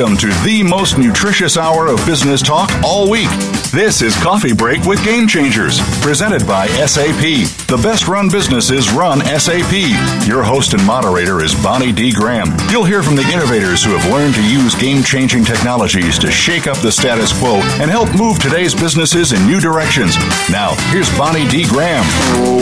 Welcome 0.00 0.16
to 0.16 0.28
the 0.44 0.62
most 0.62 0.96
nutritious 0.96 1.58
hour 1.58 1.86
of 1.86 1.98
business 2.06 2.40
talk 2.40 2.70
all 2.82 3.10
week. 3.10 3.28
This 3.70 4.00
is 4.00 4.16
Coffee 4.16 4.54
Break 4.54 4.84
with 4.84 5.04
Game 5.04 5.28
Changers, 5.28 5.78
presented 6.00 6.46
by 6.46 6.68
SAP. 6.68 7.20
The 7.68 7.78
best 7.82 8.08
run 8.08 8.30
businesses 8.30 8.90
run 8.90 9.20
SAP. 9.38 9.70
Your 10.26 10.42
host 10.42 10.72
and 10.72 10.84
moderator 10.86 11.44
is 11.44 11.54
Bonnie 11.62 11.92
D. 11.92 12.12
Graham. 12.12 12.48
You'll 12.70 12.86
hear 12.86 13.02
from 13.02 13.14
the 13.14 13.30
innovators 13.30 13.84
who 13.84 13.90
have 13.90 14.10
learned 14.10 14.34
to 14.36 14.42
use 14.42 14.74
game 14.74 15.02
changing 15.04 15.44
technologies 15.44 16.18
to 16.20 16.30
shake 16.30 16.66
up 16.66 16.78
the 16.78 16.90
status 16.90 17.38
quo 17.38 17.60
and 17.78 17.90
help 17.90 18.08
move 18.16 18.38
today's 18.40 18.74
businesses 18.74 19.32
in 19.32 19.46
new 19.46 19.60
directions. 19.60 20.16
Now, 20.50 20.74
here's 20.90 21.14
Bonnie 21.18 21.46
D. 21.48 21.68
Graham. 21.68 22.06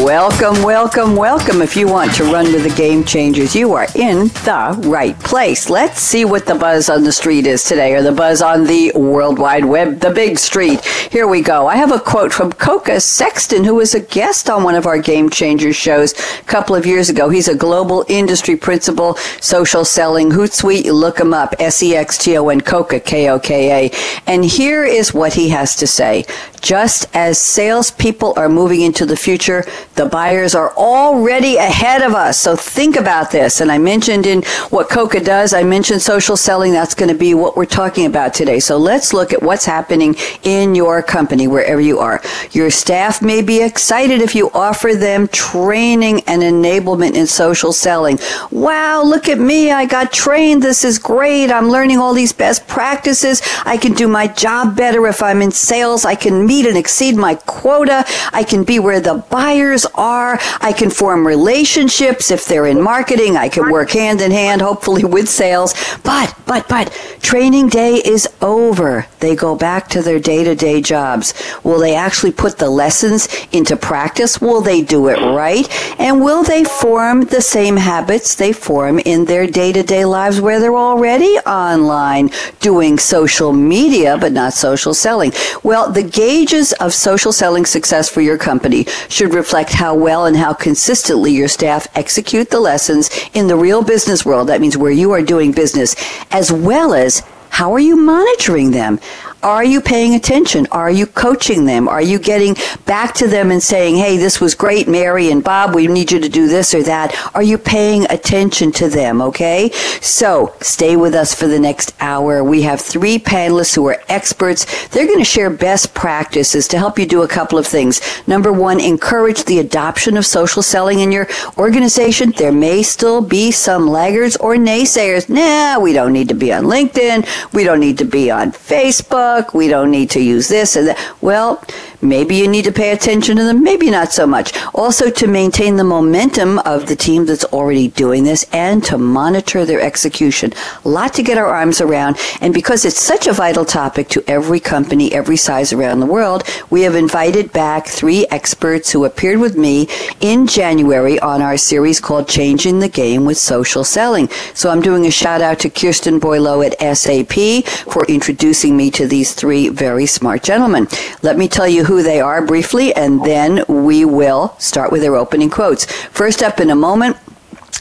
Welcome, 0.04 0.60
welcome, 0.64 1.14
welcome. 1.14 1.62
If 1.62 1.76
you 1.76 1.86
want 1.86 2.12
to 2.16 2.24
run 2.24 2.52
with 2.52 2.64
the 2.64 2.74
Game 2.76 3.04
Changers, 3.04 3.54
you 3.54 3.74
are 3.74 3.86
in 3.94 4.26
the 4.44 4.82
right 4.84 5.18
place. 5.20 5.70
Let's 5.70 6.00
see 6.00 6.24
what 6.24 6.44
the 6.44 6.56
buzz 6.56 6.90
on 6.90 7.04
the 7.04 7.12
street 7.12 7.27
is 7.28 7.64
today, 7.64 7.94
or 7.94 8.02
the 8.02 8.10
buzz 8.10 8.40
on 8.40 8.64
the 8.64 8.90
World 8.94 9.38
Wide 9.38 9.64
Web, 9.64 10.00
the 10.00 10.10
big 10.10 10.38
street. 10.38 10.82
Here 10.84 11.26
we 11.26 11.42
go. 11.42 11.66
I 11.66 11.76
have 11.76 11.92
a 11.92 12.00
quote 12.00 12.32
from 12.32 12.52
Koka 12.52 13.02
Sexton, 13.02 13.64
who 13.64 13.74
was 13.74 13.94
a 13.94 14.00
guest 14.00 14.48
on 14.48 14.62
one 14.62 14.74
of 14.74 14.86
our 14.86 14.98
Game 14.98 15.28
Changers 15.28 15.76
shows 15.76 16.14
a 16.40 16.44
couple 16.44 16.74
of 16.74 16.86
years 16.86 17.10
ago. 17.10 17.28
He's 17.28 17.48
a 17.48 17.54
global 17.54 18.04
industry 18.08 18.56
principal, 18.56 19.14
social 19.40 19.84
selling, 19.84 20.30
Hootsuite. 20.30 20.90
Look 20.90 21.20
him 21.20 21.34
up, 21.34 21.54
S-E-X-T-O-N, 21.58 22.62
Koka, 22.62 23.04
K-O-K-A. 23.04 23.90
And 24.26 24.44
here 24.44 24.84
is 24.84 25.12
what 25.12 25.34
he 25.34 25.50
has 25.50 25.76
to 25.76 25.86
say. 25.86 26.24
Just 26.60 27.14
as 27.14 27.38
salespeople 27.38 28.32
are 28.36 28.48
moving 28.48 28.80
into 28.80 29.06
the 29.06 29.16
future, 29.16 29.64
the 29.94 30.06
buyers 30.06 30.54
are 30.54 30.72
already 30.76 31.56
ahead 31.56 32.02
of 32.02 32.14
us. 32.14 32.38
So 32.38 32.56
think 32.56 32.96
about 32.96 33.30
this. 33.30 33.60
And 33.60 33.70
I 33.70 33.78
mentioned 33.78 34.26
in 34.26 34.42
what 34.70 34.88
Koka 34.88 35.24
does, 35.24 35.52
I 35.52 35.62
mentioned 35.62 36.02
social 36.02 36.36
selling. 36.36 36.72
That's 36.72 36.94
going 36.94 37.10
to 37.10 37.17
be 37.18 37.34
what 37.34 37.56
we're 37.56 37.66
talking 37.66 38.06
about 38.06 38.34
today. 38.34 38.60
So 38.60 38.76
let's 38.76 39.12
look 39.12 39.32
at 39.32 39.42
what's 39.42 39.64
happening 39.64 40.14
in 40.42 40.74
your 40.74 41.02
company, 41.02 41.48
wherever 41.48 41.80
you 41.80 41.98
are. 41.98 42.20
Your 42.52 42.70
staff 42.70 43.20
may 43.22 43.42
be 43.42 43.62
excited 43.62 44.20
if 44.20 44.34
you 44.34 44.50
offer 44.50 44.94
them 44.94 45.28
training 45.28 46.22
and 46.26 46.42
enablement 46.42 47.14
in 47.14 47.26
social 47.26 47.72
selling. 47.72 48.18
Wow, 48.50 49.02
look 49.02 49.28
at 49.28 49.38
me. 49.38 49.70
I 49.70 49.86
got 49.86 50.12
trained. 50.12 50.62
This 50.62 50.84
is 50.84 50.98
great. 50.98 51.50
I'm 51.50 51.68
learning 51.68 51.98
all 51.98 52.14
these 52.14 52.32
best 52.32 52.66
practices. 52.66 53.42
I 53.64 53.76
can 53.76 53.92
do 53.92 54.08
my 54.08 54.26
job 54.26 54.76
better 54.76 55.06
if 55.06 55.22
I'm 55.22 55.42
in 55.42 55.50
sales. 55.50 56.04
I 56.04 56.14
can 56.14 56.46
meet 56.46 56.66
and 56.66 56.76
exceed 56.76 57.16
my 57.16 57.34
quota. 57.34 58.04
I 58.32 58.44
can 58.44 58.64
be 58.64 58.78
where 58.78 59.00
the 59.00 59.24
buyers 59.30 59.86
are. 59.94 60.38
I 60.60 60.72
can 60.72 60.90
form 60.90 61.26
relationships 61.26 62.30
if 62.30 62.46
they're 62.46 62.66
in 62.66 62.80
marketing. 62.80 63.36
I 63.36 63.48
can 63.48 63.70
work 63.70 63.90
hand 63.90 64.20
in 64.20 64.30
hand, 64.30 64.60
hopefully 64.60 65.04
with 65.04 65.28
sales. 65.28 65.74
But, 66.02 66.34
but, 66.46 66.68
but 66.68 67.07
training 67.20 67.68
day 67.68 67.94
is 67.96 68.28
over. 68.40 69.06
They 69.20 69.34
go 69.34 69.56
back 69.56 69.88
to 69.88 70.02
their 70.02 70.18
day 70.18 70.44
to 70.44 70.54
day 70.54 70.80
jobs. 70.80 71.34
Will 71.64 71.78
they 71.78 71.94
actually 71.94 72.32
put 72.32 72.58
the 72.58 72.70
lessons 72.70 73.28
into 73.52 73.76
practice? 73.76 74.40
Will 74.40 74.60
they 74.60 74.82
do 74.82 75.08
it 75.08 75.18
right? 75.18 75.68
And 75.98 76.22
will 76.22 76.42
they 76.42 76.64
form 76.64 77.22
the 77.22 77.40
same 77.40 77.76
habits 77.76 78.34
they 78.34 78.52
form 78.52 78.98
in 79.00 79.24
their 79.24 79.46
day 79.46 79.72
to 79.72 79.82
day 79.82 80.04
lives 80.04 80.40
where 80.40 80.60
they're 80.60 80.76
already 80.76 81.38
online 81.46 82.30
doing 82.60 82.98
social 82.98 83.52
media, 83.52 84.16
but 84.18 84.32
not 84.32 84.52
social 84.52 84.94
selling? 84.94 85.32
Well, 85.62 85.90
the 85.90 86.02
gauges 86.02 86.72
of 86.74 86.94
social 86.94 87.32
selling 87.32 87.66
success 87.66 88.08
for 88.08 88.20
your 88.20 88.38
company 88.38 88.84
should 89.08 89.34
reflect 89.34 89.72
how 89.72 89.94
well 89.94 90.26
and 90.26 90.36
how 90.36 90.54
consistently 90.54 91.32
your 91.32 91.48
staff 91.48 91.86
execute 91.94 92.50
the 92.50 92.60
lessons 92.60 93.10
in 93.34 93.48
the 93.48 93.56
real 93.56 93.82
business 93.82 94.24
world. 94.24 94.48
That 94.48 94.60
means 94.60 94.76
where 94.76 94.92
you 94.92 95.12
are 95.12 95.22
doing 95.22 95.52
business, 95.52 95.96
as 96.30 96.52
well 96.52 96.87
as 96.94 97.22
how 97.50 97.72
are 97.72 97.80
you 97.80 97.96
monitoring 97.96 98.70
them? 98.70 99.00
Are 99.42 99.64
you 99.64 99.80
paying 99.80 100.14
attention? 100.16 100.66
Are 100.72 100.90
you 100.90 101.06
coaching 101.06 101.64
them? 101.64 101.86
Are 101.86 102.02
you 102.02 102.18
getting 102.18 102.56
back 102.86 103.14
to 103.14 103.28
them 103.28 103.52
and 103.52 103.62
saying, 103.62 103.96
hey, 103.96 104.16
this 104.16 104.40
was 104.40 104.56
great, 104.56 104.88
Mary 104.88 105.30
and 105.30 105.44
Bob, 105.44 105.76
we 105.76 105.86
need 105.86 106.10
you 106.10 106.18
to 106.18 106.28
do 106.28 106.48
this 106.48 106.74
or 106.74 106.82
that? 106.82 107.14
Are 107.36 107.42
you 107.42 107.56
paying 107.56 108.04
attention 108.10 108.72
to 108.72 108.88
them? 108.88 109.22
Okay. 109.22 109.70
So 110.00 110.54
stay 110.60 110.96
with 110.96 111.14
us 111.14 111.34
for 111.34 111.46
the 111.46 111.60
next 111.60 111.94
hour. 112.00 112.42
We 112.42 112.62
have 112.62 112.80
three 112.80 113.18
panelists 113.18 113.76
who 113.76 113.86
are 113.86 114.02
experts. 114.08 114.88
They're 114.88 115.06
going 115.06 115.18
to 115.18 115.24
share 115.24 115.50
best 115.50 115.94
practices 115.94 116.66
to 116.68 116.78
help 116.78 116.98
you 116.98 117.06
do 117.06 117.22
a 117.22 117.28
couple 117.28 117.58
of 117.58 117.66
things. 117.66 118.00
Number 118.26 118.52
one, 118.52 118.80
encourage 118.80 119.44
the 119.44 119.60
adoption 119.60 120.16
of 120.16 120.26
social 120.26 120.62
selling 120.62 120.98
in 120.98 121.12
your 121.12 121.28
organization. 121.56 122.32
There 122.36 122.50
may 122.50 122.82
still 122.82 123.20
be 123.20 123.52
some 123.52 123.86
laggards 123.86 124.36
or 124.38 124.56
naysayers. 124.56 125.28
Nah, 125.28 125.78
we 125.78 125.92
don't 125.92 126.12
need 126.12 126.28
to 126.28 126.34
be 126.34 126.52
on 126.52 126.64
LinkedIn. 126.64 127.52
We 127.52 127.62
don't 127.62 127.80
need 127.80 127.98
to 127.98 128.04
be 128.04 128.32
on 128.32 128.50
Facebook. 128.50 129.27
We 129.54 129.68
don't 129.68 129.90
need 129.90 130.10
to 130.10 130.20
use 130.20 130.48
this 130.48 130.76
and 130.76 130.88
that. 130.88 131.14
Well, 131.20 131.62
maybe 132.00 132.36
you 132.36 132.48
need 132.48 132.64
to 132.64 132.72
pay 132.72 132.92
attention 132.92 133.36
to 133.36 133.44
them. 133.44 133.62
Maybe 133.62 133.90
not 133.90 134.12
so 134.12 134.26
much. 134.26 134.52
Also 134.74 135.10
to 135.10 135.26
maintain 135.26 135.76
the 135.76 135.84
momentum 135.84 136.58
of 136.60 136.86
the 136.86 136.96
team 136.96 137.26
that's 137.26 137.44
already 137.44 137.88
doing 137.88 138.24
this 138.24 138.44
and 138.52 138.84
to 138.84 138.98
monitor 138.98 139.64
their 139.64 139.80
execution. 139.80 140.52
A 140.84 140.88
lot 140.88 141.14
to 141.14 141.22
get 141.22 141.38
our 141.38 141.46
arms 141.46 141.80
around. 141.80 142.16
And 142.40 142.54
because 142.54 142.84
it's 142.84 143.00
such 143.00 143.26
a 143.26 143.32
vital 143.32 143.64
topic 143.64 144.08
to 144.10 144.24
every 144.26 144.60
company, 144.60 145.12
every 145.12 145.36
size 145.36 145.72
around 145.72 146.00
the 146.00 146.06
world, 146.06 146.44
we 146.70 146.82
have 146.82 146.94
invited 146.94 147.52
back 147.52 147.86
three 147.86 148.26
experts 148.30 148.92
who 148.92 149.04
appeared 149.04 149.40
with 149.40 149.56
me 149.56 149.88
in 150.20 150.46
January 150.46 151.18
on 151.20 151.42
our 151.42 151.56
series 151.56 152.00
called 152.00 152.28
Changing 152.28 152.78
the 152.78 152.88
Game 152.88 153.24
with 153.24 153.38
Social 153.38 153.84
Selling. 153.84 154.28
So 154.54 154.70
I'm 154.70 154.80
doing 154.80 155.06
a 155.06 155.10
shout 155.10 155.40
out 155.40 155.58
to 155.60 155.70
Kirsten 155.70 156.18
Boileau 156.20 156.62
at 156.62 156.96
SAP 156.96 157.64
for 157.92 158.04
introducing 158.06 158.76
me 158.76 158.90
to 158.92 159.06
these 159.06 159.34
three 159.34 159.68
very 159.68 160.06
smart 160.06 160.42
gentlemen. 160.42 160.86
Let 161.22 161.36
me 161.36 161.48
tell 161.48 161.68
you 161.68 161.84
who 161.88 162.02
they 162.02 162.20
are 162.20 162.44
briefly, 162.44 162.94
and 162.94 163.24
then 163.24 163.64
we 163.66 164.04
will 164.04 164.54
start 164.58 164.92
with 164.92 165.00
their 165.00 165.16
opening 165.16 165.48
quotes. 165.48 165.86
First 166.10 166.42
up 166.42 166.60
in 166.60 166.68
a 166.68 166.76
moment, 166.76 167.16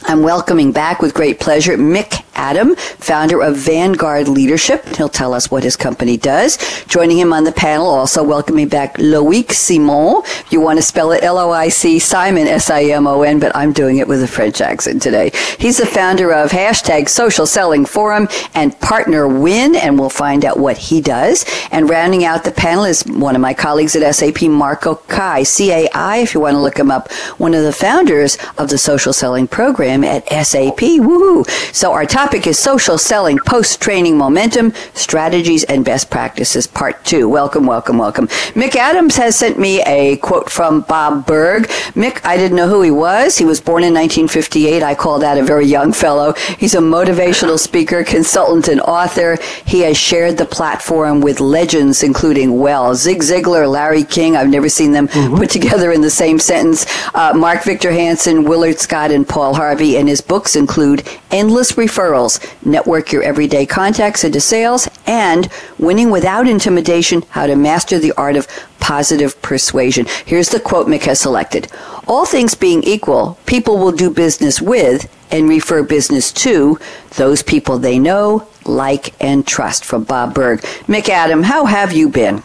I'm 0.04 0.22
welcoming 0.22 0.72
back 0.72 1.02
with 1.02 1.12
great 1.12 1.38
pleasure 1.38 1.76
Mic 1.76 2.24
Adam, 2.38 2.76
founder 2.76 3.42
of 3.42 3.56
Vanguard 3.56 4.28
Leadership. 4.28 4.86
He'll 4.96 5.08
tell 5.08 5.34
us 5.34 5.50
what 5.50 5.64
his 5.64 5.76
company 5.76 6.16
does. 6.16 6.56
Joining 6.84 7.18
him 7.18 7.32
on 7.32 7.42
the 7.42 7.52
panel, 7.52 7.86
also 7.88 8.22
welcoming 8.22 8.68
back 8.68 8.94
Loic 8.94 9.50
Simon. 9.50 10.22
You 10.50 10.60
want 10.60 10.78
to 10.78 10.82
spell 10.82 11.10
it 11.10 11.24
L-O-I-C, 11.24 11.98
Simon, 11.98 12.46
S-I-M-O-N, 12.46 13.40
but 13.40 13.54
I'm 13.56 13.72
doing 13.72 13.98
it 13.98 14.06
with 14.06 14.22
a 14.22 14.28
French 14.28 14.60
accent 14.60 15.02
today. 15.02 15.32
He's 15.58 15.78
the 15.78 15.86
founder 15.86 16.32
of 16.32 16.52
hashtag 16.52 17.08
Social 17.08 17.44
Selling 17.44 17.84
Forum 17.84 18.28
and 18.54 18.72
PartnerWin, 18.74 19.74
and 19.74 19.98
we'll 19.98 20.08
find 20.08 20.44
out 20.44 20.58
what 20.58 20.78
he 20.78 21.00
does. 21.00 21.44
And 21.72 21.90
rounding 21.90 22.24
out 22.24 22.44
the 22.44 22.52
panel 22.52 22.84
is 22.84 23.04
one 23.04 23.34
of 23.34 23.40
my 23.40 23.52
colleagues 23.52 23.96
at 23.96 24.14
SAP, 24.14 24.42
Marco 24.42 24.94
Cai, 24.94 25.42
C-A-I, 25.42 26.18
if 26.18 26.34
you 26.34 26.40
want 26.40 26.54
to 26.54 26.60
look 26.60 26.78
him 26.78 26.92
up, 26.92 27.10
one 27.38 27.52
of 27.52 27.64
the 27.64 27.72
founders 27.72 28.38
of 28.56 28.68
the 28.70 28.78
Social 28.78 29.12
Selling 29.12 29.48
Program 29.48 30.04
at 30.04 30.24
SAP. 30.28 30.78
Woohoo! 30.78 31.48
So 31.74 31.92
our 31.92 32.06
topic 32.06 32.27
topic 32.28 32.46
is 32.46 32.58
social 32.58 32.98
selling, 32.98 33.38
post 33.46 33.80
training 33.80 34.14
momentum, 34.14 34.70
strategies, 34.92 35.64
and 35.64 35.82
best 35.82 36.10
practices, 36.10 36.66
part 36.66 37.02
two. 37.02 37.26
Welcome, 37.26 37.64
welcome, 37.64 37.96
welcome. 37.96 38.28
Mic 38.54 38.76
Adams 38.76 39.16
has 39.16 39.34
sent 39.34 39.58
me 39.58 39.80
a 39.84 40.18
quote 40.18 40.50
from 40.50 40.82
Bob 40.82 41.26
Burg. 41.26 41.70
Mic, 41.94 42.22
I 42.26 42.36
didn't 42.36 42.58
know 42.58 42.68
who 42.68 42.82
he 42.82 42.90
was. 42.90 43.38
He 43.38 43.46
was 43.46 43.62
born 43.62 43.82
in 43.82 43.94
1958. 43.94 44.82
I 44.82 44.94
call 44.94 45.18
that 45.20 45.38
a 45.38 45.42
very 45.42 45.64
young 45.64 45.90
fellow. 45.90 46.34
He's 46.58 46.74
a 46.74 46.80
motivational 46.80 47.58
speaker, 47.58 48.04
consultant, 48.04 48.68
and 48.68 48.82
author. 48.82 49.38
He 49.64 49.80
has 49.80 49.96
shared 49.96 50.36
the 50.36 50.44
platform 50.44 51.22
with 51.22 51.40
legends, 51.40 52.02
including, 52.02 52.58
well, 52.58 52.94
Zig 52.94 53.22
Ziglar, 53.22 53.70
Larry 53.70 54.04
King. 54.04 54.36
I've 54.36 54.50
never 54.50 54.68
seen 54.68 54.92
them 54.92 55.08
mm-hmm. 55.08 55.34
put 55.34 55.48
together 55.48 55.92
in 55.92 56.02
the 56.02 56.10
same 56.10 56.38
sentence. 56.38 56.84
Uh, 57.14 57.32
Mark 57.34 57.64
Victor 57.64 57.90
Hansen, 57.90 58.44
Willard 58.44 58.78
Scott, 58.78 59.12
and 59.12 59.26
Paul 59.26 59.54
Harvey. 59.54 59.96
And 59.96 60.10
his 60.10 60.20
books 60.20 60.56
include 60.56 61.08
Endless 61.30 61.72
Referrals 61.72 62.17
network 62.64 63.12
your 63.12 63.22
everyday 63.22 63.64
contacts 63.66 64.24
into 64.24 64.40
sales, 64.40 64.88
and 65.06 65.48
winning 65.78 66.10
without 66.10 66.48
intimidation, 66.48 67.22
how 67.30 67.46
to 67.46 67.56
master 67.56 67.98
the 67.98 68.12
art 68.16 68.36
of 68.36 68.48
positive 68.80 69.40
persuasion. 69.42 70.06
Here's 70.24 70.48
the 70.48 70.60
quote 70.60 70.88
Mic 70.88 71.04
has 71.04 71.20
selected. 71.20 71.70
All 72.06 72.26
things 72.26 72.54
being 72.54 72.82
equal, 72.82 73.38
people 73.46 73.78
will 73.78 73.92
do 73.92 74.10
business 74.10 74.60
with 74.60 75.08
and 75.30 75.48
refer 75.48 75.82
business 75.82 76.32
to 76.32 76.78
those 77.16 77.42
people 77.42 77.78
they 77.78 77.98
know, 77.98 78.48
like, 78.64 79.14
and 79.22 79.46
trust. 79.46 79.84
From 79.84 80.04
Bob 80.04 80.34
Burg. 80.34 80.64
Mic 80.88 81.08
Adam, 81.08 81.42
how 81.42 81.66
have 81.66 81.92
you 81.92 82.08
been? 82.08 82.42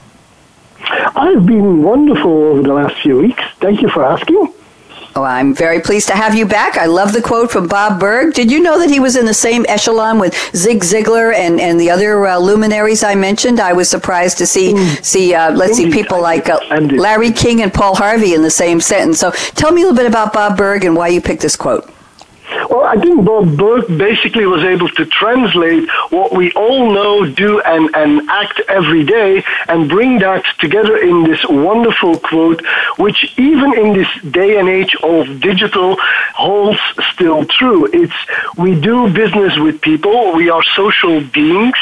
I've 1.15 1.45
been 1.45 1.81
wonderful 1.81 2.43
over 2.43 2.61
the 2.61 2.73
last 2.73 3.01
few 3.01 3.19
weeks. 3.19 3.43
Thank 3.59 3.81
you 3.81 3.89
for 3.89 4.03
asking. 4.03 4.53
Oh, 5.15 5.23
I'm 5.23 5.53
very 5.53 5.79
pleased 5.79 6.07
to 6.07 6.15
have 6.15 6.33
you 6.33 6.45
back. 6.45 6.75
I 6.75 6.87
love 6.87 7.13
the 7.13 7.21
quote 7.21 7.51
from 7.51 7.67
Bob 7.67 7.99
Burg. 7.99 8.33
Did 8.33 8.51
you 8.51 8.59
know 8.59 8.79
that 8.79 8.89
he 8.89 8.99
was 8.99 9.15
in 9.15 9.25
the 9.25 9.33
same 9.33 9.63
echelon 9.69 10.17
with 10.17 10.33
Zig 10.55 10.81
Ziglar 10.81 11.35
and, 11.35 11.59
and 11.59 11.79
the 11.79 11.91
other 11.91 12.25
uh, 12.25 12.39
luminaries 12.39 13.03
I 13.03 13.13
mentioned? 13.13 13.59
I 13.59 13.73
was 13.73 13.89
surprised 13.89 14.39
to 14.39 14.47
see 14.47 14.73
mm. 14.73 15.03
see 15.03 15.35
uh, 15.35 15.51
let's 15.51 15.77
see 15.77 15.91
people 15.91 16.19
like 16.19 16.49
uh, 16.49 16.59
Larry 16.79 17.31
King 17.31 17.61
and 17.61 17.71
Paul 17.71 17.95
Harvey 17.95 18.33
in 18.33 18.41
the 18.41 18.49
same 18.49 18.81
sentence. 18.81 19.19
So 19.19 19.29
tell 19.53 19.71
me 19.71 19.83
a 19.83 19.85
little 19.85 19.97
bit 19.97 20.07
about 20.07 20.33
Bob 20.33 20.57
Burg 20.57 20.83
and 20.83 20.95
why 20.95 21.09
you 21.09 21.21
picked 21.21 21.43
this 21.43 21.55
quote. 21.55 21.92
Well, 22.69 22.83
I 22.83 22.95
think 22.95 23.25
Bob 23.25 23.57
Burg 23.57 23.87
basically 23.97 24.45
was 24.45 24.63
able 24.63 24.89
to 24.89 25.05
translate 25.05 25.89
what 26.09 26.33
we 26.33 26.51
all 26.53 26.91
know, 26.91 27.25
do, 27.25 27.61
and, 27.61 27.89
and 27.95 28.29
act 28.29 28.61
every 28.67 29.03
day 29.03 29.43
and 29.67 29.89
bring 29.89 30.19
that 30.19 30.43
together 30.59 30.97
in 30.97 31.23
this 31.23 31.43
wonderful 31.47 32.17
quote, 32.19 32.61
which 32.97 33.33
even 33.37 33.73
in 33.77 33.93
this 33.93 34.07
day 34.31 34.57
and 34.59 34.69
age 34.69 34.95
of 35.03 35.41
digital 35.41 35.97
holds 36.33 36.79
still 37.13 37.45
true. 37.45 37.87
It's 37.91 38.13
we 38.57 38.79
do 38.79 39.11
business 39.11 39.57
with 39.57 39.81
people, 39.81 40.33
we 40.33 40.49
are 40.49 40.63
social 40.63 41.21
beings, 41.21 41.77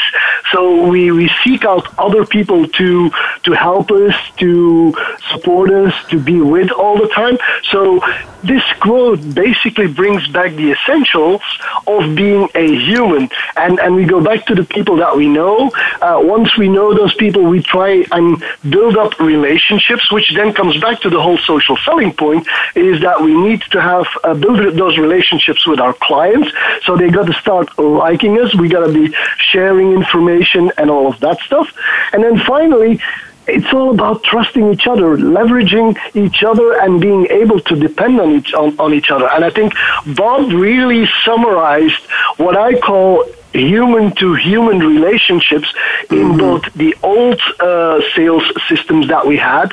so 0.52 0.86
we, 0.86 1.10
we 1.12 1.30
seek 1.44 1.64
out 1.64 1.86
other 1.98 2.24
people 2.24 2.66
to 2.68 3.10
to 3.44 3.52
help 3.52 3.90
us, 3.90 4.14
to 4.38 4.94
support 5.30 5.70
us, 5.70 5.94
to 6.10 6.18
be 6.18 6.40
with 6.40 6.70
all 6.70 6.96
the 6.98 7.08
time. 7.08 7.38
So 7.70 8.00
this 8.42 8.62
quote 8.80 9.20
basically 9.34 9.86
brings 9.86 10.26
back 10.28 10.52
the 10.52 10.61
essentials 10.70 11.42
of 11.86 12.14
being 12.14 12.48
a 12.54 12.66
human. 12.86 13.28
And, 13.56 13.80
and 13.80 13.94
we 13.94 14.04
go 14.04 14.22
back 14.22 14.46
to 14.46 14.54
the 14.54 14.64
people 14.64 14.96
that 14.96 15.16
we 15.16 15.28
know. 15.28 15.70
Uh, 16.00 16.20
once 16.22 16.56
we 16.56 16.68
know 16.68 16.94
those 16.94 17.14
people, 17.14 17.42
we 17.42 17.62
try 17.62 18.04
and 18.12 18.42
build 18.68 18.96
up 18.96 19.18
relationships, 19.18 20.10
which 20.12 20.32
then 20.34 20.52
comes 20.52 20.80
back 20.80 21.00
to 21.00 21.10
the 21.10 21.20
whole 21.20 21.38
social 21.38 21.76
selling 21.78 22.12
point, 22.12 22.46
is 22.74 23.00
that 23.00 23.20
we 23.20 23.34
need 23.34 23.62
to 23.72 23.80
have 23.80 24.06
uh, 24.24 24.34
build 24.34 24.76
those 24.76 24.98
relationships 24.98 25.66
with 25.66 25.80
our 25.80 25.94
clients. 25.94 26.48
So 26.84 26.96
they 26.96 27.10
got 27.10 27.26
to 27.26 27.32
start 27.34 27.76
liking 27.78 28.40
us. 28.40 28.54
We 28.54 28.68
got 28.68 28.86
to 28.86 28.92
be 28.92 29.14
sharing 29.38 29.92
information 29.92 30.70
and 30.76 30.90
all 30.90 31.06
of 31.06 31.18
that 31.20 31.38
stuff. 31.40 31.68
And 32.12 32.22
then 32.22 32.38
finally, 32.38 33.00
it's 33.46 33.72
all 33.72 33.90
about 33.90 34.22
trusting 34.22 34.72
each 34.72 34.86
other, 34.86 35.16
leveraging 35.16 35.98
each 36.14 36.42
other, 36.42 36.80
and 36.80 37.00
being 37.00 37.26
able 37.26 37.60
to 37.60 37.74
depend 37.76 38.20
on 38.20 38.36
each 38.36 38.54
on, 38.54 38.78
on 38.78 38.94
each 38.94 39.10
other. 39.10 39.28
And 39.28 39.44
I 39.44 39.50
think 39.50 39.74
Bob 40.16 40.52
really 40.52 41.08
summarized 41.24 42.02
what 42.36 42.56
I 42.56 42.78
call 42.78 43.24
human 43.52 44.12
to 44.12 44.34
human 44.34 44.78
relationships 44.78 45.72
in 46.10 46.16
mm-hmm. 46.16 46.38
both 46.38 46.72
the 46.74 46.94
old 47.02 47.40
uh, 47.60 48.00
sales 48.14 48.44
systems 48.68 49.08
that 49.08 49.26
we 49.26 49.36
had, 49.36 49.72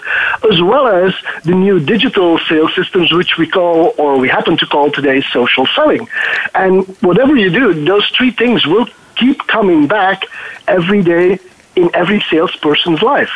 as 0.52 0.62
well 0.62 0.88
as 0.88 1.14
the 1.44 1.54
new 1.54 1.80
digital 1.80 2.38
sales 2.40 2.74
systems, 2.76 3.12
which 3.14 3.38
we 3.38 3.48
call, 3.48 3.94
or 3.98 4.18
we 4.18 4.28
happen 4.28 4.58
to 4.58 4.66
call 4.66 4.92
today, 4.92 5.22
social 5.32 5.66
selling. 5.68 6.08
And 6.54 6.86
whatever 7.02 7.36
you 7.36 7.50
do, 7.50 7.86
those 7.86 8.08
three 8.10 8.32
things 8.32 8.66
will 8.66 8.88
keep 9.16 9.40
coming 9.48 9.88
back 9.88 10.24
every 10.68 11.02
day 11.02 11.40
in 11.82 11.96
every 11.96 12.22
salesperson's 12.30 13.02
life. 13.02 13.32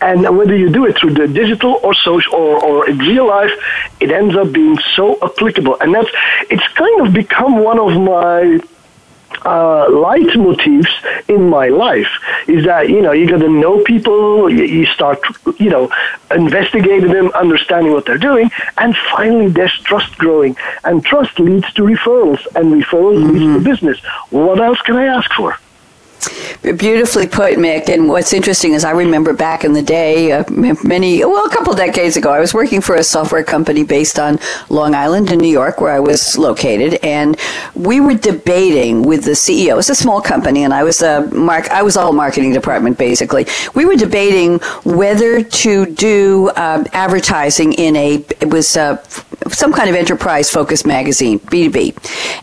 And 0.00 0.36
whether 0.36 0.56
you 0.56 0.68
do 0.68 0.84
it 0.86 0.98
through 0.98 1.14
the 1.14 1.26
digital 1.26 1.80
or 1.82 1.94
social 1.94 2.34
or, 2.34 2.62
or 2.64 2.88
in 2.88 2.98
real 2.98 3.26
life, 3.28 3.52
it 4.00 4.10
ends 4.10 4.36
up 4.36 4.52
being 4.52 4.78
so 4.94 5.18
applicable. 5.22 5.76
And 5.80 5.94
that's 5.94 6.10
it's 6.50 6.66
kind 6.74 7.06
of 7.06 7.14
become 7.14 7.62
one 7.62 7.78
of 7.78 7.92
my 8.00 8.60
uh, 9.42 9.86
leitmotifs 9.88 10.92
in 11.28 11.48
my 11.48 11.68
life 11.68 12.08
is 12.48 12.64
that 12.64 12.88
you 12.88 13.02
know 13.02 13.12
you 13.12 13.28
got 13.28 13.38
to 13.38 13.48
know 13.48 13.82
people 13.84 14.50
you, 14.50 14.64
you, 14.64 14.86
start 14.86 15.18
you 15.58 15.68
know 15.68 15.90
investigating 16.30 17.10
them 17.10 17.30
understanding 17.34 17.92
what 17.92 18.06
they're 18.06 18.18
doing 18.18 18.50
and 18.78 18.96
finally 19.12 19.48
there's 19.48 19.78
trust 19.80 20.16
growing 20.18 20.56
and 20.84 21.04
trust 21.04 21.38
leads 21.38 21.70
to 21.74 21.82
referrals 21.82 22.44
and 22.56 22.72
referrals 22.72 23.18
mm-hmm. 23.18 23.32
leads 23.32 23.44
to 23.44 23.50
mm-hmm. 23.50 23.64
business 23.64 23.98
what 24.30 24.60
else 24.60 24.80
can 24.82 24.96
i 24.96 25.04
ask 25.04 25.30
for 25.32 25.56
Beautifully 26.74 27.28
put, 27.28 27.60
Mic. 27.60 27.88
And 27.88 28.08
what's 28.08 28.32
interesting 28.32 28.72
is 28.72 28.84
I 28.84 28.90
remember 28.90 29.32
back 29.32 29.62
in 29.62 29.72
the 29.72 29.82
day, 29.82 30.32
uh, 30.32 30.42
many, 30.50 31.24
well, 31.24 31.46
a 31.46 31.50
couple 31.50 31.72
decades 31.74 32.16
ago, 32.16 32.32
I 32.32 32.40
was 32.40 32.52
working 32.52 32.80
for 32.80 32.96
a 32.96 33.04
software 33.04 33.44
company 33.44 33.84
based 33.84 34.18
on 34.18 34.40
Long 34.68 34.92
Island 34.92 35.30
in 35.30 35.38
New 35.38 35.46
York, 35.46 35.80
where 35.80 35.92
I 35.92 36.00
was 36.00 36.36
located, 36.36 36.98
and 37.04 37.38
we 37.76 38.00
were 38.00 38.14
debating 38.14 39.04
with 39.04 39.24
the 39.24 39.36
CEO. 39.36 39.78
It's 39.78 39.90
a 39.90 39.94
small 39.94 40.20
company, 40.20 40.64
and 40.64 40.74
I 40.74 40.82
was 40.82 41.02
a 41.02 41.28
mark. 41.32 41.70
I 41.70 41.84
was 41.84 41.96
all 41.96 42.12
marketing 42.12 42.52
department 42.52 42.98
basically. 42.98 43.46
We 43.76 43.84
were 43.84 43.94
debating 43.94 44.58
whether 44.84 45.44
to 45.44 45.86
do 45.86 46.48
uh, 46.56 46.82
advertising 46.92 47.74
in 47.74 47.94
a. 47.94 48.14
It 48.40 48.50
was 48.50 48.76
uh, 48.76 48.96
some 49.48 49.72
kind 49.72 49.88
of 49.88 49.96
enterprise 49.96 50.50
focused 50.50 50.86
magazine, 50.86 51.38
B2B. 51.40 51.96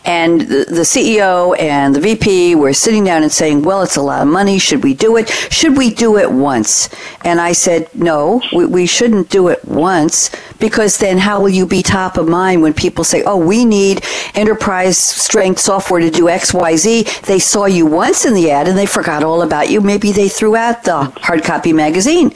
And 0.04 0.42
the, 0.42 0.66
the, 0.68 0.82
CEO 0.82 1.58
and 1.60 1.94
the 1.94 2.00
VP 2.00 2.54
were 2.54 2.72
sitting 2.72 3.04
down 3.04 3.22
and 3.22 3.32
saying, 3.32 3.62
Well, 3.62 3.82
it's 3.82 3.96
a 3.96 4.02
lot 4.02 4.22
of 4.22 4.28
money. 4.28 4.58
Should 4.58 4.84
we 4.84 4.94
do 4.94 5.16
it? 5.16 5.28
Should 5.28 5.76
we 5.76 5.90
do 5.90 6.16
it 6.18 6.30
once? 6.30 6.88
And 7.24 7.40
I 7.40 7.52
said, 7.52 7.94
No, 7.94 8.42
we, 8.52 8.66
we 8.66 8.86
shouldn't 8.86 9.28
do 9.28 9.48
it 9.48 9.64
once 9.64 10.30
because 10.64 10.98
then 10.98 11.18
how 11.18 11.40
will 11.40 11.50
you 11.50 11.66
be 11.66 11.82
top 11.82 12.16
of 12.16 12.26
mind 12.26 12.62
when 12.62 12.74
people 12.74 13.04
say, 13.04 13.22
Oh, 13.24 13.36
we 13.36 13.64
need 13.64 14.02
enterprise 14.34 14.96
strength 14.96 15.60
software 15.60 16.00
to 16.00 16.10
do 16.10 16.24
XYZ? 16.24 17.22
They 17.22 17.38
saw 17.38 17.66
you 17.66 17.84
once 17.86 18.24
in 18.24 18.34
the 18.34 18.50
ad 18.50 18.66
and 18.68 18.78
they 18.78 18.86
forgot 18.86 19.22
all 19.22 19.42
about 19.42 19.70
you. 19.70 19.80
Maybe 19.80 20.10
they 20.12 20.28
threw 20.28 20.56
out 20.56 20.84
the 20.84 21.04
hard 21.26 21.44
copy 21.44 21.72
magazine. 21.72 22.32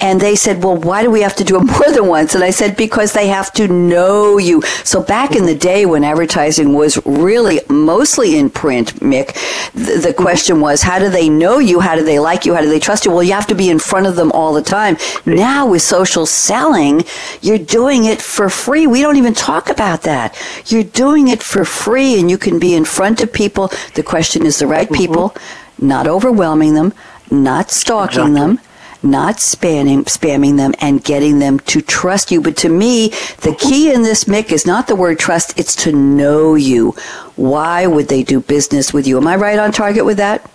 And 0.00 0.20
they 0.20 0.36
said, 0.36 0.62
Well, 0.62 0.76
why 0.76 1.02
do 1.02 1.10
we 1.10 1.22
have 1.22 1.36
to 1.36 1.44
do 1.44 1.56
it 1.56 1.64
more 1.74 1.90
than 1.90 2.06
once? 2.06 2.34
And 2.34 2.44
I 2.44 2.50
said, 2.50 2.76
Because 2.76 3.12
they 3.12 3.28
have 3.28 3.52
to 3.54 3.68
know 3.68 4.02
know 4.02 4.38
you. 4.38 4.62
So 4.84 5.02
back 5.02 5.34
in 5.34 5.46
the 5.46 5.54
day 5.54 5.86
when 5.86 6.04
advertising 6.04 6.74
was 6.74 6.98
really 7.04 7.60
mostly 7.68 8.36
in 8.36 8.50
print, 8.50 9.00
Mic, 9.02 9.34
the, 9.74 10.00
the 10.02 10.14
question 10.14 10.60
was, 10.60 10.82
how 10.82 10.98
do 10.98 11.08
they 11.08 11.28
know 11.28 11.58
you? 11.58 11.80
How 11.80 11.94
do 11.94 12.04
they 12.04 12.18
like 12.18 12.44
you? 12.44 12.54
How 12.54 12.60
do 12.60 12.68
they 12.68 12.80
trust 12.80 13.04
you? 13.04 13.10
Well, 13.10 13.22
you 13.22 13.32
have 13.32 13.46
to 13.48 13.54
be 13.54 13.70
in 13.70 13.78
front 13.78 14.06
of 14.06 14.16
them 14.16 14.32
all 14.32 14.52
the 14.52 14.62
time. 14.62 14.96
Now 15.26 15.70
with 15.70 15.82
social 15.82 16.26
selling, 16.26 17.04
you're 17.40 17.58
doing 17.72 18.04
it 18.04 18.20
for 18.20 18.50
free. 18.50 18.86
We 18.86 19.00
don't 19.00 19.16
even 19.16 19.32
talk 19.32 19.70
about 19.70 20.02
that. 20.02 20.38
You're 20.66 20.84
doing 20.84 21.28
it 21.28 21.42
for 21.42 21.64
free 21.64 22.20
and 22.20 22.30
you 22.30 22.36
can 22.36 22.58
be 22.58 22.74
in 22.74 22.84
front 22.84 23.22
of 23.22 23.32
people. 23.32 23.72
The 23.94 24.02
question 24.02 24.44
is 24.44 24.58
the 24.58 24.66
right 24.66 24.86
mm-hmm. 24.86 25.02
people, 25.02 25.34
not 25.80 26.06
overwhelming 26.06 26.74
them, 26.74 26.92
not 27.30 27.70
stalking 27.70 28.26
exactly. 28.26 28.40
them 28.56 28.60
not 29.04 29.38
spamming, 29.38 30.04
spamming 30.04 30.56
them 30.56 30.72
and 30.80 31.02
getting 31.02 31.40
them 31.40 31.58
to 31.58 31.82
trust 31.82 32.30
you. 32.30 32.40
But 32.40 32.56
to 32.58 32.68
me, 32.68 33.08
the 33.40 33.56
key 33.58 33.92
in 33.92 34.02
this, 34.02 34.28
Mic, 34.28 34.52
is 34.52 34.64
not 34.64 34.86
the 34.86 34.94
word 34.94 35.18
trust, 35.18 35.58
it's 35.58 35.74
to 35.82 35.90
know 35.90 36.54
you. 36.54 36.92
Why 37.34 37.84
would 37.84 38.06
they 38.06 38.22
do 38.22 38.38
business 38.38 38.92
with 38.92 39.08
you? 39.08 39.16
Am 39.16 39.26
I 39.26 39.34
right 39.34 39.58
on 39.58 39.72
target 39.72 40.04
with 40.04 40.18
that? 40.18 40.48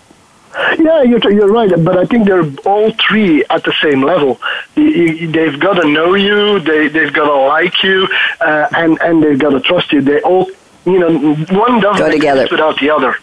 Yeah, 0.80 1.04
you're, 1.04 1.32
you're 1.32 1.52
right, 1.52 1.70
but 1.84 1.98
I 1.98 2.06
think 2.06 2.26
they're 2.26 2.50
all 2.66 2.92
three 3.08 3.44
at 3.46 3.64
the 3.64 3.74
same 3.82 4.02
level. 4.02 4.40
They've 4.76 5.60
got 5.60 5.74
to 5.82 5.88
know 5.88 6.16
you, 6.16 6.60
they, 6.60 6.88
they've 6.88 7.14
got 7.14 7.28
to 7.28 7.36
like 7.36 7.84
you, 7.84 8.08
uh, 8.42 8.68
and, 8.76 8.98
and 9.02 9.24
they've 9.24 9.38
got 9.38 9.52
to 9.52 9.60
trust 9.60 9.92
you. 9.92 10.02
They 10.02 10.22
all, 10.22 10.50
you 10.86 11.00
know, 11.00 11.36
one 11.56 11.80
doesn't 11.80 12.06
go 12.06 12.12
together 12.12 12.48
without 12.50 12.80
the 12.80 12.90
other. 12.90 13.16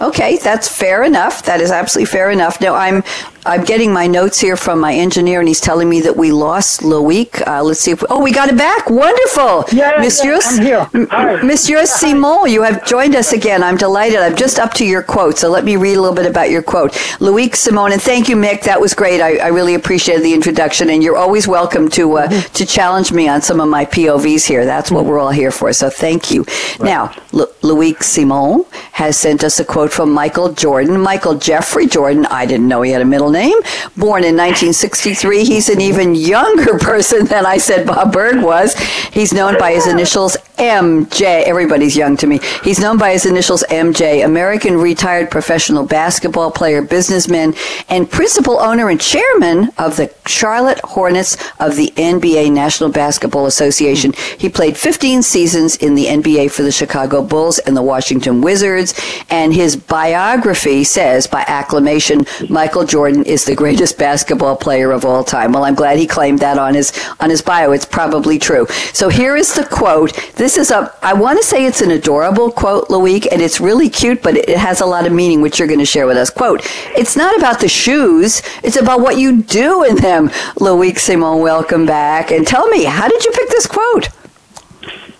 Okay, 0.00 0.38
that's 0.38 0.68
fair 0.68 1.02
enough. 1.02 1.42
That 1.44 1.60
is 1.60 1.70
absolutely 1.70 2.10
fair 2.10 2.30
enough. 2.30 2.60
Now, 2.60 2.74
I'm 2.74 3.02
I'm 3.44 3.64
getting 3.64 3.92
my 3.92 4.06
notes 4.06 4.38
here 4.38 4.56
from 4.56 4.78
my 4.78 4.94
engineer, 4.94 5.40
and 5.40 5.48
he's 5.48 5.60
telling 5.60 5.88
me 5.88 6.00
that 6.02 6.16
we 6.16 6.30
lost 6.30 6.82
Loic. 6.82 7.44
Uh, 7.44 7.62
let's 7.64 7.80
see 7.80 7.90
if 7.90 8.00
we, 8.00 8.06
oh, 8.08 8.22
we 8.22 8.32
got 8.32 8.48
it 8.48 8.56
back. 8.56 8.88
Wonderful, 8.88 9.64
yeah, 9.72 9.98
Monsieur, 9.98 10.38
yeah, 10.62 10.88
I'm 10.94 11.00
here. 11.00 11.06
Hi. 11.10 11.42
Monsieur 11.42 11.84
Simon, 11.84 12.48
you 12.48 12.62
have 12.62 12.86
joined 12.86 13.16
us 13.16 13.32
again. 13.32 13.64
I'm 13.64 13.76
delighted. 13.76 14.18
I'm 14.18 14.36
just 14.36 14.60
up 14.60 14.74
to 14.74 14.86
your 14.86 15.02
quote, 15.02 15.38
so 15.38 15.50
let 15.50 15.64
me 15.64 15.74
read 15.74 15.96
a 15.96 16.00
little 16.00 16.14
bit 16.14 16.26
about 16.26 16.50
your 16.50 16.62
quote. 16.62 16.92
Loic 17.18 17.56
Simon, 17.56 17.92
and 17.92 18.00
thank 18.00 18.28
you, 18.28 18.36
Mic. 18.36 18.62
That 18.62 18.80
was 18.80 18.94
great. 18.94 19.20
I, 19.20 19.38
I 19.38 19.48
really 19.48 19.74
appreciated 19.74 20.22
the 20.22 20.34
introduction, 20.34 20.88
and 20.90 21.02
you're 21.02 21.16
always 21.16 21.48
welcome 21.48 21.88
to 21.90 22.18
uh, 22.18 22.28
mm-hmm. 22.28 22.52
to 22.52 22.64
challenge 22.64 23.10
me 23.10 23.26
on 23.28 23.42
some 23.42 23.60
of 23.60 23.68
my 23.68 23.84
POVs 23.86 24.46
here. 24.46 24.64
That's 24.64 24.92
what 24.92 25.00
mm-hmm. 25.00 25.08
we're 25.10 25.18
all 25.18 25.30
here 25.30 25.50
for. 25.50 25.72
So 25.72 25.90
thank 25.90 26.30
you. 26.30 26.44
Right. 26.78 26.82
Now, 26.82 27.14
L- 27.32 27.52
Loic 27.62 28.04
Simon 28.04 28.64
has 28.92 29.16
sent 29.16 29.42
us 29.42 29.58
a 29.62 29.64
quote 29.64 29.92
from 29.92 30.12
Michael 30.12 30.52
Jordan. 30.52 31.00
Michael 31.00 31.36
Jeffrey 31.36 31.86
Jordan. 31.86 32.26
I 32.26 32.46
didn't 32.46 32.66
know 32.66 32.82
he 32.82 32.90
had 32.90 33.00
a 33.00 33.06
middle 33.06 33.30
name. 33.30 33.56
Born 33.96 34.24
in 34.24 34.36
1963, 34.36 35.44
he's 35.44 35.68
an 35.68 35.80
even 35.80 36.14
younger 36.14 36.78
person 36.90 37.26
than 37.26 37.46
I 37.46 37.58
said 37.58 37.86
Bob 37.86 38.12
Burg 38.12 38.42
was. 38.42 38.74
He's 39.12 39.32
known 39.32 39.58
by 39.58 39.72
his 39.72 39.86
initials 39.86 40.36
MJ. 40.58 41.44
Everybody's 41.44 41.96
young 41.96 42.16
to 42.18 42.26
me. 42.26 42.40
He's 42.62 42.78
known 42.80 42.98
by 42.98 43.12
his 43.12 43.26
initials 43.26 43.64
MJ, 43.70 44.24
American 44.24 44.76
retired 44.76 45.30
professional 45.30 45.84
basketball 45.84 46.50
player, 46.50 46.82
businessman, 46.82 47.54
and 47.88 48.10
principal 48.10 48.58
owner 48.60 48.88
and 48.88 49.00
chairman 49.00 49.70
of 49.78 49.96
the 49.96 50.12
Charlotte 50.26 50.80
Hornets 50.80 51.36
of 51.58 51.76
the 51.76 51.92
NBA 51.96 52.52
National 52.52 52.90
Basketball 52.90 53.46
Association. 53.46 54.12
He 54.38 54.48
played 54.48 54.76
15 54.76 55.22
seasons 55.22 55.76
in 55.76 55.94
the 55.94 56.06
NBA 56.06 56.50
for 56.50 56.62
the 56.62 56.72
Chicago 56.72 57.22
Bulls 57.22 57.58
and 57.58 57.76
the 57.76 57.82
Washington 57.82 58.40
Wizards, 58.40 58.94
and 59.30 59.51
his 59.52 59.76
biography 59.76 60.84
says, 60.84 61.26
by 61.26 61.44
acclamation, 61.46 62.24
Michael 62.48 62.84
Jordan 62.84 63.24
is 63.24 63.44
the 63.44 63.54
greatest 63.54 63.98
basketball 63.98 64.56
player 64.56 64.90
of 64.92 65.04
all 65.04 65.24
time. 65.24 65.52
Well, 65.52 65.64
I'm 65.64 65.74
glad 65.74 65.98
he 65.98 66.06
claimed 66.06 66.38
that 66.40 66.58
on 66.58 66.74
his 66.74 66.92
on 67.20 67.30
his 67.30 67.42
bio. 67.42 67.72
It's 67.72 67.84
probably 67.84 68.38
true. 68.38 68.66
So 68.92 69.08
here 69.08 69.36
is 69.36 69.54
the 69.54 69.64
quote. 69.64 70.12
This 70.34 70.56
is 70.56 70.70
a 70.70 70.94
I 71.02 71.12
want 71.14 71.38
to 71.38 71.44
say 71.44 71.66
it's 71.66 71.80
an 71.80 71.90
adorable 71.90 72.50
quote, 72.50 72.88
Loic, 72.88 73.26
and 73.30 73.40
it's 73.40 73.60
really 73.60 73.88
cute, 73.88 74.22
but 74.22 74.36
it 74.36 74.56
has 74.56 74.80
a 74.80 74.86
lot 74.86 75.06
of 75.06 75.12
meaning, 75.12 75.40
which 75.40 75.58
you're 75.58 75.68
going 75.68 75.80
to 75.80 75.86
share 75.86 76.06
with 76.06 76.16
us. 76.16 76.30
Quote: 76.30 76.60
It's 76.96 77.16
not 77.16 77.36
about 77.36 77.60
the 77.60 77.68
shoes; 77.68 78.42
it's 78.62 78.76
about 78.76 79.00
what 79.00 79.18
you 79.18 79.42
do 79.42 79.84
in 79.84 79.96
them. 79.96 80.28
Loic 80.58 80.98
Simon, 80.98 81.40
welcome 81.40 81.86
back, 81.86 82.30
and 82.30 82.46
tell 82.46 82.68
me, 82.68 82.84
how 82.84 83.08
did 83.08 83.24
you 83.24 83.30
pick 83.32 83.48
this 83.48 83.66
quote? 83.66 84.08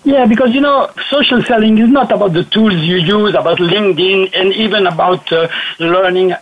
Yeah, 0.05 0.27
because 0.27 0.53
you 0.53 0.61
know, 0.61 0.91
social 1.09 1.41
selling 1.45 1.79
is 1.79 1.89
not 1.89 2.11
about 2.11 2.33
the 2.33 2.43
tools 2.43 2.75
you 2.75 2.97
use, 2.97 3.35
about 3.37 3.59
LinkedIn, 3.59 4.33
and 4.35 4.53
even 4.53 4.89
about 4.89 5.31
uh, 5.31 5.47
learning 5.79 6.33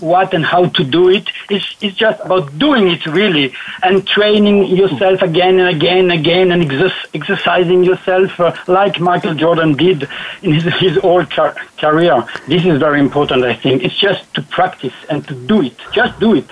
what 0.00 0.34
and 0.34 0.44
how 0.44 0.66
to 0.66 0.82
do 0.82 1.10
it. 1.10 1.28
It's, 1.48 1.76
it's 1.80 1.96
just 1.96 2.20
about 2.24 2.58
doing 2.58 2.88
it 2.88 3.06
really 3.06 3.54
and 3.84 4.04
training 4.04 4.66
yourself 4.66 5.22
again 5.22 5.60
and 5.60 5.68
again 5.76 6.10
and 6.10 6.12
again 6.12 6.50
and 6.50 6.62
exer- 6.64 7.06
exercising 7.14 7.84
yourself 7.84 8.40
uh, 8.40 8.52
like 8.66 8.98
Michael 8.98 9.34
Jordan 9.34 9.74
did 9.74 10.08
in 10.42 10.54
his, 10.54 10.64
his 10.80 10.96
whole 10.98 11.24
car- 11.24 11.54
career. 11.78 12.26
This 12.48 12.66
is 12.66 12.80
very 12.80 12.98
important, 12.98 13.44
I 13.44 13.54
think. 13.54 13.84
It's 13.84 13.96
just 13.96 14.34
to 14.34 14.42
practice 14.42 14.94
and 15.08 15.26
to 15.28 15.34
do 15.34 15.62
it. 15.62 15.76
Just 15.92 16.18
do 16.18 16.34
it. 16.34 16.48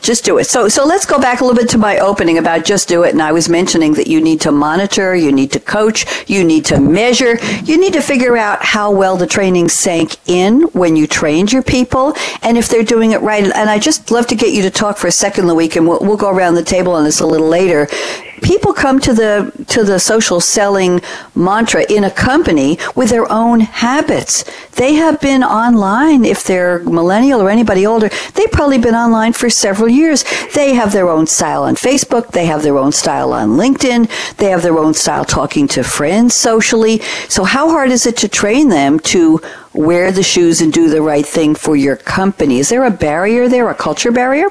Just 0.00 0.24
do 0.24 0.38
it. 0.38 0.44
So, 0.44 0.68
so 0.68 0.84
let's 0.84 1.06
go 1.06 1.20
back 1.20 1.40
a 1.40 1.44
little 1.44 1.56
bit 1.56 1.70
to 1.70 1.78
my 1.78 1.98
opening 1.98 2.38
about 2.38 2.64
just 2.64 2.88
do 2.88 3.04
it. 3.04 3.12
And 3.12 3.22
I 3.22 3.32
was 3.32 3.48
mentioning 3.48 3.94
that 3.94 4.06
you 4.06 4.20
need 4.20 4.40
to 4.42 4.52
monitor, 4.52 5.14
you 5.14 5.32
need 5.32 5.52
to 5.52 5.60
coach, 5.60 6.28
you 6.28 6.44
need 6.44 6.64
to 6.66 6.80
measure, 6.80 7.38
you 7.64 7.78
need 7.78 7.92
to 7.92 8.02
figure 8.02 8.36
out 8.36 8.64
how 8.64 8.90
well 8.90 9.16
the 9.16 9.26
training 9.26 9.68
sank 9.68 10.16
in 10.28 10.62
when 10.72 10.96
you 10.96 11.06
trained 11.06 11.52
your 11.52 11.62
people 11.62 12.14
and 12.42 12.58
if 12.58 12.68
they're 12.68 12.82
doing 12.82 13.12
it 13.12 13.20
right. 13.20 13.44
And 13.44 13.70
I 13.70 13.78
just 13.78 14.10
love 14.10 14.26
to 14.28 14.34
get 14.34 14.52
you 14.52 14.62
to 14.62 14.70
talk 14.70 14.96
for 14.96 15.06
a 15.06 15.12
second, 15.12 15.44
Loic, 15.44 15.76
and 15.76 15.86
we'll, 15.86 16.00
we'll 16.00 16.16
go 16.16 16.30
around 16.30 16.54
the 16.54 16.64
table 16.64 16.92
on 16.92 17.04
this 17.04 17.20
a 17.20 17.26
little 17.26 17.48
later 17.48 17.88
people 18.42 18.72
come 18.72 18.98
to 19.00 19.14
the 19.14 19.52
to 19.68 19.84
the 19.84 19.98
social 19.98 20.40
selling 20.40 21.00
mantra 21.34 21.84
in 21.88 22.04
a 22.04 22.10
company 22.10 22.78
with 22.94 23.10
their 23.10 23.30
own 23.30 23.60
habits. 23.60 24.44
They 24.72 24.94
have 24.94 25.20
been 25.20 25.42
online 25.42 26.24
if 26.24 26.44
they're 26.44 26.80
millennial 26.80 27.40
or 27.40 27.50
anybody 27.50 27.86
older, 27.86 28.10
they've 28.34 28.50
probably 28.50 28.78
been 28.78 28.94
online 28.94 29.32
for 29.32 29.48
several 29.48 29.88
years. 29.88 30.24
They 30.54 30.74
have 30.74 30.92
their 30.92 31.08
own 31.08 31.26
style 31.26 31.64
on 31.64 31.76
Facebook, 31.76 32.32
they 32.32 32.46
have 32.46 32.62
their 32.62 32.78
own 32.78 32.92
style 32.92 33.32
on 33.32 33.50
LinkedIn, 33.50 34.36
they 34.36 34.50
have 34.50 34.62
their 34.62 34.78
own 34.78 34.94
style 34.94 35.24
talking 35.24 35.68
to 35.68 35.82
friends 35.82 36.34
socially. 36.34 37.00
So 37.28 37.44
how 37.44 37.70
hard 37.70 37.90
is 37.90 38.06
it 38.06 38.16
to 38.18 38.28
train 38.28 38.68
them 38.68 38.98
to 39.00 39.40
wear 39.72 40.12
the 40.12 40.22
shoes 40.22 40.60
and 40.60 40.72
do 40.72 40.90
the 40.90 41.02
right 41.02 41.26
thing 41.26 41.54
for 41.54 41.76
your 41.76 41.96
company? 41.96 42.58
Is 42.58 42.68
there 42.68 42.84
a 42.84 42.90
barrier 42.90 43.48
there, 43.48 43.68
a 43.70 43.74
culture 43.74 44.12
barrier? 44.12 44.48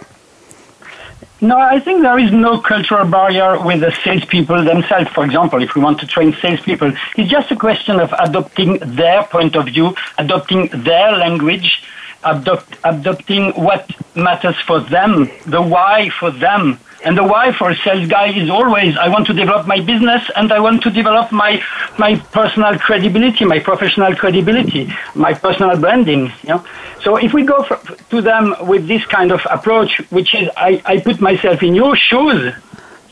No, 1.43 1.57
I 1.57 1.79
think 1.79 2.03
there 2.03 2.19
is 2.19 2.31
no 2.31 2.61
cultural 2.61 3.03
barrier 3.09 3.59
with 3.59 3.79
the 3.79 3.91
salespeople 4.03 4.63
themselves. 4.63 5.09
For 5.09 5.25
example, 5.25 5.63
if 5.63 5.73
we 5.73 5.81
want 5.81 5.99
to 6.01 6.05
train 6.05 6.33
salespeople, 6.39 6.93
it's 7.17 7.31
just 7.31 7.49
a 7.49 7.55
question 7.55 7.99
of 7.99 8.13
adopting 8.19 8.77
their 8.77 9.23
point 9.23 9.55
of 9.55 9.65
view, 9.65 9.95
adopting 10.19 10.67
their 10.67 11.13
language, 11.13 11.81
adopt, 12.23 12.77
adopting 12.83 13.53
what 13.53 13.89
matters 14.15 14.55
for 14.67 14.81
them, 14.81 15.31
the 15.47 15.59
why 15.63 16.09
for 16.09 16.29
them. 16.29 16.79
And 17.03 17.17
the 17.17 17.23
why 17.23 17.51
for 17.51 17.71
a 17.71 17.75
sales 17.75 18.07
guy 18.07 18.27
is 18.27 18.49
always, 18.49 18.95
I 18.95 19.09
want 19.09 19.25
to 19.27 19.33
develop 19.33 19.65
my 19.65 19.79
business 19.81 20.29
and 20.35 20.51
I 20.51 20.59
want 20.59 20.83
to 20.83 20.91
develop 20.91 21.31
my, 21.31 21.63
my 21.97 22.15
personal 22.15 22.77
credibility, 22.77 23.43
my 23.43 23.59
professional 23.59 24.15
credibility, 24.15 24.93
my 25.15 25.33
personal 25.33 25.77
branding, 25.77 26.31
you 26.43 26.49
know. 26.49 26.65
So 27.01 27.15
if 27.15 27.33
we 27.33 27.43
go 27.43 27.63
for, 27.63 27.77
to 28.11 28.21
them 28.21 28.55
with 28.61 28.87
this 28.87 29.03
kind 29.05 29.31
of 29.31 29.41
approach, 29.49 29.99
which 30.11 30.35
is 30.35 30.49
I, 30.55 30.81
I 30.85 30.99
put 30.99 31.19
myself 31.19 31.63
in 31.63 31.73
your 31.73 31.95
shoes, 31.95 32.53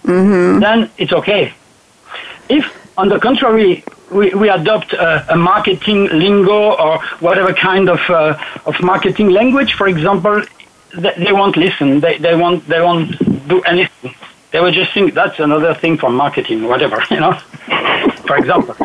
mm-hmm. 0.03 0.59
then 0.59 0.91
it's 0.97 1.13
okay. 1.13 1.53
If, 2.47 2.65
on 2.97 3.09
the 3.09 3.19
contrary, 3.19 3.83
we, 4.11 4.33
we 4.35 4.49
adopt 4.49 4.93
a, 4.93 5.33
a 5.33 5.35
marketing 5.35 6.05
lingo 6.07 6.75
or 6.75 6.99
whatever 7.19 7.53
kind 7.53 7.89
of, 7.89 7.99
uh, 8.09 8.37
of 8.65 8.79
marketing 8.81 9.29
language, 9.29 9.73
for 9.73 9.87
example, 9.87 10.43
they, 10.97 11.31
won't 11.31 11.57
listen. 11.57 11.99
They, 11.99 12.17
they, 12.17 12.35
won't, 12.35 12.67
they 12.67 12.81
won't 12.81 13.17
do 13.47 13.61
anything. 13.61 14.15
They 14.51 14.59
will 14.59 14.71
just 14.71 14.93
think 14.93 15.13
that's 15.13 15.39
another 15.39 15.73
thing 15.75 15.97
from 15.97 16.15
marketing, 16.15 16.63
whatever, 16.63 17.03
you 17.11 17.19
know, 17.19 17.33
for 18.25 18.37
example. 18.37 18.75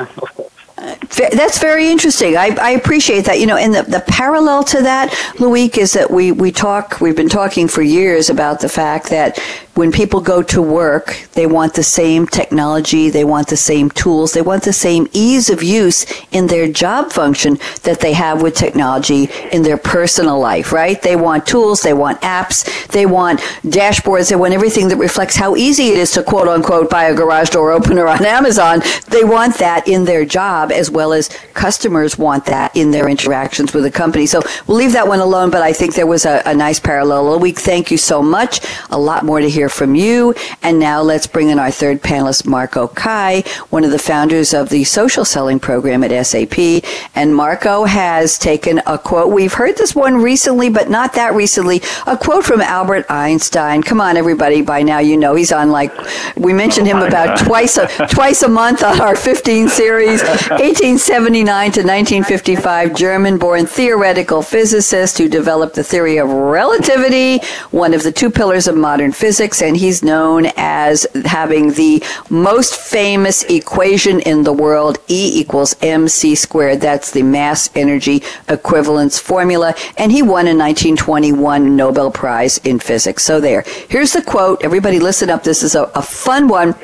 That's 1.16 1.58
very 1.58 1.88
interesting. 1.88 2.36
I, 2.36 2.56
I, 2.60 2.70
appreciate 2.70 3.24
that. 3.26 3.40
You 3.40 3.46
know, 3.46 3.56
and 3.56 3.74
the, 3.74 3.82
the 3.82 4.04
parallel 4.06 4.64
to 4.64 4.82
that, 4.82 5.10
Loic, 5.36 5.78
is 5.78 5.92
that 5.92 6.10
we, 6.10 6.32
we 6.32 6.52
talk, 6.52 7.00
we've 7.00 7.16
been 7.16 7.28
talking 7.28 7.68
for 7.68 7.82
years 7.82 8.28
about 8.28 8.60
the 8.60 8.68
fact 8.68 9.08
that 9.10 9.38
when 9.74 9.90
people 9.90 10.20
go 10.20 10.42
to 10.42 10.62
work, 10.62 11.26
they 11.32 11.46
want 11.46 11.74
the 11.74 11.82
same 11.82 12.26
technology, 12.26 13.10
they 13.10 13.24
want 13.24 13.48
the 13.48 13.56
same 13.56 13.90
tools, 13.90 14.32
they 14.32 14.42
want 14.42 14.62
the 14.62 14.72
same 14.72 15.08
ease 15.12 15.50
of 15.50 15.62
use 15.62 16.06
in 16.30 16.46
their 16.46 16.68
job 16.68 17.12
function 17.12 17.58
that 17.82 18.00
they 18.00 18.12
have 18.12 18.40
with 18.40 18.54
technology 18.54 19.28
in 19.50 19.62
their 19.62 19.76
personal 19.76 20.38
life, 20.38 20.72
right? 20.72 21.02
They 21.02 21.16
want 21.16 21.46
tools, 21.46 21.82
they 21.82 21.92
want 21.92 22.20
apps, 22.20 22.86
they 22.88 23.04
want 23.06 23.40
dashboards, 23.64 24.28
they 24.28 24.36
want 24.36 24.54
everything 24.54 24.88
that 24.88 24.96
reflects 24.96 25.36
how 25.36 25.56
easy 25.56 25.88
it 25.88 25.98
is 25.98 26.12
to 26.12 26.22
quote 26.22 26.46
unquote 26.46 26.88
buy 26.88 27.04
a 27.04 27.14
garage 27.14 27.50
door 27.50 27.72
opener 27.72 28.06
on 28.06 28.24
Amazon. 28.24 28.80
They 29.08 29.24
want 29.24 29.56
that 29.58 29.88
in 29.88 30.04
their 30.04 30.24
job 30.24 30.70
as 30.70 30.90
well 30.90 31.12
as 31.12 31.28
customers 31.54 32.16
want 32.16 32.46
that 32.46 32.76
in 32.76 32.92
their 32.92 33.08
interactions 33.08 33.74
with 33.74 33.82
the 33.82 33.90
company. 33.90 34.26
So 34.26 34.42
we'll 34.66 34.76
leave 34.76 34.92
that 34.92 35.08
one 35.08 35.20
alone, 35.20 35.50
but 35.50 35.62
I 35.62 35.72
think 35.72 35.94
there 35.94 36.06
was 36.06 36.24
a, 36.24 36.42
a 36.46 36.54
nice 36.54 36.78
parallel. 36.78 37.24
Loic, 37.24 37.58
thank 37.58 37.90
you 37.90 37.98
so 37.98 38.22
much. 38.22 38.60
A 38.90 38.98
lot 38.98 39.24
more 39.24 39.40
to 39.40 39.48
hear 39.48 39.63
hear 39.64 39.68
from 39.70 39.94
you. 39.94 40.34
And 40.62 40.78
now 40.78 41.00
let's 41.00 41.26
bring 41.26 41.48
in 41.48 41.58
our 41.58 41.70
third 41.70 42.02
panelist, 42.02 42.44
Marco 42.44 42.86
Cai, 42.86 43.44
one 43.70 43.82
of 43.82 43.92
the 43.92 43.98
founders 43.98 44.52
of 44.52 44.68
the 44.68 44.84
social 44.84 45.24
selling 45.24 45.58
program 45.58 46.04
at 46.04 46.26
SAP. 46.26 46.84
And 47.14 47.34
Marco 47.34 47.84
has 47.84 48.38
taken 48.38 48.82
a 48.86 48.98
quote. 48.98 49.32
We've 49.32 49.54
heard 49.54 49.78
this 49.78 49.94
one 49.94 50.16
recently, 50.16 50.68
but 50.68 50.90
not 50.90 51.14
that 51.14 51.32
recently. 51.32 51.80
A 52.06 52.14
quote 52.14 52.44
from 52.44 52.60
Albert 52.60 53.06
Einstein. 53.08 53.82
Come 53.82 54.02
on, 54.02 54.18
everybody. 54.18 54.60
By 54.60 54.82
now, 54.82 54.98
you 54.98 55.16
know 55.16 55.34
he's 55.34 55.52
on 55.52 55.70
like, 55.70 55.92
we 56.36 56.52
mentioned 56.52 56.86
him 56.86 56.98
oh, 56.98 57.06
about 57.06 57.38
twice 57.38 57.78
a, 57.78 57.86
twice 58.08 58.42
a 58.42 58.48
month 58.48 58.82
on 58.82 59.00
our 59.00 59.16
15 59.16 59.70
series. 59.70 60.22
1879 60.22 61.72
to 61.72 61.80
1955, 61.80 62.94
German 62.94 63.38
born 63.38 63.64
theoretical 63.64 64.42
physicist 64.42 65.16
who 65.16 65.26
developed 65.26 65.74
the 65.74 65.84
theory 65.84 66.18
of 66.18 66.28
relativity, 66.28 67.38
one 67.70 67.94
of 67.94 68.02
the 68.02 68.12
two 68.12 68.30
pillars 68.30 68.66
of 68.66 68.76
modern 68.76 69.12
physics 69.12 69.53
and 69.62 69.76
he's 69.76 70.02
known 70.02 70.46
as 70.56 71.06
having 71.24 71.72
the 71.72 72.02
most 72.30 72.76
famous 72.76 73.42
equation 73.44 74.20
in 74.20 74.42
the 74.42 74.52
world, 74.52 74.98
E 75.08 75.40
equals 75.40 75.74
mc 75.82 76.34
squared. 76.34 76.80
That's 76.80 77.10
the 77.10 77.22
mass 77.22 77.70
energy 77.74 78.22
equivalence 78.48 79.18
formula. 79.18 79.74
And 79.96 80.12
he 80.12 80.22
won 80.22 80.46
a 80.46 80.54
1921 80.54 81.76
Nobel 81.76 82.10
Prize 82.10 82.58
in 82.58 82.78
physics. 82.78 83.22
So 83.24 83.40
there. 83.40 83.64
Here's 83.88 84.12
the 84.12 84.22
quote. 84.22 84.62
Everybody 84.62 84.98
listen 84.98 85.30
up. 85.30 85.42
This 85.42 85.62
is 85.62 85.74
a, 85.74 85.84
a 85.94 86.02
fun 86.02 86.48
one. 86.48 86.74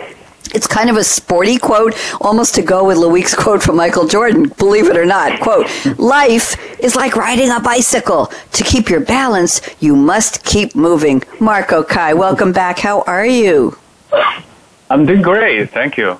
It's 0.53 0.67
kind 0.67 0.91
of 0.91 0.97
a 0.97 1.05
sporty 1.05 1.59
quote, 1.59 1.95
almost 2.21 2.55
to 2.57 2.63
go 2.63 2.85
with 2.85 2.99
Loic's 2.99 3.35
quote 3.35 3.63
from 3.63 3.77
Michael 3.77 4.07
Jordan, 4.07 4.49
believe 4.59 4.89
it 4.89 4.97
or 4.97 5.07
not. 5.07 5.41
Quote, 5.41 5.69
life 5.99 6.57
is 6.81 6.97
like 6.97 7.15
riding 7.15 7.51
a 7.51 7.61
bicycle. 7.61 8.27
To 8.53 8.65
keep 8.65 8.89
your 8.89 9.01
balance, 9.01 9.61
you 9.79 9.95
must 9.95 10.45
keep 10.45 10.75
moving. 10.75 11.23
Marco 11.39 11.83
Cai, 11.83 12.15
welcome 12.15 12.53
back. 12.53 12.79
How 12.81 13.03
are 13.03 13.27
you? 13.27 13.77
I'm 14.91 15.07
doing 15.07 15.23
great. 15.23 15.71
Thank 15.71 15.97
you. 15.97 16.19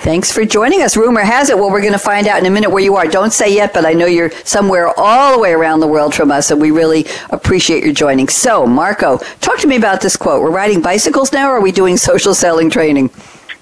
Thanks 0.00 0.30
for 0.30 0.44
joining 0.44 0.82
us. 0.82 0.96
Rumor 0.96 1.22
has 1.22 1.50
it, 1.50 1.56
well, 1.56 1.70
we're 1.70 1.80
going 1.80 1.92
to 1.92 1.98
find 1.98 2.26
out 2.26 2.38
in 2.38 2.46
a 2.46 2.50
minute 2.50 2.70
where 2.70 2.82
you 2.82 2.96
are. 2.96 3.06
Don't 3.06 3.32
say 3.32 3.54
yet, 3.54 3.72
but 3.72 3.84
I 3.84 3.92
know 3.92 4.06
you're 4.06 4.30
somewhere 4.44 4.88
all 4.98 5.32
the 5.34 5.38
way 5.38 5.52
around 5.52 5.80
the 5.80 5.86
world 5.88 6.14
from 6.14 6.30
us, 6.30 6.50
and 6.50 6.60
we 6.60 6.70
really 6.70 7.06
appreciate 7.30 7.82
your 7.84 7.92
joining. 7.92 8.28
So, 8.28 8.66
Marco, 8.66 9.18
talk 9.40 9.58
to 9.60 9.66
me 9.66 9.76
about 9.76 10.00
this 10.00 10.16
quote. 10.16 10.42
We're 10.42 10.50
riding 10.50 10.80
bicycles 10.80 11.32
now, 11.32 11.48
or 11.50 11.56
are 11.56 11.60
we 11.60 11.72
doing 11.72 11.96
social 11.96 12.34
selling 12.34 12.70
training? 12.70 13.10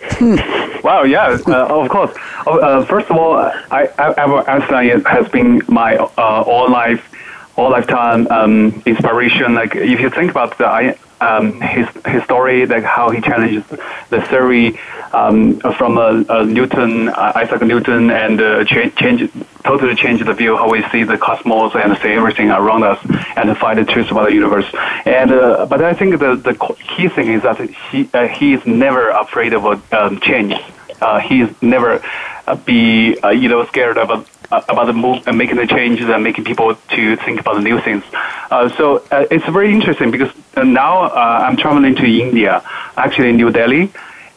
Hmm. 0.02 0.36
Wow, 0.82 1.04
yeah, 1.04 1.38
uh, 1.46 1.66
of 1.66 1.88
course. 1.88 2.14
Oh, 2.46 2.58
uh, 2.58 2.84
first 2.84 3.10
of 3.10 3.16
all, 3.16 3.36
I, 3.36 3.88
Albert 3.96 4.46
Einstein 4.46 5.00
has 5.06 5.26
been 5.28 5.62
my 5.66 5.96
uh, 5.96 6.42
all 6.46 6.70
life, 6.70 7.10
all 7.56 7.70
lifetime 7.70 8.26
um, 8.28 8.82
inspiration. 8.84 9.54
Like 9.54 9.74
if 9.76 9.98
you 9.98 10.10
think 10.10 10.30
about 10.30 10.58
the 10.58 10.94
um, 11.21 11.61
his 11.61 11.88
his 12.06 12.23
story, 12.25 12.66
like 12.66 12.85
how 12.85 13.11
he 13.11 13.21
challenges 13.21 13.64
the 14.11 14.21
theory 14.23 14.78
um, 15.12 15.59
from 15.61 15.99
uh, 15.99 16.25
uh, 16.28 16.42
Newton, 16.44 17.09
uh, 17.09 17.33
Isaac 17.37 17.62
Newton, 17.62 18.11
and 18.11 18.40
uh, 18.40 18.64
change, 18.64 18.94
change 18.97 19.30
totally 19.62 19.94
change 19.94 20.25
the 20.25 20.33
view 20.33 20.56
how 20.56 20.71
we 20.71 20.83
see 20.90 21.04
the 21.04 21.16
cosmos 21.16 21.75
and 21.75 21.97
see 21.99 22.11
everything 22.11 22.50
around 22.50 22.83
us, 22.83 22.99
and 23.37 23.56
find 23.59 23.78
the 23.78 23.85
truth 23.85 24.11
about 24.11 24.28
the 24.28 24.35
universe. 24.35 24.66
And 25.06 25.33
uh, 25.33 25.66
but 25.66 25.83
I 25.83 25.94
think 25.94 26.18
the 26.18 26.37
the 26.37 26.54
key 26.97 27.09
thing 27.09 27.28
is 27.28 27.42
that 27.42 27.61
he 27.61 28.09
uh, 28.12 28.28
he 28.28 28.54
is 28.54 28.66
never 28.66 29.09
afraid 29.09 29.52
of 29.54 29.64
um, 29.92 30.21
change. 30.21 30.54
Uh, 31.00 31.18
he's 31.21 31.50
never 31.61 32.02
be 32.64 33.18
uh, 33.20 33.30
you 33.30 33.48
know 33.48 33.64
scared 33.66 33.96
about 33.96 34.28
uh, 34.52 34.62
about 34.68 34.86
the 34.86 34.92
move 34.92 35.26
and 35.26 35.38
making 35.38 35.56
the 35.56 35.66
changes 35.66 36.08
and 36.08 36.22
making 36.22 36.44
people 36.44 36.74
to 36.74 37.16
think 37.16 37.40
about 37.40 37.54
the 37.54 37.62
new 37.62 37.80
things. 37.80 38.04
Uh, 38.50 38.68
so 38.76 39.02
uh, 39.10 39.26
it's 39.30 39.46
very 39.46 39.72
interesting 39.72 40.10
because 40.10 40.32
uh, 40.56 40.62
now 40.62 41.04
uh, 41.04 41.44
I'm 41.46 41.56
traveling 41.56 41.94
to 41.96 42.06
India, 42.06 42.62
actually 42.96 43.30
in 43.30 43.36
New 43.36 43.50
Delhi, 43.50 43.90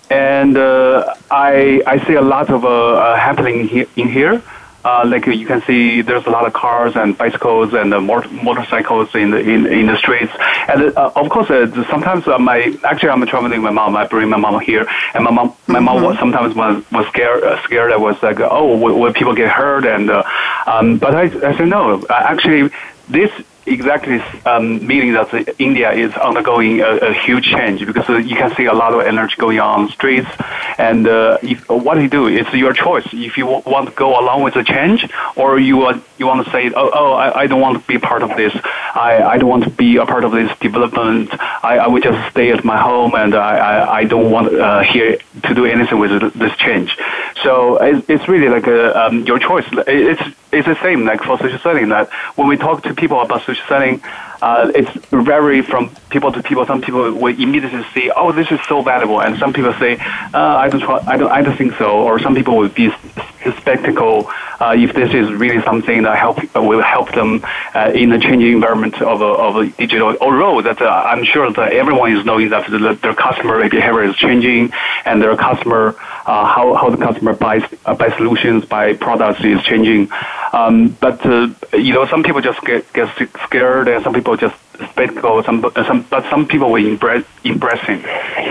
and 0.10 0.58
uh, 0.58 1.16
I 1.30 1.82
I 1.86 2.06
see 2.06 2.14
a 2.14 2.22
lot 2.22 2.50
of 2.50 2.64
uh, 2.64 2.70
uh, 2.70 3.16
happening 3.18 3.68
here, 3.68 3.88
in 3.96 4.10
here. 4.10 4.42
Uh, 4.88 5.03
like 5.06 5.25
you 5.27 5.46
can 5.46 5.62
see, 5.63 6.01
there's 6.01 6.25
a 6.25 6.29
lot 6.29 6.46
of 6.48 6.53
cars 6.53 6.96
and 6.96 7.17
bicycles 7.17 7.74
and 7.74 7.94
uh, 7.94 8.00
motor- 8.00 8.29
motorcycles 8.29 9.13
in 9.15 9.32
the 9.32 9.39
in, 9.39 9.65
in 9.67 9.86
the 9.88 9.98
streets. 9.98 10.34
And 10.70 10.79
uh, 10.96 11.12
of 11.22 11.27
course, 11.29 11.50
uh, 11.50 11.67
sometimes 11.94 12.25
uh, 12.27 12.38
my 12.39 12.60
actually 12.89 13.10
I'm 13.10 13.25
traveling 13.27 13.62
with 13.62 13.74
my 13.74 13.77
mom. 13.82 13.98
I 13.98 14.08
bring 14.08 14.29
my 14.29 14.38
mom 14.38 14.60
here, 14.62 14.88
and 15.13 15.22
my 15.25 15.32
mom 15.32 15.48
my 15.67 15.79
mm-hmm. 15.79 15.86
mom 15.86 16.03
was, 16.03 16.17
sometimes 16.20 16.56
was 16.56 16.75
was 16.91 17.06
scared 17.08 17.44
uh, 17.44 17.62
scared. 17.63 17.91
I 17.91 17.98
was 17.98 18.17
like, 18.24 18.39
oh, 18.39 18.77
will, 18.77 18.98
will 19.00 19.13
people 19.13 19.36
get 19.36 19.50
hurt? 19.50 19.86
And 19.86 20.10
uh, 20.10 20.24
um, 20.65 20.98
but 20.98 21.13
I 21.13 21.24
I 21.50 21.51
said 21.58 21.67
no. 21.67 22.06
Actually, 22.10 22.72
this 23.10 23.32
exactly 23.68 24.20
um, 24.46 24.86
meaning 24.86 25.14
that 25.14 25.56
India 25.60 25.92
is 25.92 26.14
undergoing 26.14 26.80
a, 26.82 26.98
a, 27.10 27.14
huge 27.14 27.46
change 27.46 27.86
because 27.86 28.08
you 28.26 28.36
can 28.36 28.56
see 28.56 28.66
a 28.66 28.74
lot 28.74 28.94
of 28.94 29.02
energy 29.02 29.36
going 29.38 29.60
on 29.60 29.90
streets. 29.90 30.30
And 30.78 31.08
uh, 31.08 31.38
if, 31.42 31.68
what 31.70 32.02
you 32.02 32.10
do, 32.10 32.28
it's 32.28 32.52
your 32.54 32.74
choice. 32.74 33.06
If 33.12 33.38
you 33.38 33.46
want 33.46 33.90
to 33.90 33.96
go 33.96 34.20
along 34.20 34.44
with 34.44 34.54
the 34.54 34.64
change, 34.64 35.10
or 35.36 35.60
you 35.60 35.78
want 35.78 36.07
you 36.18 36.28
want 36.28 36.46
to 36.46 36.52
say, 36.52 36.72
oh, 36.76 36.92
oh 36.94 37.14
I, 37.14 37.42
I 37.42 37.48
don't 37.48 37.62
want 37.62 37.82
to 37.82 37.88
be 37.88 37.98
part 37.98 38.24
of 38.24 38.36
this. 38.36 38.54
I, 38.96 39.24
I 39.24 39.38
don't 39.38 39.50
want 39.50 39.64
to 39.66 39.70
be 39.70 39.98
a 39.98 40.06
part 40.06 40.24
of 40.24 40.32
this 40.32 40.52
development. 40.60 41.30
I, 41.64 41.78
I 41.78 41.88
would 41.88 42.04
just 42.04 42.32
stay 42.32 42.52
at 42.52 42.64
my 42.64 42.80
home, 42.80 43.14
and 43.16 43.36
I, 43.36 43.58
I, 43.58 43.98
I 44.00 44.04
don't 44.06 44.32
want 44.32 44.54
uh, 44.54 44.82
here 44.82 45.18
to 45.44 45.54
do 45.54 45.66
anything 45.66 46.00
with 46.00 46.34
this 46.34 46.56
change. 46.58 46.98
So 47.44 47.78
it's, 47.78 48.10
it's 48.10 48.28
really 48.28 48.50
like 48.50 48.68
a, 48.68 49.06
um, 49.06 49.24
your 49.26 49.40
choice. 49.40 49.66
It's 49.88 50.22
it's 50.52 50.66
the 50.66 50.82
same 50.82 51.06
like 51.06 51.22
for 51.22 51.38
social 51.38 51.60
selling 51.60 51.90
that 51.90 52.10
when 52.36 52.48
we 52.48 52.56
talk 52.58 52.84
to 52.84 52.94
people 52.94 53.22
about 53.22 53.44
social 53.44 53.66
selling, 53.68 54.02
uh, 54.41 54.72
it's 54.75 54.91
vary 55.12 55.62
from 55.62 55.89
people 56.10 56.32
to 56.32 56.44
people. 56.44 56.65
Some 56.65 56.82
people 56.82 57.12
will 57.12 57.36
immediately 57.39 57.84
say, 57.94 58.12
"Oh, 58.15 58.32
this 58.32 58.51
is 58.51 58.60
so 58.67 58.82
valuable," 58.82 59.22
and 59.22 59.38
some 59.38 59.53
people 59.53 59.74
say, 59.74 59.98
uh, 60.34 60.63
"I 60.63 60.70
don't, 60.70 60.84
I 61.08 61.17
don't, 61.17 61.32
I 61.32 61.41
don't 61.41 61.58
think 61.58 61.74
so." 61.77 62.01
Or 62.01 62.20
some 62.20 62.36
people 62.36 62.58
will 62.58 62.70
be 62.70 62.91
skeptical 63.62 64.29
uh, 64.60 64.75
if 64.77 64.94
this 64.94 65.13
is 65.13 65.32
really 65.32 65.62
something 65.63 66.03
that 66.03 66.17
help 66.17 66.38
will 66.56 66.82
help 66.82 67.12
them 67.13 67.41
uh, 67.74 67.91
in 67.94 68.10
the 68.10 68.20
changing 68.20 68.53
environment 68.53 69.01
of 69.01 69.22
a, 69.22 69.25
of 69.25 69.56
a 69.56 69.67
digital. 69.77 70.15
Although 70.22 70.62
that 70.62 70.82
uh, 70.82 70.88
I'm 70.88 71.24
sure 71.24 71.51
that 71.51 71.74
everyone 71.74 72.15
is 72.15 72.25
knowing 72.25 72.50
that 72.50 72.70
the, 72.70 72.98
their 73.01 73.13
customer 73.13 73.67
behavior 73.70 74.03
is 74.03 74.15
changing, 74.15 74.72
and 75.06 75.22
their 75.22 75.36
customer 75.36 75.96
uh, 76.25 76.46
how 76.46 76.74
how 76.75 76.89
the 76.89 76.98
customer 76.98 77.34
buys 77.34 77.63
buy 77.84 78.15
solutions, 78.17 78.65
buy 78.65 78.94
products 78.94 79.44
is 79.44 79.62
changing. 79.63 80.10
Um, 80.53 80.89
but 81.00 81.24
you 81.74 81.94
know, 81.94 82.06
some 82.08 82.24
people 82.24 82.41
just 82.41 82.62
get 82.62 82.91
get 82.94 83.10
scared, 83.44 83.88
and 83.88 84.03
some 84.03 84.13
people 84.13 84.27
people 84.28 84.50
just 84.50 84.92
spectacle. 84.92 85.42
Some, 85.44 85.64
some, 85.86 86.02
but 86.10 86.30
some 86.30 86.48
people 86.48 86.72
were 86.72 86.80
impress, 86.80 87.24
impressing. 87.44 88.02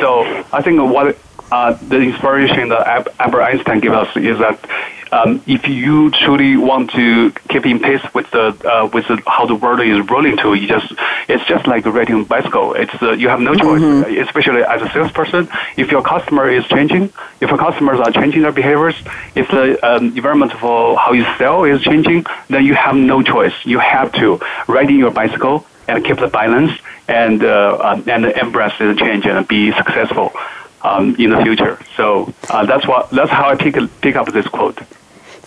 So 0.00 0.23
I 0.52 0.62
think 0.62 0.80
what 0.80 1.16
uh, 1.52 1.72
the 1.74 1.98
inspiration 1.98 2.68
that 2.70 3.08
Albert 3.18 3.42
Einstein 3.42 3.80
gave 3.80 3.92
us 3.92 4.16
is 4.16 4.38
that 4.38 4.58
um, 5.12 5.40
if 5.46 5.68
you 5.68 6.10
truly 6.10 6.56
want 6.56 6.90
to 6.90 7.30
keep 7.48 7.64
in 7.64 7.78
pace 7.78 8.02
with 8.12 8.28
the 8.32 8.46
uh, 8.68 8.86
with 8.92 9.06
the, 9.06 9.22
how 9.26 9.46
the 9.46 9.54
world 9.54 9.80
is 9.80 10.04
rolling 10.10 10.36
to, 10.38 10.54
you 10.54 10.66
just 10.66 10.92
it's 11.28 11.44
just 11.46 11.66
like 11.66 11.86
riding 11.86 12.22
a 12.22 12.24
bicycle. 12.24 12.74
It's 12.74 12.92
uh, 13.00 13.12
you 13.12 13.28
have 13.28 13.40
no 13.40 13.54
choice, 13.54 13.80
mm-hmm. 13.80 14.20
especially 14.20 14.62
as 14.62 14.82
a 14.82 14.88
salesperson. 14.90 15.48
If 15.76 15.92
your 15.92 16.02
customer 16.02 16.50
is 16.50 16.66
changing, 16.66 17.12
if 17.40 17.48
your 17.50 17.58
customers 17.58 18.00
are 18.00 18.10
changing 18.10 18.42
their 18.42 18.52
behaviors, 18.52 18.96
if 19.36 19.48
the 19.48 19.78
um, 19.86 20.06
environment 20.06 20.52
for 20.52 20.98
how 20.98 21.12
you 21.12 21.24
sell 21.38 21.64
is 21.64 21.80
changing, 21.82 22.26
then 22.48 22.64
you 22.64 22.74
have 22.74 22.96
no 22.96 23.22
choice. 23.22 23.54
You 23.64 23.78
have 23.78 24.12
to 24.14 24.40
riding 24.66 24.98
your 24.98 25.12
bicycle 25.12 25.64
and 25.86 26.04
keep 26.04 26.16
the 26.18 26.26
balance 26.26 26.72
and 27.06 27.44
uh, 27.44 27.78
um, 27.80 28.04
and 28.08 28.24
embrace 28.24 28.76
the 28.78 28.96
change 28.96 29.24
and 29.24 29.46
be 29.46 29.70
successful 29.72 30.32
um, 30.83 31.16
in 31.16 31.30
the 31.30 31.42
future. 31.42 31.78
So 31.97 32.33
uh, 32.50 32.66
that's 32.66 32.87
what 32.87 33.11
that's 33.11 33.30
how 33.30 33.49
I 33.49 33.56
pick 33.56 33.76
pick 34.00 34.16
up 34.16 34.33
this 34.33 34.47
quote. 34.47 34.80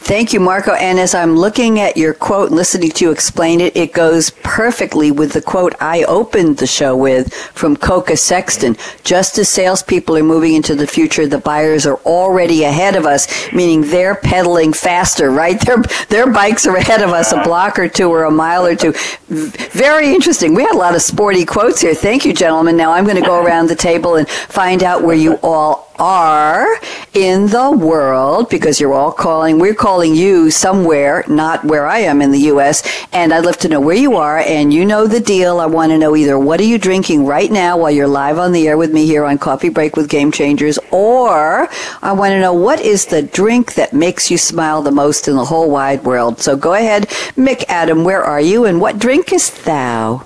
Thank 0.02 0.34
you, 0.34 0.40
Marco. 0.40 0.74
And 0.74 0.98
as 0.98 1.14
I'm 1.14 1.36
looking 1.36 1.80
at 1.80 1.98
your 1.98 2.14
quote 2.14 2.52
listening 2.52 2.90
to 2.92 3.06
you 3.06 3.12
explain 3.12 3.60
it, 3.60 3.76
it 3.76 3.94
goes 3.94 4.32
perfectly 4.32 5.12
with 5.12 5.34
the 5.34 5.42
quote 5.42 5.76
I 5.80 6.04
opened 6.06 6.58
the 6.58 6.66
show 6.66 6.96
with 6.96 7.32
from 7.34 7.76
Koka 7.76 8.18
Sexton. 8.18 8.78
Just 9.04 9.38
as 9.38 9.50
salespeople 9.50 10.18
are 10.18 10.24
moving 10.24 10.56
into 10.56 10.74
the 10.74 10.88
future, 10.88 11.28
the 11.28 11.38
buyers 11.38 11.86
are 11.86 11.98
already 12.06 12.64
ahead 12.64 12.96
of 12.96 13.06
us, 13.06 13.28
meaning 13.54 13.82
they're 13.82 14.16
pedaling 14.16 14.74
faster, 14.74 15.30
right? 15.30 15.60
Their, 15.66 15.78
their 16.08 16.32
bikes 16.32 16.66
are 16.66 16.78
ahead 16.78 17.02
of 17.02 17.12
us 17.12 17.32
a 17.32 17.44
block 17.44 17.78
or 17.78 17.88
two 17.88 18.10
or 18.10 18.24
a 18.24 18.32
mile 18.32 18.66
or 18.66 18.76
two. 18.76 18.94
Very 19.28 20.14
interesting. 20.14 20.56
We 20.56 20.64
had 20.64 20.74
a 20.74 20.78
lot 20.78 20.96
of 20.96 21.02
sporty 21.02 21.46
quotes 21.46 21.82
here. 21.82 21.94
Thank 21.94 22.26
you, 22.26 22.34
gentlemen. 22.34 22.78
Now 22.78 22.94
I'm 22.94 23.04
going 23.04 23.18
to 23.18 23.22
go 23.22 23.44
around 23.44 23.68
the 23.68 23.76
table 23.76 24.16
and 24.16 24.28
find 24.28 24.82
out 24.82 25.04
where 25.04 25.16
you 25.16 25.38
all 25.44 25.89
are 26.00 26.68
in 27.14 27.48
the 27.48 27.72
world 27.72 28.50
because 28.50 28.80
you're 28.80 28.94
all 28.94 29.12
calling, 29.12 29.60
we're 29.60 29.74
calling 29.74 30.16
you 30.16 30.50
somewhere, 30.50 31.24
not 31.28 31.64
where 31.66 31.86
I 31.86 32.00
am 32.00 32.22
in 32.22 32.32
the 32.32 32.40
U.S. 32.54 32.84
And 33.12 33.34
I'd 33.34 33.46
love 33.46 33.58
to 33.58 33.70
know 33.70 33.82
where 33.82 33.96
you 33.96 34.16
are 34.16 34.40
and 34.40 34.74
you 34.74 34.86
know 34.86 35.08
the 35.08 35.20
deal. 35.20 35.60
I 35.60 35.66
want 35.66 35.92
to 35.92 35.98
know 35.98 36.16
either 36.16 36.40
what 36.40 36.60
are 36.60 36.66
you 36.66 36.78
drinking 36.78 37.26
right 37.26 37.52
now 37.52 37.78
while 37.78 37.92
you're 37.92 38.08
live 38.08 38.40
on 38.40 38.52
the 38.52 38.68
air 38.68 38.78
with 38.78 38.94
me 38.94 39.06
here 39.06 39.26
on 39.26 39.38
Coffee 39.38 39.70
Break 39.70 39.96
with 39.96 40.10
Game 40.10 40.32
Changers 40.32 40.80
or 40.92 41.68
I 42.02 42.12
want 42.14 42.32
to 42.32 42.40
know 42.40 42.54
what 42.54 42.80
is 42.80 43.06
the 43.06 43.22
drink 43.22 43.74
that 43.76 43.94
makes 43.94 44.32
you 44.32 44.38
smile 44.38 44.82
the 44.82 44.92
most 44.92 45.28
in 45.28 45.36
the 45.36 45.46
whole 45.46 45.70
wide 45.70 46.04
world. 46.04 46.40
So 46.40 46.56
go 46.56 46.74
ahead, 46.74 47.12
Mic 47.36 47.70
Adam, 47.70 48.04
where 48.04 48.24
are 48.24 48.42
you 48.42 48.66
and 48.66 48.80
what 48.80 49.00
drink 49.00 49.34
is 49.34 49.50
thou? 49.64 50.26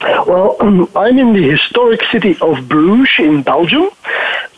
Well, 0.00 0.56
I'm 0.96 1.18
in 1.18 1.32
the 1.32 1.50
historic 1.50 2.02
city 2.12 2.36
of 2.40 2.68
Bruges 2.68 3.08
in 3.18 3.42
Belgium. 3.42 3.90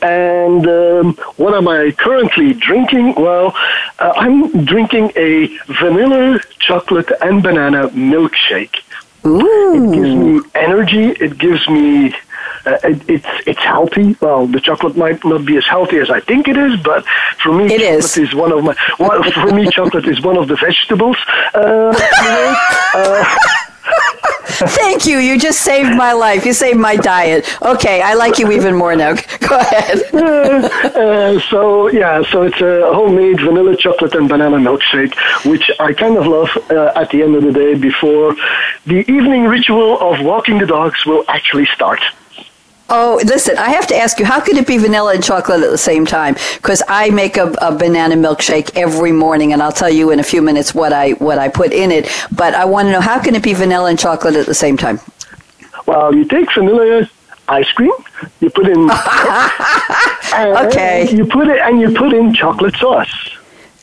And 0.01 0.67
um, 0.67 1.15
what 1.37 1.55
am 1.55 1.67
I 1.67 1.91
currently 1.93 2.55
drinking? 2.55 3.15
Well, 3.15 3.53
uh, 3.99 4.13
I'm 4.17 4.65
drinking 4.65 5.13
a 5.17 5.47
vanilla 5.67 6.41
chocolate 6.59 7.11
and 7.21 7.43
banana 7.43 7.89
milkshake. 7.89 8.77
Ooh. 9.27 9.75
It 9.75 9.95
gives 9.95 10.15
me 10.15 10.41
energy. 10.55 11.07
It 11.25 11.39
gives 11.39 11.69
me. 11.69 12.15
Uh, 12.65 12.79
it, 12.85 13.11
it's 13.11 13.27
it's 13.47 13.59
healthy. 13.61 14.17
Well, 14.21 14.47
the 14.47 14.61
chocolate 14.61 14.97
might 14.97 15.25
not 15.25 15.45
be 15.45 15.57
as 15.57 15.67
healthy 15.67 15.99
as 15.99 16.11
I 16.11 16.21
think 16.21 16.49
it 16.49 16.57
is, 16.57 16.81
but 16.81 17.05
for 17.43 17.53
me, 17.53 17.67
it 17.67 17.81
chocolate 17.81 18.05
is. 18.05 18.17
is 18.17 18.35
one 18.35 18.53
of 18.53 18.63
my. 18.63 18.77
Well, 18.99 19.23
for 19.33 19.53
me, 19.53 19.69
chocolate 19.71 20.07
is 20.07 20.21
one 20.23 20.37
of 20.37 20.49
the 20.49 20.57
vegetables. 20.57 21.17
Uh, 21.55 21.93
uh 22.95 23.39
Thank 24.81 25.07
you. 25.07 25.19
You 25.19 25.39
just 25.39 25.61
saved 25.63 25.95
my 25.95 26.13
life. 26.13 26.45
You 26.45 26.53
saved 26.53 26.79
my 26.79 26.97
diet. 26.97 27.47
Okay, 27.63 28.03
I 28.03 28.15
like 28.15 28.39
you 28.39 28.51
even 28.51 28.75
more 28.75 28.97
now. 28.97 29.15
Go 29.49 29.59
ahead. 29.59 29.99
Uh, 30.99 31.39
so 31.51 31.89
yeah, 31.89 32.23
so 32.31 32.43
it's 32.43 32.61
a 32.61 32.93
homemade 32.93 33.41
vanilla 33.41 33.77
chocolate 33.77 34.15
and 34.15 34.29
banana 34.29 34.57
milkshake, 34.57 35.15
which 35.45 35.71
I 35.79 35.93
kind 35.93 36.17
of 36.17 36.27
love 36.27 36.51
uh, 36.71 36.93
at 36.97 37.11
the 37.11 37.23
end 37.23 37.37
of 37.37 37.43
the 37.43 37.53
day 37.53 37.75
before 37.75 38.35
the 38.87 39.05
evening 39.11 39.45
ritual 39.45 39.99
of 40.01 40.25
walking 40.25 40.59
the 40.59 40.67
dogs 40.67 41.05
will 41.07 41.25
actually 41.29 41.67
start. 41.67 42.01
Oh, 42.91 43.21
listen, 43.23 43.59
I 43.59 43.69
have 43.71 43.87
to 43.89 43.97
ask 43.97 44.19
you, 44.19 44.25
how 44.25 44.41
could 44.41 44.57
it 44.57 44.67
be 44.67 44.79
vanilla 44.79 45.13
and 45.15 45.23
chocolate 45.23 45.63
at 45.63 45.71
the 45.71 45.77
same 45.77 46.07
time? 46.07 46.37
Because 46.55 46.83
I 46.89 47.11
make 47.11 47.37
a, 47.37 47.53
a, 47.61 47.77
banana 47.77 48.15
milkshake 48.15 48.75
every 48.77 49.13
morning, 49.13 49.53
and 49.53 49.63
I'll 49.63 49.73
tell 49.73 49.91
you 49.91 50.11
in 50.11 50.21
a 50.21 50.23
few 50.23 50.41
minutes 50.41 50.75
what 50.75 50.95
I 50.95 51.11
what 51.13 51.39
I 51.39 51.49
put 51.49 51.73
in 51.73 51.91
it. 51.91 52.09
But 52.33 52.55
I 52.55 52.65
want 52.65 52.87
to 52.87 52.93
know, 52.93 53.01
how 53.01 53.23
can 53.23 53.35
it 53.35 53.43
be 53.43 53.53
vanilla 53.53 53.91
and 53.91 53.99
chocolate 53.99 54.37
at 54.37 54.47
the 54.47 54.55
same 54.55 54.79
time? 54.79 55.01
Well, 55.87 56.15
you 56.15 56.25
take 56.25 56.53
vanilla 56.55 57.09
ice 57.49 57.71
cream, 57.73 57.93
you 58.41 58.49
put 58.49 58.67
in, 58.67 58.91
okay, 60.35 61.09
you 61.15 61.27
put 61.27 61.49
it, 61.49 61.61
and 61.61 61.81
you 61.81 61.93
put 61.93 62.15
in 62.15 62.33
chocolate 62.33 62.75
sauce. 62.77 63.38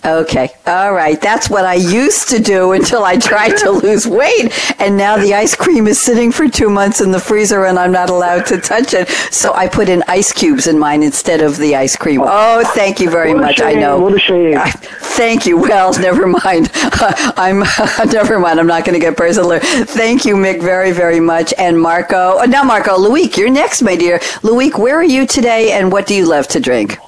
Okay. 0.06 0.50
All 0.68 0.94
right. 0.94 1.20
That's 1.20 1.50
what 1.50 1.66
I 1.66 1.74
used 1.74 2.30
to 2.30 2.40
do 2.40 2.74
until 2.74 3.04
I 3.04 3.18
tried 3.18 3.58
to 3.58 3.72
lose 3.84 4.06
weight. 4.06 4.54
And 4.80 4.96
now 4.96 5.18
the 5.18 5.34
ice 5.34 5.56
cream 5.56 5.88
is 5.88 6.00
sitting 6.00 6.32
for 6.32 6.48
two 6.48 6.70
months 6.70 7.02
in 7.02 7.12
the 7.12 7.20
freezer 7.20 7.66
and 7.66 7.80
I'm 7.80 7.92
not 7.92 8.12
allowed 8.12 8.46
to 8.48 8.62
touch 8.62 8.94
it. 8.94 9.10
So 9.34 9.54
I 9.54 9.68
put 9.68 9.90
in 9.90 10.04
ice 10.08 10.32
cubes 10.32 10.68
in 10.68 10.78
mine 10.78 11.02
instead 11.02 11.42
of 11.42 11.58
the 11.58 11.76
ice 11.76 11.96
cream. 11.96 12.22
Oh, 12.22 12.28
oh 12.28 12.72
thank 12.76 13.00
you 13.00 13.10
very 13.10 13.34
much. 13.34 13.62
I 13.62 13.74
know. 13.74 14.00
What 14.00 14.14
a 14.14 14.20
shame. 14.20 14.60
thank 14.60 15.48
you. 15.48 15.58
Well, 15.58 15.92
never 16.00 16.28
mind. 16.28 16.70
I'm, 16.74 17.64
never 18.12 18.38
mind. 18.38 18.60
I'm 18.60 18.68
not 18.68 18.86
going 18.86 19.00
to 19.00 19.04
get 19.04 19.18
personal. 19.18 19.60
Thank 19.60 20.24
you, 20.24 20.38
Mic, 20.38 20.62
very, 20.62 20.92
very 20.92 21.20
much. 21.20 21.52
And 21.58 21.82
Marco. 21.82 22.38
Oh, 22.40 22.46
now, 22.46 22.64
Marco, 22.64 22.96
Loic, 22.96 23.38
you're 23.38 23.50
next, 23.50 23.82
my 23.82 23.96
dear. 23.96 24.20
Loic, 24.44 24.78
where 24.78 24.96
are 24.96 25.04
you 25.04 25.26
today 25.26 25.72
and 25.72 25.92
what 25.92 26.06
do 26.06 26.14
you 26.14 26.28
love 26.28 26.48
to 26.50 26.60
drink? 26.60 27.00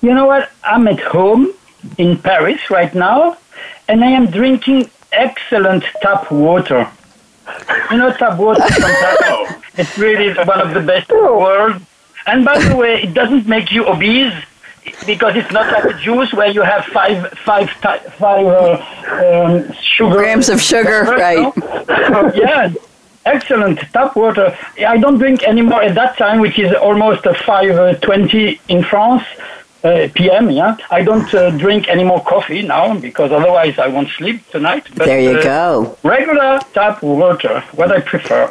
You 0.00 0.14
know 0.14 0.26
what? 0.26 0.50
I'm 0.62 0.88
at 0.88 1.00
home 1.00 1.52
in 1.98 2.18
Paris 2.18 2.70
right 2.70 2.94
now, 2.94 3.36
and 3.88 4.04
I 4.04 4.10
am 4.10 4.26
drinking 4.26 4.90
excellent 5.12 5.84
tap 6.02 6.30
water. 6.30 6.88
You 7.90 7.98
know, 7.98 8.12
tap 8.12 8.38
water 8.38 8.62
it's 9.76 9.98
really 9.98 10.32
one 10.34 10.60
of 10.60 10.72
the 10.74 10.80
best 10.80 11.10
in 11.10 11.16
the 11.16 11.32
world. 11.32 11.80
And 12.26 12.44
by 12.44 12.58
the 12.58 12.76
way, 12.76 13.02
it 13.02 13.12
doesn't 13.12 13.46
make 13.46 13.70
you 13.70 13.86
obese 13.86 14.32
because 15.06 15.36
it's 15.36 15.50
not 15.50 15.70
like 15.72 15.84
a 15.84 15.98
juice 15.98 16.32
where 16.32 16.50
you 16.50 16.62
have 16.62 16.84
five, 16.86 17.30
five, 17.38 17.70
five 17.70 18.46
uh, 18.46 19.44
um, 19.44 19.72
sugar 19.74 20.16
grams 20.16 20.48
of 20.48 20.60
sugar, 20.60 21.02
right? 21.02 21.52
So, 21.54 22.32
yeah, 22.34 22.72
excellent 23.26 23.78
tap 23.92 24.16
water. 24.16 24.56
I 24.86 24.96
don't 24.98 25.18
drink 25.18 25.42
anymore 25.42 25.82
at 25.82 25.94
that 25.96 26.16
time, 26.16 26.40
which 26.40 26.58
is 26.58 26.72
almost 26.74 27.26
a 27.26 27.34
five 27.34 27.70
uh, 27.70 27.94
twenty 27.96 28.60
in 28.68 28.82
France 28.82 29.24
uh, 29.84 30.08
p.m. 30.14 30.50
Yeah, 30.50 30.76
I 30.90 31.02
don't 31.02 31.32
uh, 31.34 31.50
drink 31.50 31.88
any 31.88 32.04
more 32.04 32.22
coffee 32.24 32.62
now 32.62 32.98
because 32.98 33.30
otherwise 33.32 33.78
I 33.78 33.88
won't 33.88 34.08
sleep 34.08 34.48
tonight. 34.50 34.88
But, 34.96 35.06
there 35.06 35.20
you 35.20 35.38
uh, 35.38 35.42
go. 35.42 35.98
Regular 36.02 36.60
tap 36.72 37.02
water, 37.02 37.60
what 37.72 37.92
I 37.92 38.00
prefer. 38.00 38.48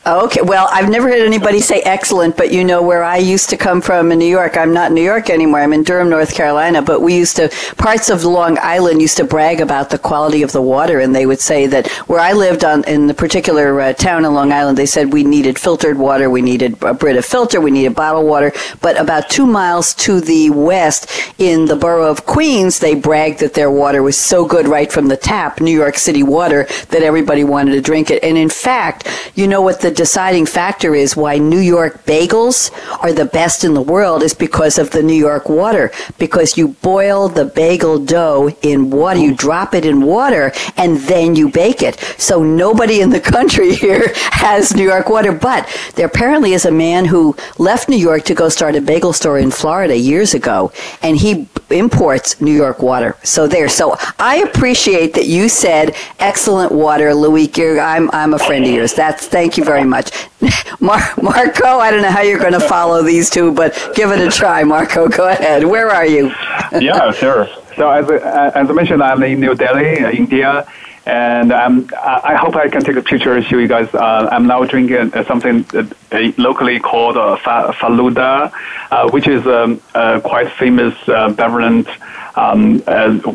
okay, 0.06 0.42
well, 0.42 0.68
I've 0.70 0.88
never 0.88 1.08
heard 1.08 1.22
anybody 1.22 1.60
say 1.60 1.80
excellent, 1.80 2.36
but 2.36 2.52
you 2.52 2.64
know 2.64 2.82
where 2.82 3.02
I 3.02 3.16
used 3.16 3.50
to 3.50 3.56
come 3.56 3.80
from 3.80 4.12
in 4.12 4.18
New 4.18 4.26
York. 4.26 4.56
I'm 4.56 4.72
not 4.72 4.90
in 4.90 4.94
New 4.94 5.02
York 5.02 5.28
anymore. 5.28 5.60
I'm 5.60 5.72
in 5.72 5.82
Durham, 5.82 6.08
North 6.08 6.34
Carolina. 6.34 6.82
But 6.82 7.00
we 7.00 7.16
used 7.16 7.36
to 7.36 7.48
parts 7.76 8.08
of 8.08 8.24
Long 8.24 8.56
Island 8.60 9.02
used 9.02 9.16
to 9.16 9.24
brag 9.24 9.60
about 9.60 9.90
the 9.90 9.98
quality 9.98 10.42
of 10.42 10.52
the 10.52 10.62
water, 10.62 11.00
and 11.00 11.14
they 11.14 11.26
would 11.26 11.40
say 11.40 11.66
that 11.66 11.88
where 12.08 12.20
I 12.20 12.32
lived 12.32 12.64
on 12.64 12.84
in 12.84 13.08
the 13.08 13.14
particular 13.14 13.80
uh, 13.80 13.92
town 13.92 14.24
in 14.24 14.34
Long 14.34 14.52
Island, 14.52 14.78
they 14.78 14.86
said 14.86 15.12
we 15.12 15.24
needed 15.24 15.58
filtered 15.58 15.98
water, 15.98 16.30
we 16.30 16.42
needed 16.42 16.80
a 16.82 16.94
Brita 16.94 17.22
filter, 17.22 17.60
we 17.60 17.70
needed 17.70 17.94
bottled 17.94 18.26
water. 18.26 18.52
But 18.80 18.98
about 19.00 19.28
two 19.28 19.46
miles 19.46 19.94
to 19.94 20.20
the 20.20 20.50
west 20.60 21.10
in 21.38 21.64
the 21.64 21.76
borough 21.76 22.10
of 22.10 22.26
Queens, 22.26 22.78
they 22.78 22.94
bragged 22.94 23.40
that 23.40 23.54
their 23.54 23.70
water 23.70 24.02
was 24.02 24.18
so 24.18 24.44
good 24.44 24.68
right 24.68 24.92
from 24.92 25.08
the 25.08 25.16
tap, 25.16 25.60
New 25.60 25.76
York 25.76 25.96
City 25.96 26.22
water, 26.22 26.66
that 26.90 27.02
everybody 27.02 27.44
wanted 27.44 27.72
to 27.72 27.80
drink 27.80 28.10
it. 28.10 28.22
And 28.22 28.36
in 28.36 28.50
fact, 28.50 29.08
you 29.34 29.48
know 29.48 29.62
what 29.62 29.80
the 29.80 29.90
deciding 29.90 30.46
factor 30.46 30.94
is 30.94 31.16
why 31.16 31.38
New 31.38 31.58
York 31.58 32.04
bagels 32.04 32.70
are 33.02 33.12
the 33.12 33.24
best 33.24 33.64
in 33.64 33.74
the 33.74 33.80
world 33.80 34.22
is 34.22 34.34
because 34.34 34.78
of 34.78 34.90
the 34.90 35.02
New 35.02 35.14
York 35.14 35.48
water. 35.48 35.90
Because 36.18 36.58
you 36.58 36.68
boil 36.68 37.28
the 37.28 37.46
bagel 37.46 37.98
dough 37.98 38.50
in 38.62 38.90
water, 38.90 39.18
you 39.18 39.34
drop 39.34 39.74
it 39.74 39.86
in 39.86 40.02
water, 40.02 40.52
and 40.76 40.98
then 40.98 41.36
you 41.36 41.48
bake 41.48 41.82
it. 41.82 41.98
So 42.18 42.42
nobody 42.42 43.00
in 43.00 43.10
the 43.10 43.20
country 43.36 43.74
here 43.74 44.12
has 44.32 44.74
New 44.74 44.84
York 44.84 45.08
water. 45.08 45.32
But 45.32 45.68
there 45.94 46.06
apparently 46.06 46.52
is 46.52 46.66
a 46.66 46.70
man 46.70 47.06
who 47.06 47.34
left 47.58 47.88
New 47.88 47.96
York 47.96 48.24
to 48.24 48.34
go 48.34 48.48
start 48.48 48.76
a 48.76 48.80
bagel 48.80 49.12
store 49.14 49.38
in 49.38 49.50
Florida 49.50 49.96
years 49.96 50.34
ago 50.34 50.49
ago, 50.50 50.72
and 51.02 51.16
he 51.16 51.48
imports 51.70 52.40
New 52.40 52.52
York 52.52 52.82
water. 52.82 53.16
So 53.22 53.46
there. 53.46 53.68
So 53.68 53.96
I 54.18 54.36
appreciate 54.48 55.14
that 55.14 55.26
you 55.26 55.48
said 55.48 55.94
excellent 56.18 56.72
water, 56.72 57.14
Louis. 57.14 57.48
I'm 57.80 58.10
I'm 58.12 58.34
a 58.34 58.38
friend 58.38 58.64
of 58.64 58.70
yours. 58.70 58.94
That's 58.94 59.26
thank 59.26 59.56
you 59.56 59.64
very 59.64 59.84
much, 59.84 60.10
Mar- 60.80 61.14
Marco. 61.22 61.66
I 61.78 61.90
don't 61.90 62.02
know 62.02 62.10
how 62.10 62.22
you're 62.22 62.38
going 62.38 62.52
to 62.52 62.60
follow 62.60 63.02
these 63.02 63.30
two, 63.30 63.52
but 63.52 63.70
give 63.94 64.10
it 64.10 64.20
a 64.20 64.30
try, 64.30 64.64
Marco. 64.64 65.08
Go 65.08 65.28
ahead. 65.28 65.64
Where 65.64 65.88
are 65.90 66.06
you? 66.06 66.32
yeah, 66.80 67.12
sure. 67.12 67.48
So 67.76 67.90
as 67.90 68.08
uh, 68.10 68.50
as 68.54 68.68
I 68.68 68.72
mentioned, 68.72 69.02
I'm 69.02 69.22
in 69.22 69.40
New 69.40 69.54
Delhi, 69.54 70.00
uh, 70.00 70.10
India. 70.10 70.66
And 71.10 71.50
um, 71.50 71.88
I 72.00 72.36
hope 72.36 72.54
I 72.54 72.68
can 72.68 72.82
take 72.82 72.94
a 72.94 73.02
picture 73.02 73.34
and 73.34 73.44
show 73.44 73.58
you 73.58 73.66
guys. 73.66 73.92
Uh, 73.92 74.28
I'm 74.30 74.46
now 74.46 74.62
drinking 74.62 75.12
uh, 75.12 75.24
something 75.24 75.66
uh, 75.74 76.32
locally 76.38 76.78
called 76.78 77.16
uh, 77.16 77.36
Falooda, 77.36 78.52
uh, 78.92 79.10
which 79.10 79.26
is 79.26 79.44
um, 79.44 79.80
quite 80.20 80.52
famous 80.52 80.94
uh, 81.08 81.30
beverage, 81.30 81.88
um, 82.36 82.80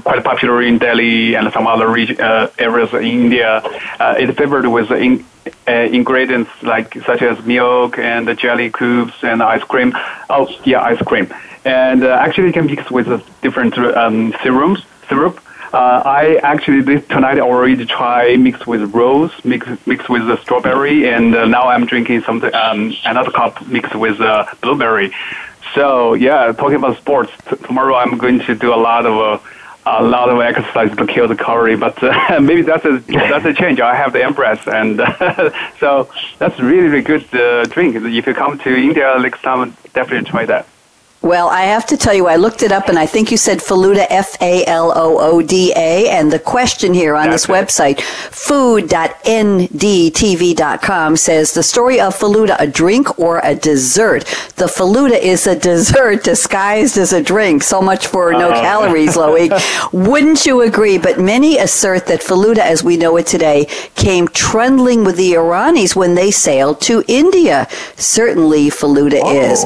quite 0.04 0.24
popular 0.24 0.62
in 0.62 0.78
Delhi 0.78 1.36
and 1.36 1.52
some 1.52 1.68
other 1.68 1.90
region, 1.90 2.16
areas 2.58 2.94
in 2.94 3.04
India. 3.04 3.62
it's 4.20 4.38
flavored 4.38 4.68
with 4.68 4.90
in, 4.92 5.26
ingredients 5.68 6.52
like 6.64 6.94
such 7.04 7.22
as 7.24 7.46
milk 7.46 8.00
and 8.00 8.40
jelly 8.40 8.72
cubes 8.72 9.16
and 9.22 9.44
ice 9.44 9.66
cream. 9.66 9.92
Oh, 10.30 10.48
yeah, 10.64 10.80
ice 10.82 11.02
cream. 11.02 11.28
And 11.66 12.06
actually, 12.06 12.50
it 12.50 12.54
can 12.54 12.68
mix 12.68 12.90
with 12.90 13.10
different 13.42 13.78
um, 13.78 14.34
serums, 14.42 14.86
syrup. 15.10 15.42
Uh, 15.76 16.02
I 16.06 16.36
actually 16.36 16.80
this 16.84 17.06
tonight 17.10 17.38
I 17.38 17.42
already 17.42 17.86
try 17.86 18.38
mix 18.38 18.66
with 18.66 18.96
rose, 18.96 19.34
mix 19.44 19.68
mix 19.86 20.08
with 20.08 20.26
the 20.26 20.38
strawberry, 20.42 21.10
and 21.10 21.36
uh, 21.36 21.44
now 21.48 21.68
I'm 21.68 21.86
drinking 21.86 22.22
something 22.22 22.54
um, 22.56 22.96
another 23.04 23.30
cup 23.30 23.68
mixed 23.68 23.94
with 23.94 24.22
uh, 24.22 24.46
blueberry. 24.62 25.14
So 25.74 26.14
yeah, 26.14 26.54
talking 26.54 26.78
about 26.78 26.96
sports, 26.96 27.30
t- 27.50 27.58
tomorrow 27.58 27.96
I'm 27.96 28.18
going 28.18 28.40
to 28.40 28.56
do 28.56 28.74
a 28.74 28.82
lot 28.90 29.06
of. 29.06 29.16
Uh, 29.18 29.44
a 29.88 30.02
lot 30.02 30.30
of 30.30 30.42
exercise 30.42 30.90
to 30.98 31.06
kill 31.06 31.28
the 31.28 31.36
calorie, 31.36 31.76
but 31.76 32.02
uh, 32.02 32.40
maybe 32.42 32.64
that's 32.64 32.84
a 32.86 32.98
that's 33.08 33.46
a 33.46 33.54
change. 33.54 33.80
I 33.80 33.94
have 33.94 34.14
the 34.14 34.24
Empress, 34.24 34.60
and 34.66 35.00
uh, 35.00 35.52
so 35.80 36.10
that's 36.40 36.60
really 36.60 36.88
really 36.88 37.04
good 37.04 37.24
uh, 37.36 37.66
drink. 37.66 37.96
If 37.96 38.26
you 38.26 38.34
come 38.34 38.58
to 38.58 38.76
India 38.76 39.16
next 39.20 39.44
time, 39.44 39.78
definitely 39.94 40.28
try 40.28 40.46
that. 40.48 40.66
Well, 41.26 41.50
I 41.50 41.64
have 41.64 41.86
to 41.88 41.98
tell 41.98 42.14
you, 42.14 42.28
I 42.28 42.36
looked 42.36 42.62
it 42.62 42.72
up 42.72 42.88
and 42.88 43.00
I 43.00 43.08
think 43.08 43.32
you 43.32 43.38
said 43.38 43.58
Falooda, 43.58 44.06
F 44.12 44.40
A 44.42 44.64
L 44.68 44.94
O 44.96 45.18
O 45.18 45.42
D 45.42 45.74
A. 45.76 46.08
And 46.08 46.32
the 46.32 46.38
question 46.38 46.94
here 46.94 47.16
on 47.16 47.32
That's 47.32 47.48
this 47.48 47.50
it. 47.50 47.68
website, 47.68 48.00
food.ndtv.com, 48.30 51.18
says 51.18 51.56
the 51.56 51.64
story 51.64 52.00
of 52.00 52.16
Falooda, 52.16 52.56
a 52.60 52.68
drink 52.68 53.18
or 53.18 53.40
a 53.44 53.56
dessert. 53.56 54.26
The 54.58 54.68
Falooda 54.68 55.20
is 55.20 55.48
a 55.48 55.58
dessert 55.58 56.24
disguised 56.24 57.00
as 57.00 57.12
a 57.12 57.24
drink. 57.24 57.64
So 57.64 57.82
much 57.82 58.06
for 58.06 58.32
no 58.32 58.52
uh 58.52 58.62
calories, 58.62 59.16
Loic. 59.18 59.50
Wouldn't 59.94 60.46
you 60.46 60.62
agree? 60.62 61.00
But 61.00 61.20
many 61.20 61.58
assert 61.58 62.06
that 62.06 62.22
Falooda, 62.22 62.60
as 62.60 62.84
we 62.84 62.98
know 62.98 63.18
it 63.18 63.26
today, 63.26 63.66
came 63.96 64.28
trundling 64.28 65.04
with 65.04 65.18
the 65.18 65.34
Iranis 65.34 65.96
when 65.96 66.14
they 66.14 66.30
sailed 66.30 66.82
to 66.82 67.04
India. 67.08 67.68
Certainly, 67.96 68.70
Falooda 68.70 69.22
oh. 69.24 69.34
is. 69.34 69.66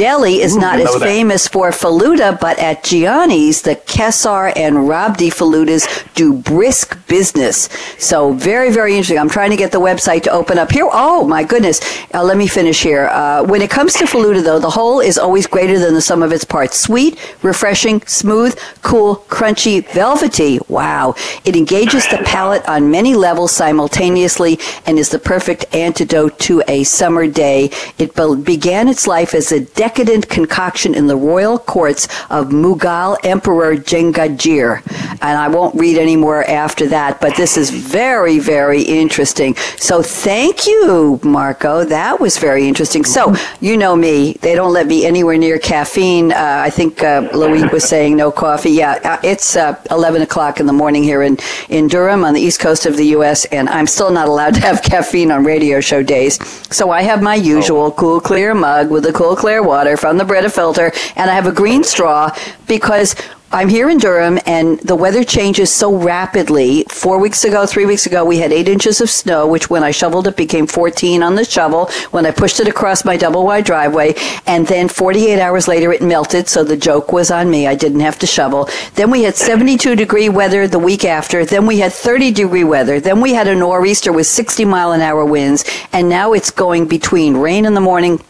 Delhi 0.00 0.40
is 0.40 0.56
Ooh, 0.56 0.60
not 0.60 0.80
as 0.80 0.96
famous 0.96 1.46
for 1.46 1.68
Falooda, 1.72 2.40
but 2.40 2.58
at 2.58 2.82
Giani's, 2.82 3.60
the 3.60 3.76
Kesar 3.76 4.50
and 4.56 4.88
Rabdi 4.88 5.28
Faloodas 5.28 5.84
do 6.14 6.32
brisk 6.32 6.96
business. 7.06 7.68
So 7.98 8.32
very, 8.32 8.72
very 8.72 8.92
interesting. 8.92 9.18
I'm 9.18 9.28
trying 9.28 9.50
to 9.50 9.58
get 9.58 9.72
the 9.72 9.80
website 9.80 10.22
to 10.22 10.30
open 10.30 10.56
up 10.56 10.70
here. 10.72 10.88
Oh 10.90 11.26
my 11.26 11.44
goodness. 11.44 11.82
Uh, 12.14 12.24
let 12.24 12.38
me 12.38 12.46
finish 12.46 12.82
here. 12.82 13.08
Uh, 13.08 13.44
when 13.44 13.60
it 13.60 13.68
comes 13.68 13.92
to 13.92 14.04
Falooda, 14.04 14.42
though, 14.42 14.58
the 14.58 14.70
whole 14.70 15.00
is 15.00 15.18
always 15.18 15.46
greater 15.46 15.78
than 15.78 15.92
the 15.92 16.00
sum 16.00 16.22
of 16.22 16.32
its 16.32 16.44
parts. 16.44 16.78
Sweet, 16.78 17.18
refreshing, 17.42 18.00
smooth, 18.06 18.58
cool, 18.80 19.16
crunchy, 19.28 19.86
velvety. 19.88 20.60
Wow. 20.68 21.14
It 21.44 21.56
engages 21.56 22.08
the 22.08 22.22
palate 22.24 22.66
on 22.66 22.90
many 22.90 23.14
levels 23.14 23.52
simultaneously 23.52 24.58
and 24.86 24.98
is 24.98 25.10
the 25.10 25.18
perfect 25.18 25.66
antidote 25.74 26.38
to 26.38 26.62
a 26.68 26.84
summer 26.84 27.26
day. 27.26 27.70
It 27.98 28.14
be- 28.14 28.36
began 28.42 28.88
its 28.88 29.06
life 29.06 29.34
as 29.34 29.52
a 29.52 29.60
decadent 29.90 30.28
concoction 30.28 30.94
in 30.94 31.08
the 31.08 31.16
royal 31.16 31.58
courts 31.58 32.06
of 32.30 32.50
Mughal 32.50 33.16
Emperor 33.24 33.74
Jehangir. 33.74 34.82
And 35.20 35.36
I 35.36 35.48
won't 35.48 35.74
read 35.74 35.98
any 35.98 36.14
more 36.14 36.48
after 36.48 36.86
that, 36.88 37.20
but 37.20 37.36
this 37.36 37.56
is 37.56 37.70
very, 37.70 38.38
very 38.38 38.82
interesting. 38.82 39.56
So 39.76 40.00
thank 40.00 40.66
you, 40.66 41.18
Marco. 41.24 41.84
That 41.84 42.20
was 42.20 42.38
very 42.38 42.68
interesting. 42.68 43.04
So, 43.04 43.34
you 43.60 43.76
know 43.76 43.96
me, 43.96 44.34
they 44.34 44.54
don't 44.54 44.72
let 44.72 44.86
me 44.86 45.04
anywhere 45.04 45.36
near 45.36 45.58
caffeine. 45.58 46.30
Uh, 46.32 46.62
I 46.64 46.70
think 46.70 47.02
uh, 47.02 47.28
Loic 47.30 47.72
was 47.72 47.82
saying 47.82 48.16
no 48.16 48.30
coffee. 48.30 48.70
Yeah, 48.70 49.00
uh, 49.02 49.20
it's 49.24 49.56
uh, 49.56 49.74
11 49.90 50.22
o'clock 50.22 50.60
in 50.60 50.66
the 50.66 50.72
morning 50.72 51.02
here 51.02 51.22
in, 51.22 51.36
in 51.68 51.88
Durham 51.88 52.24
on 52.24 52.32
the 52.34 52.40
east 52.40 52.60
coast 52.60 52.86
of 52.86 52.96
the 52.96 53.06
U.S., 53.18 53.44
and 53.46 53.68
I'm 53.68 53.88
still 53.88 54.12
not 54.12 54.28
allowed 54.28 54.54
to 54.54 54.60
have 54.60 54.82
caffeine 54.92 55.32
on 55.32 55.44
radio 55.44 55.80
show 55.80 56.02
days. 56.02 56.38
So 56.74 56.90
I 56.90 57.02
have 57.02 57.22
my 57.22 57.34
usual 57.34 57.86
oh. 57.86 57.90
cool, 57.90 58.20
clear 58.20 58.54
mug 58.54 58.90
with 58.90 59.04
a 59.06 59.12
cool, 59.12 59.34
clear 59.34 59.62
water 59.70 59.96
from 59.96 60.18
the 60.18 60.24
Brita 60.24 60.50
filter, 60.50 60.92
and 61.16 61.30
I 61.30 61.34
have 61.34 61.46
a 61.46 61.52
green 61.52 61.84
straw 61.84 62.36
because 62.66 63.14
I'm 63.52 63.68
here 63.68 63.90
in 63.90 63.98
Durham 63.98 64.38
and 64.46 64.78
the 64.78 64.94
weather 64.94 65.24
changes 65.24 65.74
so 65.74 65.96
rapidly. 65.96 66.84
Four 66.88 67.18
weeks 67.18 67.42
ago, 67.42 67.66
three 67.66 67.84
weeks 67.84 68.06
ago, 68.06 68.24
we 68.24 68.38
had 68.38 68.52
eight 68.52 68.68
inches 68.68 69.00
of 69.00 69.10
snow, 69.10 69.44
which 69.44 69.68
when 69.68 69.82
I 69.82 69.90
shoveled 69.90 70.28
it 70.28 70.36
became 70.36 70.68
14 70.68 71.20
on 71.24 71.34
the 71.34 71.44
shovel 71.44 71.90
when 72.12 72.26
I 72.26 72.30
pushed 72.30 72.60
it 72.60 72.68
across 72.68 73.04
my 73.04 73.16
double 73.16 73.44
wide 73.44 73.64
driveway. 73.64 74.14
And 74.46 74.68
then 74.68 74.86
48 74.86 75.40
hours 75.40 75.66
later, 75.66 75.92
it 75.92 76.00
melted. 76.00 76.48
So 76.48 76.62
the 76.62 76.76
joke 76.76 77.12
was 77.12 77.32
on 77.32 77.50
me. 77.50 77.66
I 77.66 77.74
didn't 77.74 77.98
have 78.00 78.20
to 78.20 78.26
shovel. 78.26 78.68
Then 78.94 79.10
we 79.10 79.24
had 79.24 79.34
72 79.34 79.96
degree 79.96 80.28
weather 80.28 80.68
the 80.68 80.78
week 80.78 81.04
after. 81.04 81.44
Then 81.44 81.66
we 81.66 81.80
had 81.80 81.92
30 81.92 82.30
degree 82.30 82.62
weather. 82.62 83.00
Then 83.00 83.20
we 83.20 83.34
had 83.34 83.48
a 83.48 83.54
nor'easter 83.56 84.12
with 84.12 84.28
60 84.28 84.64
mile 84.64 84.92
an 84.92 85.00
hour 85.00 85.24
winds. 85.24 85.64
And 85.92 86.08
now 86.08 86.34
it's 86.34 86.52
going 86.52 86.86
between 86.86 87.36
rain 87.36 87.64
in 87.64 87.74
the 87.74 87.80
morning, 87.80 88.22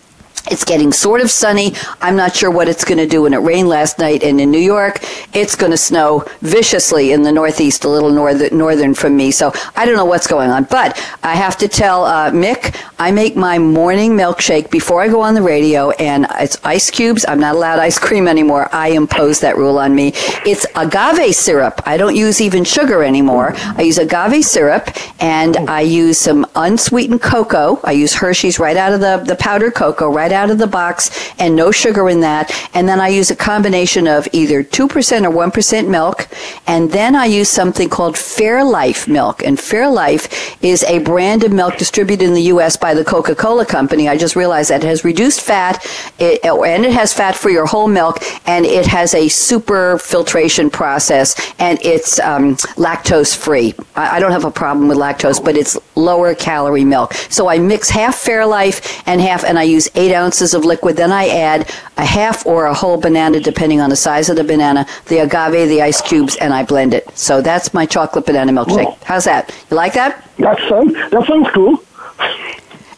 it's 0.50 0.64
getting 0.64 0.92
sort 0.92 1.20
of 1.20 1.30
sunny. 1.30 1.74
I'm 2.00 2.16
not 2.16 2.34
sure 2.34 2.50
what 2.50 2.68
it's 2.68 2.84
going 2.84 2.98
to 2.98 3.06
do 3.06 3.22
when 3.22 3.34
it 3.34 3.38
rained 3.38 3.68
last 3.68 3.98
night. 3.98 4.22
And 4.22 4.40
in 4.40 4.50
New 4.50 4.58
York, 4.58 5.00
it's 5.34 5.56
going 5.56 5.72
to 5.72 5.78
snow 5.78 6.24
viciously 6.40 7.12
in 7.12 7.22
the 7.22 7.32
Northeast, 7.32 7.84
a 7.84 7.88
little 7.88 8.10
northern, 8.10 8.56
northern 8.56 8.94
from 8.94 9.16
me. 9.16 9.30
So 9.30 9.52
I 9.76 9.86
don't 9.86 9.96
know 9.96 10.04
what's 10.04 10.26
going 10.26 10.50
on. 10.50 10.64
But 10.64 10.98
I 11.22 11.34
have 11.34 11.56
to 11.58 11.68
tell 11.68 12.04
uh, 12.04 12.30
Mic, 12.30 12.74
I 12.98 13.10
make 13.10 13.36
my 13.36 13.58
morning 13.58 14.12
milkshake 14.12 14.70
before 14.70 15.02
I 15.02 15.08
go 15.08 15.20
on 15.20 15.34
the 15.34 15.42
radio, 15.42 15.90
and 15.92 16.26
it's 16.38 16.58
ice 16.64 16.90
cubes. 16.90 17.24
I'm 17.26 17.40
not 17.40 17.54
allowed 17.54 17.78
ice 17.78 17.98
cream 17.98 18.28
anymore. 18.28 18.68
I 18.72 18.88
impose 18.88 19.40
that 19.40 19.56
rule 19.56 19.78
on 19.78 19.94
me. 19.94 20.12
It's 20.44 20.66
agave 20.76 21.34
syrup. 21.34 21.80
I 21.86 21.96
don't 21.96 22.14
use 22.14 22.40
even 22.40 22.64
sugar 22.64 23.02
anymore. 23.02 23.52
I 23.56 23.82
use 23.82 23.98
agave 23.98 24.44
syrup, 24.44 24.90
and 25.20 25.56
I 25.56 25.80
use 25.80 26.18
some 26.18 26.46
unsweetened 26.54 27.22
cocoa. 27.22 27.80
I 27.84 27.92
use 27.92 28.14
Hershey's 28.14 28.58
right 28.58 28.76
out 28.76 28.92
of 28.92 29.00
the, 29.00 29.22
the 29.26 29.36
powdered 29.36 29.74
cocoa, 29.74 30.10
right 30.10 30.29
right 30.30 30.36
out 30.36 30.50
of 30.50 30.58
the 30.58 30.66
box 30.66 31.10
and 31.38 31.56
no 31.56 31.70
sugar 31.70 32.08
in 32.08 32.20
that. 32.20 32.50
And 32.74 32.88
then 32.88 33.00
I 33.00 33.08
use 33.08 33.30
a 33.30 33.36
combination 33.36 34.06
of 34.06 34.28
either 34.32 34.62
2% 34.62 34.88
or 35.26 35.50
1% 35.50 35.88
milk. 35.88 36.28
And 36.66 36.90
then 36.90 37.16
I 37.16 37.26
use 37.26 37.48
something 37.48 37.88
called 37.88 38.14
Fairlife 38.14 39.08
milk. 39.08 39.42
And 39.42 39.58
Fairlife 39.58 40.28
is 40.62 40.84
a 40.84 40.98
brand 41.00 41.44
of 41.44 41.52
milk 41.52 41.76
distributed 41.76 42.24
in 42.24 42.34
the 42.34 42.42
U.S. 42.54 42.76
by 42.76 42.94
the 42.94 43.04
Coca-Cola 43.04 43.66
company. 43.66 44.08
I 44.08 44.16
just 44.16 44.36
realized 44.36 44.70
that 44.70 44.84
it 44.84 44.86
has 44.86 45.04
reduced 45.04 45.40
fat 45.40 45.84
it, 46.18 46.44
and 46.44 46.84
it 46.84 46.92
has 46.92 47.12
fat 47.12 47.34
for 47.34 47.50
your 47.50 47.66
whole 47.66 47.88
milk 47.88 48.18
and 48.46 48.64
it 48.64 48.86
has 48.86 49.14
a 49.14 49.28
super 49.28 49.98
filtration 49.98 50.70
process 50.70 51.34
and 51.58 51.78
it's 51.82 52.18
um, 52.20 52.56
lactose 52.76 53.36
free. 53.36 53.74
I, 53.96 54.16
I 54.16 54.20
don't 54.20 54.32
have 54.32 54.44
a 54.44 54.50
problem 54.50 54.88
with 54.88 54.98
lactose, 54.98 55.42
but 55.42 55.56
it's 55.56 55.78
lower 55.96 56.34
calorie 56.34 56.84
milk. 56.84 57.14
So 57.30 57.48
I 57.48 57.58
mix 57.58 57.90
half 57.90 58.16
Fairlife 58.16 59.02
and 59.06 59.20
half, 59.20 59.44
and 59.44 59.58
I 59.58 59.64
use 59.64 59.88
eight 59.94 60.12
ounces 60.12 60.19
of 60.54 60.64
liquid. 60.64 60.96
Then 60.96 61.12
I 61.12 61.28
add 61.28 61.70
a 61.96 62.04
half 62.04 62.46
or 62.46 62.66
a 62.66 62.74
whole 62.74 62.96
banana, 62.96 63.40
depending 63.40 63.80
on 63.80 63.90
the 63.90 63.96
size 63.96 64.28
of 64.28 64.36
the 64.36 64.44
banana, 64.44 64.86
the 65.06 65.18
agave, 65.18 65.68
the 65.68 65.82
ice 65.82 66.00
cubes, 66.00 66.36
and 66.36 66.52
I 66.52 66.64
blend 66.64 66.94
it. 66.94 67.06
So 67.16 67.40
that's 67.40 67.72
my 67.74 67.86
chocolate 67.86 68.26
banana 68.26 68.52
milkshake. 68.52 68.96
How's 69.04 69.24
that? 69.24 69.54
You 69.70 69.76
like 69.76 69.94
that? 69.94 70.28
That 70.38 70.58
sounds 70.68 70.92
that 71.10 71.26
sounds 71.26 71.48
cool. 71.54 71.82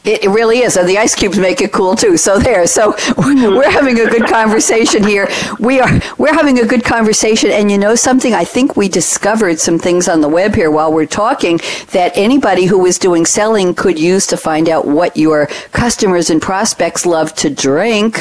It, 0.05 0.29
really 0.31 0.59
is. 0.59 0.77
And 0.77 0.89
the 0.89 0.99
ice 0.99 1.15
cubes 1.15 1.39
make 1.39 1.61
it 1.61 1.73
cool 1.73 1.95
too. 1.95 2.17
So 2.17 2.39
there. 2.39 2.67
So 2.67 2.97
we're 3.17 3.71
having 3.71 4.01
a 4.01 4.07
good 4.07 4.27
conversation 4.27 5.05
here. 5.05 5.29
We 5.61 5.81
are, 5.81 6.01
we're 6.19 6.35
having 6.35 6.59
a 6.59 6.67
good 6.67 6.85
conversation. 6.85 7.51
And 7.51 7.71
you 7.71 7.79
know 7.79 7.95
something? 7.95 8.35
I 8.35 8.45
think 8.45 8.77
we 8.77 8.89
discovered 8.89 9.61
some 9.61 9.79
things 9.79 10.09
on 10.09 10.21
the 10.21 10.29
web 10.29 10.55
here 10.55 10.71
while 10.71 10.93
we're 10.93 11.07
talking 11.07 11.59
that 11.93 12.13
anybody 12.17 12.67
who 12.67 12.85
is 12.85 12.99
doing 12.99 13.25
selling 13.25 13.75
could 13.75 13.99
use 13.99 14.27
to 14.29 14.37
find 14.37 14.69
out 14.69 14.87
what 14.87 15.17
your 15.17 15.47
customers 15.71 16.31
and 16.31 16.43
prospects 16.43 17.07
love 17.07 17.33
to 17.37 17.51
drink 17.51 18.19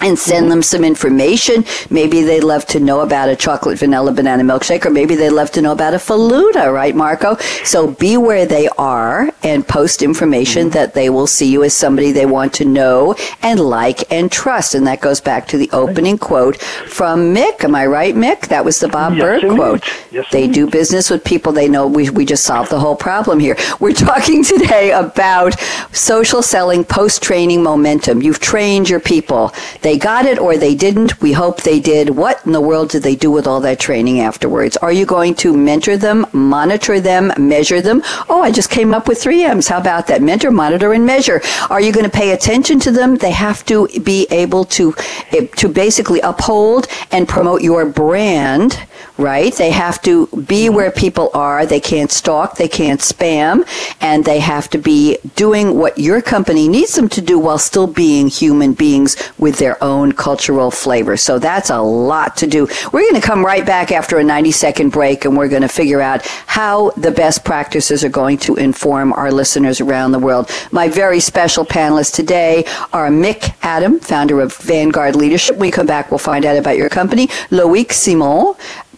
and 0.00 0.18
send 0.18 0.50
them 0.50 0.62
some 0.62 0.84
information. 0.84 1.64
Maybe 1.90 2.22
they'd 2.22 2.44
love 2.44 2.66
to 2.66 2.80
know 2.80 3.00
about 3.00 3.28
a 3.28 3.36
chocolate 3.36 3.78
vanilla 3.78 4.12
banana 4.12 4.42
milkshake, 4.42 4.84
or 4.84 4.90
maybe 4.90 5.14
they'd 5.14 5.30
love 5.30 5.50
to 5.52 5.62
know 5.62 5.72
about 5.72 5.94
a 5.94 5.98
Falooda, 5.98 6.72
right, 6.72 6.94
Marco? 6.94 7.36
So 7.64 7.92
be 7.92 8.16
where 8.16 8.46
they 8.46 8.68
are 8.78 9.30
and 9.42 9.66
post 9.66 10.02
information 10.02 10.70
that 10.70 10.94
they 10.94 11.10
will 11.10 11.26
see 11.26 11.50
you 11.50 11.64
as 11.64 11.74
somebody 11.74 12.12
they 12.12 12.26
want 12.26 12.52
to 12.54 12.64
know 12.64 13.14
and 13.42 13.60
like 13.60 14.10
and 14.12 14.30
trust. 14.30 14.74
And 14.74 14.86
that 14.86 15.00
goes 15.00 15.20
back 15.20 15.48
to 15.48 15.58
the 15.58 15.70
opening 15.72 16.18
quote 16.18 16.60
from 16.60 17.32
Mic. 17.32 17.64
Am 17.64 17.74
I 17.74 17.86
right, 17.86 18.14
Mic? 18.14 18.48
That 18.48 18.64
was 18.64 18.80
the 18.80 18.88
Bob 18.88 19.14
yes, 19.14 19.42
indeed. 19.42 19.56
quote. 19.56 19.84
Yes, 20.10 20.26
they 20.30 20.44
indeed. 20.44 20.54
do 20.54 20.70
business 20.70 21.10
with 21.10 21.24
people 21.24 21.52
they 21.52 21.68
know. 21.68 21.86
We, 21.86 22.10
we 22.10 22.24
just 22.24 22.44
solved 22.44 22.70
the 22.70 22.78
whole 22.78 22.96
problem 22.96 23.38
here. 23.40 23.56
We're 23.80 23.92
talking 23.92 24.44
today 24.44 24.92
about 24.92 25.58
social 25.92 26.42
selling 26.42 26.84
post 26.84 27.22
training 27.22 27.62
momentum. 27.62 28.22
You've 28.22 28.40
trained 28.40 28.88
your 28.88 29.00
people. 29.00 29.52
They 29.84 29.98
got 29.98 30.24
it 30.24 30.38
or 30.38 30.56
they 30.56 30.74
didn't. 30.74 31.20
We 31.20 31.32
hope 31.32 31.60
they 31.60 31.78
did. 31.78 32.16
What 32.16 32.40
in 32.46 32.52
the 32.52 32.60
world 32.62 32.88
did 32.88 33.02
they 33.02 33.14
do 33.14 33.30
with 33.30 33.46
all 33.46 33.60
that 33.60 33.78
training 33.78 34.18
afterwards? 34.18 34.78
Are 34.78 34.90
you 34.90 35.04
going 35.04 35.34
to 35.36 35.54
mentor 35.54 35.98
them, 35.98 36.24
monitor 36.32 37.00
them, 37.00 37.34
measure 37.36 37.82
them? 37.82 38.00
Oh, 38.30 38.40
I 38.40 38.50
just 38.50 38.70
came 38.70 38.94
up 38.94 39.08
with 39.08 39.20
three 39.22 39.44
M's. 39.44 39.68
How 39.68 39.76
about 39.76 40.06
that? 40.06 40.22
Mentor, 40.22 40.50
monitor, 40.50 40.94
and 40.94 41.04
measure. 41.04 41.42
Are 41.68 41.82
you 41.82 41.92
going 41.92 42.10
to 42.10 42.10
pay 42.10 42.30
attention 42.30 42.80
to 42.80 42.90
them? 42.90 43.16
They 43.16 43.32
have 43.32 43.62
to 43.66 43.86
be 44.02 44.26
able 44.30 44.64
to, 44.76 44.94
eh, 45.32 45.48
to 45.56 45.68
basically 45.68 46.20
uphold 46.20 46.86
and 47.12 47.28
promote 47.28 47.60
your 47.60 47.84
brand 47.84 48.86
right? 49.16 49.54
They 49.54 49.70
have 49.70 50.02
to 50.02 50.26
be 50.26 50.68
where 50.68 50.90
people 50.90 51.30
are. 51.34 51.66
They 51.66 51.80
can't 51.80 52.10
stalk, 52.10 52.56
they 52.56 52.68
can't 52.68 53.00
spam, 53.00 53.66
and 54.00 54.24
they 54.24 54.40
have 54.40 54.68
to 54.70 54.78
be 54.78 55.18
doing 55.36 55.78
what 55.78 55.98
your 55.98 56.20
company 56.20 56.68
needs 56.68 56.94
them 56.94 57.08
to 57.10 57.20
do 57.20 57.38
while 57.38 57.58
still 57.58 57.86
being 57.86 58.28
human 58.28 58.72
beings 58.74 59.16
with 59.38 59.58
their 59.58 59.82
own 59.82 60.12
cultural 60.12 60.70
flavor. 60.70 61.16
So 61.16 61.38
that's 61.38 61.70
a 61.70 61.80
lot 61.80 62.36
to 62.38 62.46
do. 62.46 62.66
We're 62.92 63.08
going 63.08 63.20
to 63.20 63.26
come 63.26 63.44
right 63.44 63.64
back 63.64 63.92
after 63.92 64.18
a 64.18 64.24
90 64.24 64.50
second 64.50 64.90
break 64.90 65.24
and 65.24 65.36
we're 65.36 65.48
going 65.48 65.62
to 65.62 65.68
figure 65.68 66.00
out 66.00 66.26
how 66.46 66.90
the 66.90 67.10
best 67.10 67.44
practices 67.44 68.04
are 68.04 68.08
going 68.08 68.38
to 68.38 68.56
inform 68.56 69.12
our 69.12 69.30
listeners 69.30 69.80
around 69.80 70.12
the 70.12 70.18
world. 70.18 70.50
My 70.72 70.88
very 70.88 71.20
special 71.20 71.64
panelists 71.64 72.14
today 72.14 72.64
are 72.92 73.10
Mic 73.10 73.54
Adam, 73.64 74.00
founder 74.00 74.40
of 74.40 74.56
Vanguard 74.56 75.16
Leadership. 75.16 75.56
When 75.56 75.68
we 75.68 75.70
come 75.70 75.86
back, 75.86 76.10
we'll 76.10 76.18
find 76.18 76.44
out 76.44 76.56
about 76.56 76.76
your 76.76 76.88
company. 76.88 77.28
Loic 77.50 77.92
Simon, 77.92 78.54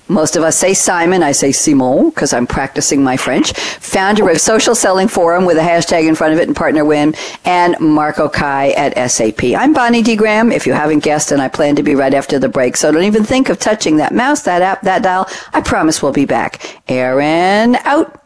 most 0.09 0.37
of 0.37 0.43
us 0.43 0.57
say 0.57 0.75
Simon. 0.75 1.23
I 1.23 1.33
say 1.33 1.53
Simon 1.53 2.11
because 2.11 2.33
I'm 2.33 2.47
practicing 2.47 3.03
my 3.03 3.17
French. 3.17 3.53
Founder 3.53 4.29
of 4.29 4.41
Social 4.41 4.75
Selling 4.75 5.09
Forum 5.09 5.47
with 5.47 5.57
a 5.57 5.61
hashtag 5.61 6.09
in 6.09 6.15
front 6.15 6.35
of 6.35 6.41
it 6.41 6.49
and 6.49 6.57
PartnerWin, 6.57 7.17
and 7.45 7.77
Marco 7.81 8.29
Cai 8.29 8.71
at 8.71 9.11
SAP. 9.11 9.45
I'm 9.57 9.73
Bonnie 9.73 10.03
D. 10.03 10.17
Graham. 10.17 10.53
If 10.53 10.67
you 10.67 10.73
haven't 10.73 11.01
guessed, 11.01 11.33
and 11.33 11.43
I 11.43 11.49
plan 11.49 11.77
to 11.77 11.83
be 11.83 11.95
right 11.95 12.15
after 12.15 12.39
the 12.39 12.49
break, 12.49 12.77
so 12.77 12.93
don't 12.93 13.05
even 13.05 13.25
think 13.25 13.49
of 13.49 13.59
touching 13.59 13.97
that 13.97 14.15
mouse, 14.15 14.43
that 14.43 14.63
app, 14.63 14.83
that 14.83 15.03
dial. 15.03 15.29
I 15.53 15.61
promise 15.61 16.03
we'll 16.03 16.13
be 16.13 16.27
back. 16.27 16.81
Aaron 16.89 17.77
out. 17.77 18.26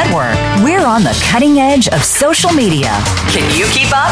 We're 0.63 0.85
on 0.85 1.03
the 1.03 1.17
cutting 1.29 1.59
edge 1.59 1.87
of 1.89 2.03
social 2.03 2.51
media. 2.51 2.89
Can 3.29 3.45
you 3.57 3.65
keep 3.67 3.89
up? 3.93 4.11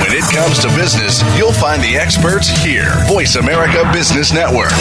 When 0.00 0.12
it 0.12 0.24
comes 0.32 0.58
to 0.60 0.68
business, 0.68 1.22
you'll 1.36 1.52
find 1.52 1.82
the 1.82 1.96
experts 1.96 2.48
here. 2.48 2.92
Voice 3.06 3.36
America 3.36 3.88
Business 3.92 4.32
Network. 4.32 4.72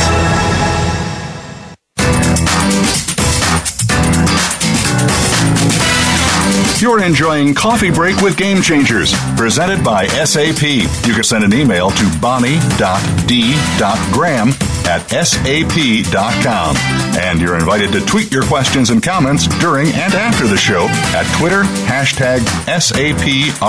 You're 6.82 7.04
enjoying 7.04 7.54
Coffee 7.54 7.91
Break 7.91 8.22
with 8.22 8.36
Game 8.36 8.60
Changers, 8.60 9.13
presented 9.38 9.84
by 9.84 10.08
SAP. 10.08 10.63
You 10.63 11.13
can 11.13 11.24
send 11.24 11.44
an 11.44 11.54
email 11.54 11.91
to 11.91 12.20
bonnie.d.graham 12.20 14.50
at 14.88 15.08
sap.com. 15.12 16.76
And 17.22 17.39
you're 17.39 17.56
invited 17.56 17.91
to 17.91 18.04
tweet 18.08 18.32
your 18.32 18.44
questions 18.44 18.89
and 18.89 19.04
comments 19.04 19.46
during 19.60 19.89
and 19.89 20.15
after 20.15 20.48
the 20.48 20.58
show 20.58 20.88
at 21.15 21.32
Twitter, 21.38 21.62
hashtag 21.86 22.39
SAPRADIO. 22.65 23.62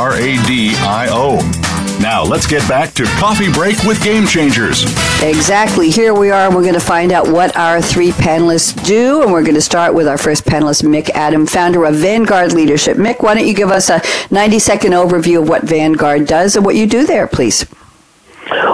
Now 2.00 2.24
let's 2.24 2.46
get 2.46 2.66
back 2.68 2.94
to 2.94 3.04
Coffee 3.04 3.52
Break 3.52 3.82
with 3.84 4.02
Game 4.02 4.26
Changers. 4.26 4.84
Exactly. 5.22 5.90
Here 5.90 6.14
we 6.14 6.30
are. 6.30 6.52
We're 6.52 6.62
going 6.62 6.74
to 6.74 6.80
find 6.80 7.12
out 7.12 7.28
what 7.28 7.56
our 7.56 7.80
three 7.80 8.10
panelists 8.10 8.84
do. 8.84 9.22
And 9.22 9.32
we're 9.32 9.42
going 9.42 9.54
to 9.54 9.60
start 9.60 9.94
with 9.94 10.08
our 10.08 10.18
first 10.18 10.44
panelist, 10.44 10.82
Mic 10.88 11.10
Adam, 11.10 11.46
founder 11.46 11.84
of 11.84 11.94
Vanguard 11.94 12.54
Leadership. 12.54 12.96
Mic, 13.02 13.22
why 13.22 13.34
don't 13.34 13.46
you 13.46 13.54
give 13.54 13.70
us 13.70 13.90
a 13.90 14.00
90 14.30 14.58
second 14.58 14.92
overview 14.92 15.42
of 15.42 15.48
what 15.48 15.62
Vanguard 15.62 16.26
does 16.26 16.56
and 16.56 16.64
what 16.64 16.76
you 16.76 16.86
do 16.86 17.04
there, 17.06 17.26
please? 17.26 17.66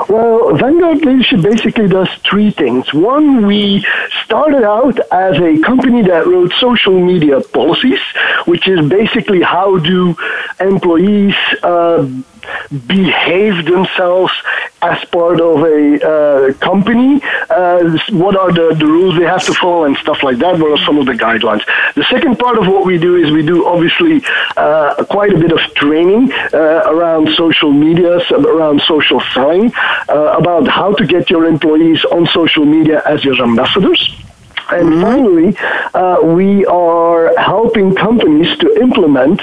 Well, 0.09 0.57
Vanguard 0.57 1.05
Leadership 1.05 1.43
basically 1.43 1.89
does 1.89 2.09
three 2.29 2.51
things. 2.51 2.93
One, 2.95 3.47
we 3.47 3.87
started 4.25 4.65
out 4.65 4.99
as 5.13 5.37
a 5.39 5.61
company 5.61 6.03
that 6.03 6.27
wrote 6.27 6.53
social 6.55 6.99
media 6.99 7.41
policies, 7.41 8.01
which 8.47 8.67
is 8.67 8.89
basically 8.89 9.43
how 9.43 9.79
do 9.79 10.17
employees 10.61 11.35
uh, 11.63 12.09
behave 12.87 13.65
themselves 13.65 14.33
as 14.81 15.05
part 15.07 15.41
of 15.41 15.63
a 15.63 15.79
uh, 16.07 16.53
company, 16.55 17.21
uh, 17.51 17.99
what 18.11 18.37
are 18.37 18.53
the, 18.53 18.75
the 18.79 18.87
rules 18.87 19.19
they 19.19 19.25
have 19.25 19.45
to 19.45 19.53
follow 19.55 19.85
and 19.85 19.97
stuff 19.97 20.23
like 20.23 20.39
that, 20.39 20.59
what 20.59 20.71
are 20.71 20.85
some 20.85 20.99
of 20.99 21.07
the 21.07 21.13
guidelines. 21.13 21.65
The 21.95 22.05
second 22.05 22.39
part 22.39 22.59
of 22.59 22.67
what 22.69 22.87
we 22.87 22.99
do 22.99 23.17
is 23.17 23.31
we 23.33 23.45
do 23.45 23.67
obviously 23.67 24.23
uh, 24.57 25.05
quite 25.11 25.33
a 25.33 25.39
bit 25.39 25.53
of 25.53 25.59
training 25.75 26.33
uh, 26.55 26.83
around 26.87 27.29
social 27.35 27.73
media, 27.73 28.21
around 28.31 28.81
social 28.83 29.21
selling, 29.35 29.73
uh, 30.09 30.37
about 30.39 30.69
how 30.69 30.95
to 30.95 31.07
get 31.07 31.29
your 31.31 31.47
employees 31.47 32.05
on 32.05 32.27
social 32.29 32.65
media 32.65 33.03
as 33.05 33.25
your 33.25 33.43
ambassadors. 33.43 34.15
And 34.71 34.89
mm-hmm. 34.89 35.03
finally, 35.03 35.57
uh, 35.95 36.19
we 36.23 36.67
are 36.67 37.37
helping 37.39 37.95
companies 37.95 38.57
to 38.59 38.73
implement 38.81 39.41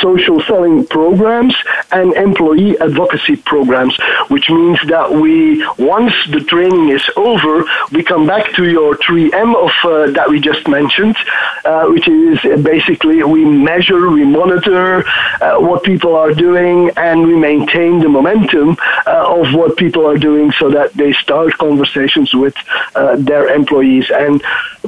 social 0.00 0.40
selling 0.42 0.86
programs 0.86 1.54
and 1.92 2.12
employee 2.14 2.78
advocacy 2.78 3.36
programs, 3.36 3.96
which 4.28 4.50
means 4.50 4.78
that 4.88 5.10
we, 5.10 5.64
once 5.78 6.14
the 6.30 6.40
training 6.40 6.88
is 6.88 7.04
over, 7.16 7.64
we 7.92 8.02
come 8.02 8.26
back 8.26 8.52
to 8.54 8.68
your 8.68 8.96
3M 8.96 9.54
of 9.54 9.70
uh, 9.84 10.10
that 10.12 10.28
we 10.28 10.40
just 10.40 10.66
mentioned, 10.68 11.16
uh, 11.64 11.86
which 11.86 12.08
is 12.08 12.40
basically 12.62 13.22
we 13.22 13.44
measure, 13.44 14.10
we 14.10 14.24
monitor 14.24 15.06
uh, 15.40 15.58
what 15.58 15.82
people 15.84 16.16
are 16.16 16.32
doing, 16.32 16.90
and 16.96 17.26
we 17.26 17.34
maintain 17.36 17.98
the 18.00 18.08
momentum 18.08 18.76
uh, 19.06 19.40
of 19.40 19.54
what 19.54 19.76
people 19.76 20.06
are 20.06 20.18
doing 20.18 20.50
so 20.52 20.70
that 20.70 20.92
they 20.94 21.12
start 21.12 21.56
conversations 21.58 22.34
with 22.34 22.54
uh, 22.94 23.16
their 23.16 23.48
employees. 23.54 24.10
And 24.10 24.42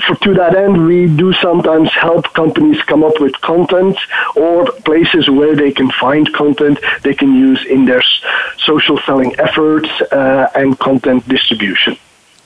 for, 0.06 0.14
to 0.16 0.34
that 0.34 0.54
end, 0.54 0.86
we 0.86 1.06
do 1.06 1.32
sometimes 1.34 1.90
help 1.92 2.32
companies 2.34 2.80
come 2.82 3.02
up 3.04 3.20
with 3.20 3.38
content 3.40 3.96
or 4.36 4.70
places 4.82 5.28
where 5.28 5.54
they 5.54 5.72
can 5.72 5.90
find 5.92 6.32
content 6.34 6.78
they 7.02 7.14
can 7.14 7.34
use 7.34 7.64
in 7.66 7.84
their 7.84 8.02
social 8.58 8.98
selling 8.98 9.34
efforts 9.38 9.88
uh, 10.12 10.50
and 10.54 10.78
content 10.78 11.26
distribution. 11.28 11.96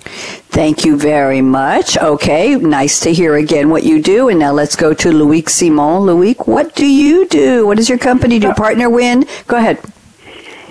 Thank 0.04 0.84
you 0.84 0.98
very 0.98 1.40
much. 1.40 1.96
Okay, 1.96 2.56
nice 2.56 3.00
to 3.00 3.12
hear 3.12 3.36
again 3.36 3.70
what 3.70 3.84
you 3.84 4.02
do. 4.02 4.28
And 4.28 4.38
now 4.38 4.52
let's 4.52 4.76
go 4.76 4.92
to 4.92 5.08
Loic 5.08 5.48
Simon. 5.48 6.02
Loic, 6.02 6.46
what 6.46 6.74
do 6.74 6.86
you 6.86 7.26
do? 7.26 7.66
What 7.66 7.76
does 7.76 7.88
your 7.88 7.98
company 7.98 8.38
do? 8.38 8.48
PartnerWin? 8.48 9.46
Go 9.46 9.56
ahead. 9.56 9.78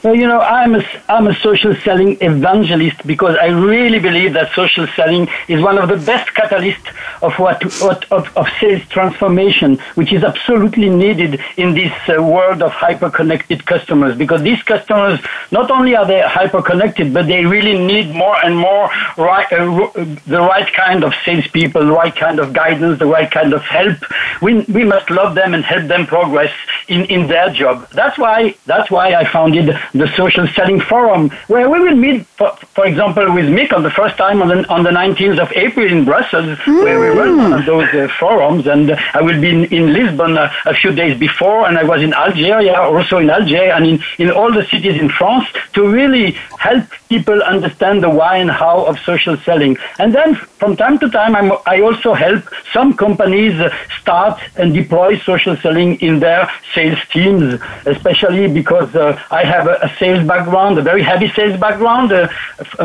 Well, 0.03 0.15
you 0.15 0.25
know, 0.25 0.39
I'm 0.39 0.73
a, 0.73 0.83
I'm 1.09 1.27
a 1.27 1.35
social 1.41 1.75
selling 1.75 2.17
evangelist 2.21 3.05
because 3.05 3.37
I 3.39 3.49
really 3.49 3.99
believe 3.99 4.33
that 4.33 4.51
social 4.53 4.87
selling 4.95 5.29
is 5.47 5.61
one 5.61 5.77
of 5.77 5.89
the 5.89 5.97
best 5.97 6.33
catalysts 6.33 6.87
of 7.21 7.37
what, 7.37 7.63
what 7.81 8.11
of, 8.11 8.35
of 8.35 8.47
sales 8.59 8.81
transformation, 8.89 9.77
which 9.93 10.11
is 10.11 10.23
absolutely 10.23 10.89
needed 10.89 11.39
in 11.57 11.75
this 11.75 11.93
uh, 12.09 12.21
world 12.21 12.63
of 12.63 12.71
hyper-connected 12.71 13.63
customers. 13.67 14.17
Because 14.17 14.41
these 14.41 14.63
customers, 14.63 15.19
not 15.51 15.69
only 15.69 15.95
are 15.95 16.07
they 16.07 16.21
hyper-connected, 16.21 17.13
but 17.13 17.27
they 17.27 17.45
really 17.45 17.77
need 17.77 18.09
more 18.15 18.43
and 18.43 18.57
more 18.57 18.89
right, 19.19 19.53
uh, 19.53 19.91
the 20.25 20.39
right 20.41 20.73
kind 20.73 21.03
of 21.03 21.13
salespeople, 21.23 21.85
the 21.85 21.91
right 21.91 22.15
kind 22.15 22.39
of 22.39 22.53
guidance, 22.53 22.97
the 22.97 23.05
right 23.05 23.29
kind 23.29 23.53
of 23.53 23.61
help. 23.61 23.97
We, 24.41 24.61
we 24.61 24.83
must 24.83 25.11
love 25.11 25.35
them 25.35 25.53
and 25.53 25.63
help 25.63 25.87
them 25.87 26.07
progress 26.07 26.51
in, 26.87 27.05
in 27.05 27.27
their 27.27 27.51
job. 27.51 27.87
That's 27.91 28.17
why 28.17 28.55
that's 28.65 28.89
why 28.89 29.13
I 29.13 29.25
founded 29.25 29.75
the 29.93 30.07
Social 30.15 30.47
Selling 30.47 30.79
Forum, 30.79 31.29
where 31.47 31.69
we 31.69 31.79
will 31.79 31.95
meet, 31.95 32.25
for, 32.25 32.51
for 32.75 32.85
example, 32.85 33.33
with 33.33 33.49
Mic 33.49 33.73
on 33.73 33.83
the 33.83 33.91
first 33.91 34.17
time 34.17 34.41
on 34.41 34.47
the, 34.47 34.67
on 34.69 34.83
the 34.83 34.89
19th 34.89 35.39
of 35.39 35.51
April 35.53 35.87
in 35.87 36.05
Brussels, 36.05 36.57
mm. 36.59 36.83
where 36.83 36.99
we 36.99 37.07
run 37.07 37.37
one 37.37 37.53
of 37.53 37.65
those 37.65 37.89
uh, 37.93 38.07
forums. 38.19 38.67
And 38.67 38.91
I 39.13 39.21
will 39.21 39.39
be 39.39 39.49
in, 39.49 39.65
in 39.65 39.93
Lisbon 39.93 40.37
uh, 40.37 40.51
a 40.65 40.73
few 40.73 40.91
days 40.91 41.17
before, 41.19 41.67
and 41.67 41.77
I 41.77 41.83
was 41.83 42.01
in 42.01 42.13
Algeria, 42.13 42.75
also 42.75 43.17
in 43.17 43.29
Alger, 43.29 43.71
and 43.71 43.85
in, 43.85 44.03
in 44.17 44.31
all 44.31 44.51
the 44.51 44.65
cities 44.65 44.99
in 44.99 45.09
France 45.09 45.47
to 45.73 45.87
really 45.87 46.31
help 46.59 46.85
people 47.09 47.41
understand 47.43 48.03
the 48.03 48.09
why 48.09 48.37
and 48.37 48.49
how 48.49 48.85
of 48.85 48.97
social 48.99 49.35
selling. 49.37 49.77
And 49.99 50.13
then 50.13 50.35
from 50.35 50.77
time 50.77 50.97
to 50.99 51.09
time, 51.09 51.35
I'm, 51.35 51.51
i 51.65 51.81
also 51.81 52.13
help 52.13 52.43
some 52.71 52.93
companies 52.95 53.59
uh, 53.59 53.73
start 53.99 54.39
and 54.55 54.73
deploy 54.73 55.17
social 55.19 55.55
selling 55.57 55.99
in 56.07 56.19
their 56.19 56.49
sales 56.73 56.99
teams, 57.11 57.59
especially 57.85 58.47
because 58.47 58.95
uh, 58.95 59.19
I 59.31 59.43
have 59.43 59.67
a, 59.67 59.80
a, 59.81 59.89
sales 59.97 60.27
background, 60.27 60.77
a 60.77 60.81
very 60.81 61.03
heavy 61.03 61.29
sales 61.29 61.59
background, 61.59 62.11
uh, 62.11 62.27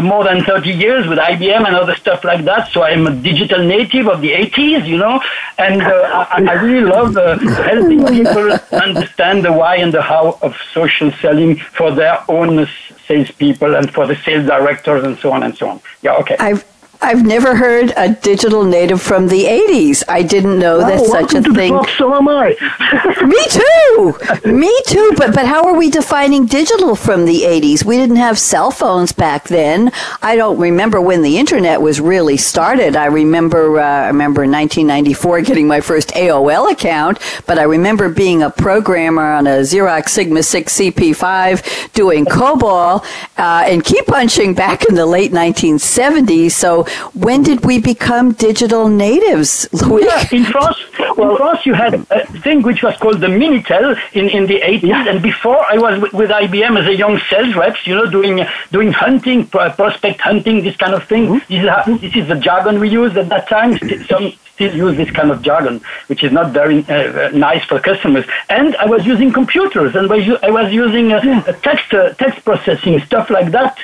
more 0.00 0.24
than 0.24 0.44
30 0.44 0.70
years 0.70 1.06
with 1.06 1.18
IBM 1.18 1.66
and 1.66 1.76
other 1.76 1.94
stuff 1.94 2.24
like 2.24 2.44
that. 2.44 2.70
So 2.72 2.82
I'm 2.82 3.06
a 3.06 3.14
digital 3.14 3.62
native 3.64 4.08
of 4.08 4.20
the 4.20 4.32
80s, 4.32 4.86
you 4.86 4.98
know, 4.98 5.20
and 5.58 5.82
uh, 5.82 6.26
I, 6.30 6.44
I, 6.48 6.52
really 6.54 6.86
love 6.86 7.16
uh, 7.16 7.38
helping 7.38 8.04
people 8.06 8.52
understand 8.72 9.44
the 9.44 9.52
why 9.52 9.76
and 9.76 9.92
the 9.92 10.02
how 10.02 10.38
of 10.42 10.56
social 10.72 11.10
selling 11.22 11.56
for 11.56 11.90
their 11.92 12.18
own 12.28 12.66
salespeople 13.06 13.76
and 13.76 13.92
for 13.92 14.06
the 14.06 14.16
sales 14.16 14.46
directors 14.46 15.04
and 15.04 15.18
so 15.18 15.32
on 15.32 15.42
and 15.42 15.56
so 15.56 15.68
on. 15.68 15.80
Yeah, 16.02 16.16
okay. 16.16 16.36
I've 16.38 16.64
I've 17.00 17.24
never 17.24 17.54
heard 17.54 17.92
a 17.96 18.14
digital 18.14 18.64
native 18.64 19.02
from 19.02 19.28
the 19.28 19.44
80s. 19.44 20.02
I 20.08 20.22
didn't 20.22 20.58
know 20.58 20.78
that 20.78 21.00
oh, 21.00 21.10
such 21.10 21.34
a 21.34 21.42
thing. 21.42 21.72
Book, 21.74 21.88
so 21.90 22.14
am 22.14 22.28
I. 22.28 22.56
Me 23.26 23.44
too. 23.48 24.50
Me 24.50 24.82
too. 24.86 25.12
But 25.16 25.34
but 25.34 25.46
how 25.46 25.64
are 25.66 25.76
we 25.76 25.90
defining 25.90 26.46
digital 26.46 26.96
from 26.96 27.24
the 27.24 27.42
80s? 27.42 27.84
We 27.84 27.96
didn't 27.96 28.16
have 28.16 28.38
cell 28.38 28.70
phones 28.70 29.12
back 29.12 29.48
then. 29.48 29.92
I 30.22 30.36
don't 30.36 30.58
remember 30.58 31.00
when 31.00 31.22
the 31.22 31.38
internet 31.38 31.80
was 31.80 32.00
really 32.00 32.36
started. 32.36 32.96
I 32.96 33.06
remember 33.06 33.80
uh, 33.80 33.84
I 33.84 34.06
remember 34.08 34.44
in 34.44 34.50
1994 34.52 35.42
getting 35.42 35.66
my 35.66 35.80
first 35.80 36.10
AOL 36.10 36.72
account, 36.72 37.18
but 37.46 37.58
I 37.58 37.64
remember 37.64 38.08
being 38.08 38.42
a 38.42 38.50
programmer 38.50 39.32
on 39.32 39.46
a 39.46 39.60
Xerox 39.60 40.10
Sigma 40.10 40.42
6 40.42 40.72
CP5 40.78 41.92
doing 41.92 42.24
COBOL 42.24 43.04
uh, 43.36 43.64
and 43.66 43.84
key 43.84 44.00
punching 44.02 44.54
back 44.54 44.84
in 44.88 44.94
the 44.94 45.06
late 45.06 45.32
1970s. 45.32 46.52
So 46.52 46.85
when 47.14 47.42
did 47.42 47.64
we 47.64 47.80
become 47.80 48.32
digital 48.32 48.88
natives, 48.88 49.68
Louis? 49.72 50.04
Yeah, 50.04 50.24
in 50.32 50.44
France, 50.44 50.78
well, 51.16 51.30
in 51.30 51.36
France 51.36 51.66
you 51.66 51.74
had 51.74 51.94
a 51.94 52.26
thing 52.40 52.62
which 52.62 52.82
was 52.82 52.96
called 52.96 53.20
the 53.20 53.26
Minitel 53.26 53.98
in, 54.12 54.28
in 54.28 54.46
the 54.46 54.60
80s, 54.60 54.82
yeah. 54.82 55.08
and 55.08 55.22
before 55.22 55.64
I 55.70 55.78
was 55.78 56.00
with, 56.00 56.12
with, 56.12 56.30
IBM 56.30 56.78
as 56.78 56.86
a 56.86 56.94
young 56.94 57.18
sales 57.30 57.54
rep, 57.54 57.76
you 57.86 57.94
know, 57.94 58.10
doing 58.10 58.44
doing 58.70 58.92
hunting, 58.92 59.46
prospect 59.46 60.20
hunting, 60.20 60.62
this 60.62 60.76
kind 60.76 60.94
of 60.94 61.04
thing. 61.04 61.26
Mm-hmm. 61.26 61.52
This, 61.52 61.62
is 61.62 61.68
how, 61.68 61.96
this 61.96 62.16
is 62.16 62.28
the 62.28 62.36
jargon 62.36 62.80
we 62.80 62.88
used 62.88 63.16
at 63.16 63.28
that 63.30 63.48
time. 63.48 63.78
Some 64.06 64.32
still 64.56 64.74
use 64.74 64.96
this 64.96 65.10
kind 65.10 65.30
of 65.30 65.42
jargon, 65.42 65.80
which 66.06 66.24
is 66.24 66.32
not 66.32 66.52
very 66.52 66.84
uh, 66.88 66.94
uh, 66.94 67.30
nice 67.34 67.64
for 67.64 67.78
customers. 67.78 68.24
And 68.48 68.74
I 68.76 68.86
was 68.86 69.06
using 69.06 69.32
computers, 69.32 69.94
and 69.94 70.10
I 70.10 70.50
was 70.50 70.72
using 70.72 71.12
uh, 71.12 71.20
text 71.68 71.92
uh, 71.92 72.14
text 72.14 72.44
processing 72.44 72.98
stuff 73.00 73.30
like 73.30 73.52
that 73.52 73.78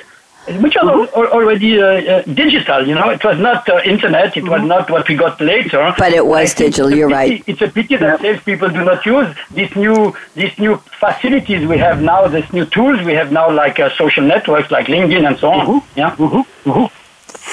which 0.46 0.76
are 0.76 0.84
mm-hmm. 0.84 1.36
already 1.36 1.80
uh, 1.80 1.86
uh, 1.86 2.22
digital. 2.22 2.86
You 2.86 2.94
know, 2.94 3.10
it 3.10 3.24
was 3.24 3.38
not 3.38 3.68
uh, 3.68 3.80
internet. 3.84 4.36
It 4.36 4.40
mm-hmm. 4.40 4.50
was 4.50 4.62
not 4.62 4.90
what 4.90 5.08
we 5.08 5.14
got 5.14 5.40
later. 5.40 5.94
But 5.96 6.12
it 6.12 6.26
was 6.26 6.54
digital. 6.54 6.90
You're 6.90 7.08
pity, 7.08 7.30
right. 7.34 7.44
It's 7.46 7.62
a 7.62 7.68
pity 7.68 7.96
that 7.96 8.20
salespeople 8.20 8.68
do 8.68 8.84
not 8.84 9.04
use 9.06 9.34
these 9.52 9.74
new 9.76 10.14
these 10.34 10.56
new 10.58 10.76
facilities 10.76 11.66
we 11.66 11.78
have 11.78 12.02
now. 12.02 12.26
These 12.26 12.52
new 12.52 12.66
tools 12.66 13.02
we 13.02 13.14
have 13.14 13.30
now, 13.32 13.50
like 13.50 13.78
uh, 13.78 13.90
social 13.96 14.24
networks, 14.24 14.70
like 14.70 14.86
LinkedIn 14.86 15.26
and 15.26 15.38
so 15.38 15.50
on. 15.50 15.66
Mm-hmm. 15.66 15.98
Yeah. 15.98 16.88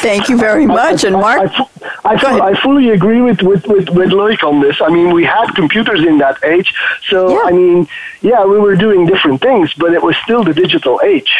Thank 0.01 0.29
you 0.29 0.37
very 0.37 0.65
much. 0.65 1.03
And 1.03 1.13
Mark, 1.13 1.51
I, 1.51 1.67
I, 2.05 2.13
I, 2.15 2.49
I, 2.49 2.61
fully 2.61 2.89
agree 2.91 3.21
with, 3.21 3.41
with, 3.41 3.65
with, 3.67 3.89
with 3.89 4.09
Loic 4.09 4.43
on 4.43 4.61
this. 4.61 4.81
I 4.81 4.89
mean, 4.89 5.13
we 5.13 5.25
had 5.25 5.53
computers 5.55 6.05
in 6.05 6.17
that 6.19 6.43
age. 6.43 6.73
So, 7.07 7.31
yeah. 7.31 7.41
I 7.45 7.51
mean, 7.51 7.87
yeah, 8.21 8.45
we 8.45 8.59
were 8.59 8.75
doing 8.75 9.05
different 9.05 9.41
things, 9.41 9.73
but 9.73 9.93
it 9.93 10.01
was 10.01 10.15
still 10.23 10.43
the 10.43 10.53
digital 10.53 11.01
age. 11.03 11.31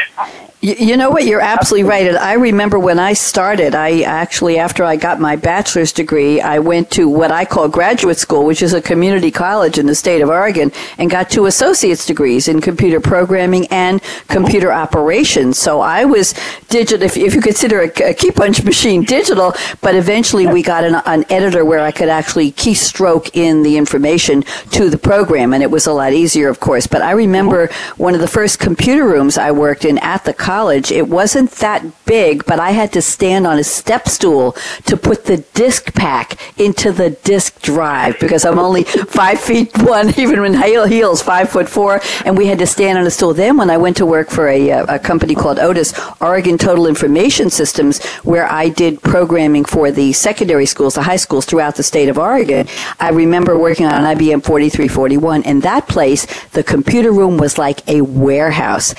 You 0.62 0.98
know 0.98 1.10
what? 1.10 1.24
You're 1.24 1.40
absolutely 1.40 1.90
right. 1.90 2.06
And 2.06 2.18
I 2.18 2.34
remember 2.34 2.78
when 2.78 3.00
I 3.00 3.14
started, 3.14 3.76
I 3.76 4.02
actually, 4.02 4.60
after 4.60 4.84
I 4.84 4.98
got 4.98 5.18
my 5.18 5.38
bachelor's 5.38 5.94
degree, 5.94 6.42
I 6.42 6.60
went 6.60 6.92
to 6.92 7.08
what 7.08 7.32
I 7.32 7.46
call 7.46 7.70
graduate 7.70 8.18
school, 8.18 8.46
which 8.46 8.62
is 8.62 8.74
a 8.74 8.82
community 8.82 9.32
college 9.32 9.78
in 9.78 9.86
the 9.86 9.96
state 9.96 10.20
of 10.20 10.28
Oregon, 10.28 10.74
and 10.98 11.10
got 11.10 11.30
two 11.30 11.46
associate's 11.46 12.06
degrees 12.06 12.50
in 12.50 12.60
computer 12.60 13.00
programming 13.00 13.68
and 13.68 14.02
computer 14.28 14.74
operations. 14.74 15.58
So 15.58 15.80
I 15.80 16.04
was 16.04 16.34
digital, 16.68 17.06
if, 17.06 17.16
if 17.16 17.34
you 17.36 17.42
consider 17.42 17.84
a, 17.84 18.10
a 18.10 18.14
key 18.30 18.36
punch 18.36 18.64
machine 18.64 19.04
digital, 19.04 19.54
but 19.82 19.96
eventually 19.96 20.48
we 20.48 20.62
got 20.62 20.84
an, 20.84 20.96
an 21.06 21.26
editor 21.30 21.66
where 21.66 21.80
I 21.80 21.92
could 21.92 22.10
actually 22.10 22.52
keystroke 22.52 23.32
in 23.34 23.64
the 23.64 23.78
information 23.78 24.44
to 24.72 24.90
the 24.90 24.98
program, 24.98 25.54
and 25.54 25.64
it 25.64 25.72
was 25.72 25.88
a 25.88 25.94
lot 25.94 26.14
easier, 26.14 26.50
of 26.50 26.60
course. 26.60 26.88
But 26.88 27.02
I 27.02 27.12
remember 27.12 27.70
one 27.98 28.14
of 28.14 28.22
the 28.22 28.28
first 28.28 28.60
computer 28.60 29.06
rooms 29.06 29.38
I 29.38 29.52
worked 29.52 29.86
in 29.86 29.98
at 30.00 30.26
the 30.26 30.34
college. 30.34 30.92
It 30.92 31.08
wasn't 31.08 31.52
that 31.52 31.84
big, 32.06 32.46
but 32.46 32.60
I 32.60 32.72
had 32.72 32.92
to 32.94 33.02
stand 33.02 33.46
on 33.48 33.60
a 33.60 33.64
step 33.64 34.08
stool 34.08 34.56
to 34.86 34.98
put 34.98 35.26
the 35.26 35.38
disk 35.54 35.94
pack 35.94 36.38
into 36.60 36.92
the 36.92 37.12
disk 37.12 37.62
drive 37.62 38.20
because 38.20 38.46
I'm 38.46 38.60
only 38.60 38.84
five 38.84 39.40
feet 39.40 39.76
one, 39.80 40.10
even 40.20 40.44
in 40.46 40.62
heels, 40.90 41.22
five 41.22 41.50
foot 41.50 41.70
four, 41.70 42.02
and 42.26 42.38
we 42.38 42.48
had 42.48 42.60
to 42.60 42.68
stand 42.68 42.98
on 42.98 43.06
a 43.06 43.12
stool. 43.12 43.34
Then 43.34 43.58
when 43.58 43.70
I 43.70 43.78
went 43.78 43.98
to 43.98 44.06
work 44.06 44.30
for 44.30 44.48
a, 44.48 44.72
uh, 44.72 44.96
a 44.96 45.00
company 45.00 45.36
called 45.36 45.60
Otis, 45.60 45.94
Oregon 46.22 46.58
Total 46.58 46.88
Information 46.88 47.50
Systems, 47.50 48.00
where 48.24 48.50
I 48.50 48.70
did 48.70 49.02
programming 49.02 49.66
for 49.66 49.92
the 49.92 50.14
secondary 50.14 50.66
schools, 50.66 50.96
the 50.96 51.04
high 51.04 51.18
schools 51.18 51.46
throughout 51.46 51.76
the 51.76 51.84
state 51.84 52.10
of 52.10 52.18
Oregon, 52.18 52.68
I 53.00 53.10
remember 53.10 53.58
working 53.58 53.86
on 53.86 54.04
IBM 54.04 54.44
4341. 54.44 55.44
In 55.44 55.62
that 55.62 55.88
place, 55.88 56.26
the 56.50 56.64
computer 56.64 57.12
room 57.12 57.38
was 57.38 57.58
like 57.58 57.88
a 57.88 58.02
warehouse 58.02 58.94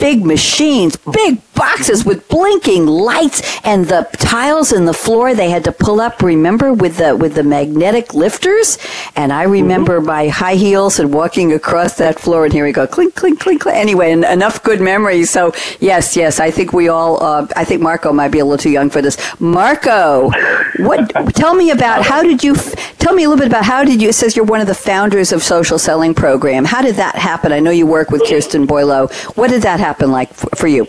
big 0.00 0.24
machines, 0.24 0.96
big 0.96 1.40
boxes 1.60 2.06
with 2.06 2.26
blinking 2.28 2.86
lights 2.86 3.60
and 3.64 3.84
the 3.84 4.08
tiles 4.12 4.72
in 4.72 4.86
the 4.86 4.94
floor 4.94 5.34
they 5.34 5.50
had 5.50 5.62
to 5.62 5.70
pull 5.70 6.00
up 6.00 6.22
remember 6.22 6.72
with 6.72 6.96
the 6.96 7.14
with 7.14 7.34
the 7.34 7.42
magnetic 7.42 8.14
lifters? 8.14 8.78
And 9.14 9.30
i 9.30 9.42
remember 9.42 9.98
mm-hmm. 9.98 10.06
my 10.06 10.28
high 10.28 10.54
heels 10.54 10.98
and 10.98 11.12
walking 11.12 11.52
across 11.52 11.98
that 11.98 12.18
floor 12.18 12.46
and 12.46 12.52
here 12.54 12.64
we 12.64 12.72
go 12.72 12.86
clink 12.86 13.14
clink 13.14 13.40
clink 13.40 13.60
clink. 13.60 13.76
Anyway 13.76 14.10
and 14.10 14.24
enough 14.24 14.62
good 14.62 14.80
memories. 14.80 15.28
So 15.28 15.52
yes 15.80 16.16
yes 16.16 16.40
i 16.40 16.50
think 16.50 16.72
we 16.72 16.88
all 16.88 17.22
uh, 17.22 17.46
i 17.56 17.64
think 17.66 17.82
marco 17.82 18.10
might 18.10 18.32
be 18.32 18.38
a 18.38 18.44
little 18.44 18.56
too 18.56 18.70
young 18.70 18.88
for 18.88 19.02
this. 19.02 19.18
Marco 19.38 20.30
what 20.78 21.10
tell 21.34 21.54
me 21.54 21.70
about 21.72 22.06
how 22.06 22.22
did 22.22 22.42
you 22.42 22.54
tell 22.98 23.12
me 23.12 23.24
a 23.24 23.28
little 23.28 23.42
bit 23.44 23.48
about 23.48 23.66
how 23.66 23.84
did 23.84 24.00
you 24.00 24.08
it 24.08 24.14
says 24.14 24.34
you're 24.34 24.46
one 24.46 24.62
of 24.62 24.66
the 24.66 24.80
founders 24.90 25.30
of 25.30 25.42
social 25.42 25.78
selling 25.78 26.14
program. 26.14 26.64
How 26.64 26.80
did 26.80 26.94
that 26.94 27.16
happen? 27.16 27.52
I 27.52 27.60
know 27.60 27.70
you 27.70 27.86
work 27.86 28.08
with 28.10 28.22
kirsten 28.26 28.66
boileau. 28.66 29.08
What 29.36 29.50
did 29.50 29.60
that 29.62 29.78
happen 29.78 30.10
like 30.10 30.32
for, 30.32 30.48
for 30.56 30.66
you 30.66 30.86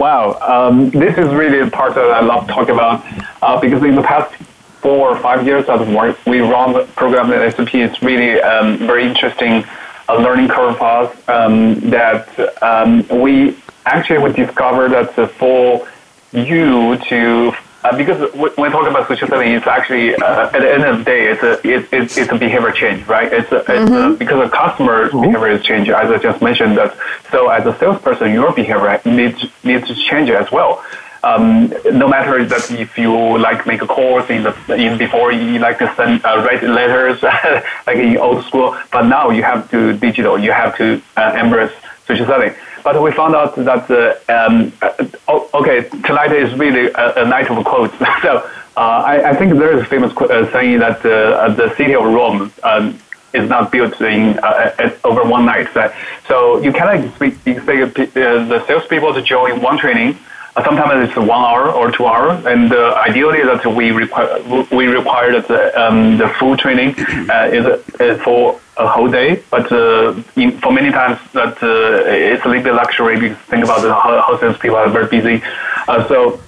Wow, 0.00 0.38
um, 0.40 0.88
this 0.88 1.18
is 1.18 1.28
really 1.34 1.60
a 1.60 1.70
part 1.70 1.94
that 1.94 2.10
I 2.10 2.20
love 2.20 2.46
to 2.46 2.52
talk 2.54 2.70
about 2.70 3.04
uh, 3.42 3.60
because 3.60 3.82
in 3.82 3.94
the 3.94 4.02
past 4.02 4.34
four 4.80 5.10
or 5.10 5.18
five 5.18 5.46
years 5.46 5.66
that 5.66 5.78
we 6.26 6.40
run 6.40 6.72
the 6.72 6.84
program 6.96 7.30
at 7.32 7.54
SAP. 7.54 7.74
It's 7.74 8.02
really 8.02 8.40
um, 8.40 8.78
very 8.78 9.04
interesting 9.04 9.62
uh, 10.08 10.16
learning 10.16 10.48
curve 10.48 10.78
for 10.78 10.84
us 10.84 11.28
um, 11.28 11.80
that 11.90 12.62
um, 12.62 13.06
we 13.08 13.58
actually 13.84 14.20
would 14.20 14.34
discover 14.34 14.88
that 14.88 15.14
the 15.16 15.28
for 15.28 15.86
you 16.32 16.96
to 16.96 17.52
uh, 17.82 17.96
because 17.96 18.32
when 18.34 18.52
we 18.56 18.68
talk 18.68 18.86
about 18.86 19.08
social 19.08 19.26
selling, 19.26 19.52
it's 19.52 19.66
actually 19.66 20.14
uh, 20.14 20.46
at 20.46 20.60
the 20.60 20.72
end 20.72 20.84
of 20.84 20.98
the 20.98 21.04
day, 21.04 21.28
it's 21.28 21.42
a 21.42 21.52
it, 21.66 21.88
it's, 21.92 22.18
it's 22.18 22.30
a 22.30 22.36
behavior 22.36 22.72
change, 22.72 23.06
right? 23.06 23.32
It's, 23.32 23.50
a, 23.52 23.58
it's 23.58 23.68
mm-hmm. 23.68 24.12
a, 24.12 24.16
because 24.16 24.50
the 24.50 24.54
customer 24.54 25.08
mm-hmm. 25.08 25.20
behavior 25.22 25.48
is 25.48 25.64
changing, 25.64 25.94
as 25.94 26.10
I 26.10 26.18
just 26.18 26.42
mentioned. 26.42 26.76
That 26.76 26.96
so 27.30 27.48
as 27.48 27.66
a 27.66 27.76
salesperson, 27.78 28.32
your 28.32 28.52
behavior 28.52 29.00
needs 29.06 29.44
needs 29.64 29.86
to 29.88 29.94
change 29.94 30.28
as 30.30 30.50
well. 30.52 30.84
Um, 31.22 31.72
no 31.92 32.08
matter 32.08 32.44
that 32.44 32.70
if 32.70 32.96
you 32.96 33.38
like 33.38 33.66
make 33.66 33.80
calls 33.80 34.28
in 34.30 34.42
the 34.42 34.54
in 34.74 34.98
before 34.98 35.32
you 35.32 35.58
like 35.58 35.78
to 35.78 35.94
send 35.94 36.24
uh, 36.24 36.42
write 36.44 36.62
letters 36.62 37.22
like 37.86 37.96
in 37.96 38.16
old 38.18 38.44
school, 38.44 38.78
but 38.92 39.02
now 39.06 39.30
you 39.30 39.42
have 39.42 39.70
to 39.70 39.94
digital. 39.94 40.38
You 40.38 40.52
have 40.52 40.76
to 40.78 41.02
uh, 41.16 41.36
embrace 41.38 41.72
social 42.06 42.26
selling. 42.26 42.54
But 42.82 43.02
we 43.02 43.12
found 43.12 43.34
out 43.34 43.54
that 43.56 43.90
uh, 43.90 44.32
um, 44.32 44.72
uh, 44.82 45.46
okay, 45.54 45.88
tonight 46.06 46.32
is 46.32 46.52
really 46.58 46.90
a, 46.92 47.22
a 47.22 47.28
night 47.28 47.50
of 47.50 47.64
quotes. 47.64 47.96
so 48.22 48.48
uh, 48.76 48.80
I, 48.80 49.30
I, 49.30 49.34
think 49.34 49.54
there 49.54 49.76
is 49.76 49.82
a 49.82 49.86
famous 49.86 50.16
uh, 50.16 50.50
saying 50.52 50.78
that 50.78 51.04
uh, 51.04 51.52
the 51.52 51.74
city 51.76 51.94
of 51.94 52.04
Rome 52.04 52.52
um, 52.62 52.98
is 53.32 53.48
not 53.48 53.70
built 53.70 54.00
in 54.00 54.38
uh, 54.42 54.96
over 55.04 55.24
one 55.24 55.44
night. 55.44 55.68
So, 55.74 55.92
so 56.26 56.60
you 56.62 56.72
cannot 56.72 57.04
expect, 57.04 57.46
expect 57.46 58.14
the 58.14 58.64
salespeople 58.66 59.14
to 59.14 59.22
join 59.22 59.60
one 59.60 59.78
training 59.78 60.18
sometimes 60.54 61.08
it's 61.08 61.16
one 61.16 61.30
hour 61.30 61.70
or 61.70 61.90
two 61.90 62.06
hours, 62.06 62.44
and 62.46 62.72
uh, 62.72 62.94
ideally 63.06 63.42
that 63.42 63.64
we 63.66 63.90
require 63.90 64.42
we 64.70 64.86
require 64.86 65.32
that 65.32 65.48
the, 65.48 65.80
um, 65.80 66.18
the 66.18 66.28
full 66.38 66.56
training 66.56 66.94
uh, 67.30 67.48
is, 67.52 67.66
is, 68.00 68.20
for 68.22 68.60
a 68.76 68.88
whole 68.88 69.10
day. 69.10 69.42
But 69.50 69.70
uh, 69.70 70.20
in, 70.36 70.58
for 70.60 70.72
many 70.72 70.90
times 70.90 71.18
that 71.32 71.62
uh, 71.62 72.02
it's 72.06 72.44
a 72.44 72.48
little 72.48 72.64
bit 72.64 72.74
luxury 72.74 73.20
because 73.20 73.38
think 73.44 73.64
about 73.64 73.82
the 73.82 73.94
how, 73.94 74.22
how 74.22 74.38
sales 74.40 74.58
people 74.58 74.76
are 74.76 74.88
very 74.88 75.06
busy. 75.06 75.42
Uh, 75.86 76.06
so 76.08 76.40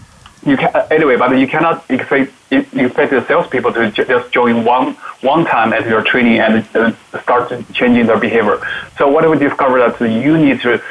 you 0.44 0.57
can 0.57 0.70
anyway, 0.90 1.16
but 1.16 1.38
you 1.38 1.46
cannot 1.46 1.88
expect 1.88 2.32
expect 2.50 3.11
the 3.12 3.24
salespeople 3.26 3.72
to 3.72 3.90
just 3.90 4.32
join 4.32 4.64
one 4.64 4.94
one 5.20 5.44
time 5.44 5.72
at 5.72 5.86
your 5.86 6.03
training 6.03 6.40
and 6.40 6.64
start 7.22 7.53
changing 7.72 8.07
their 8.07 8.18
behavior. 8.18 8.61
So 8.98 9.09
what 9.09 9.28
we 9.30 9.38
discovered 9.38 9.80
that 9.80 10.00
you 10.00 10.36
need 10.36 10.61
to 10.62 10.82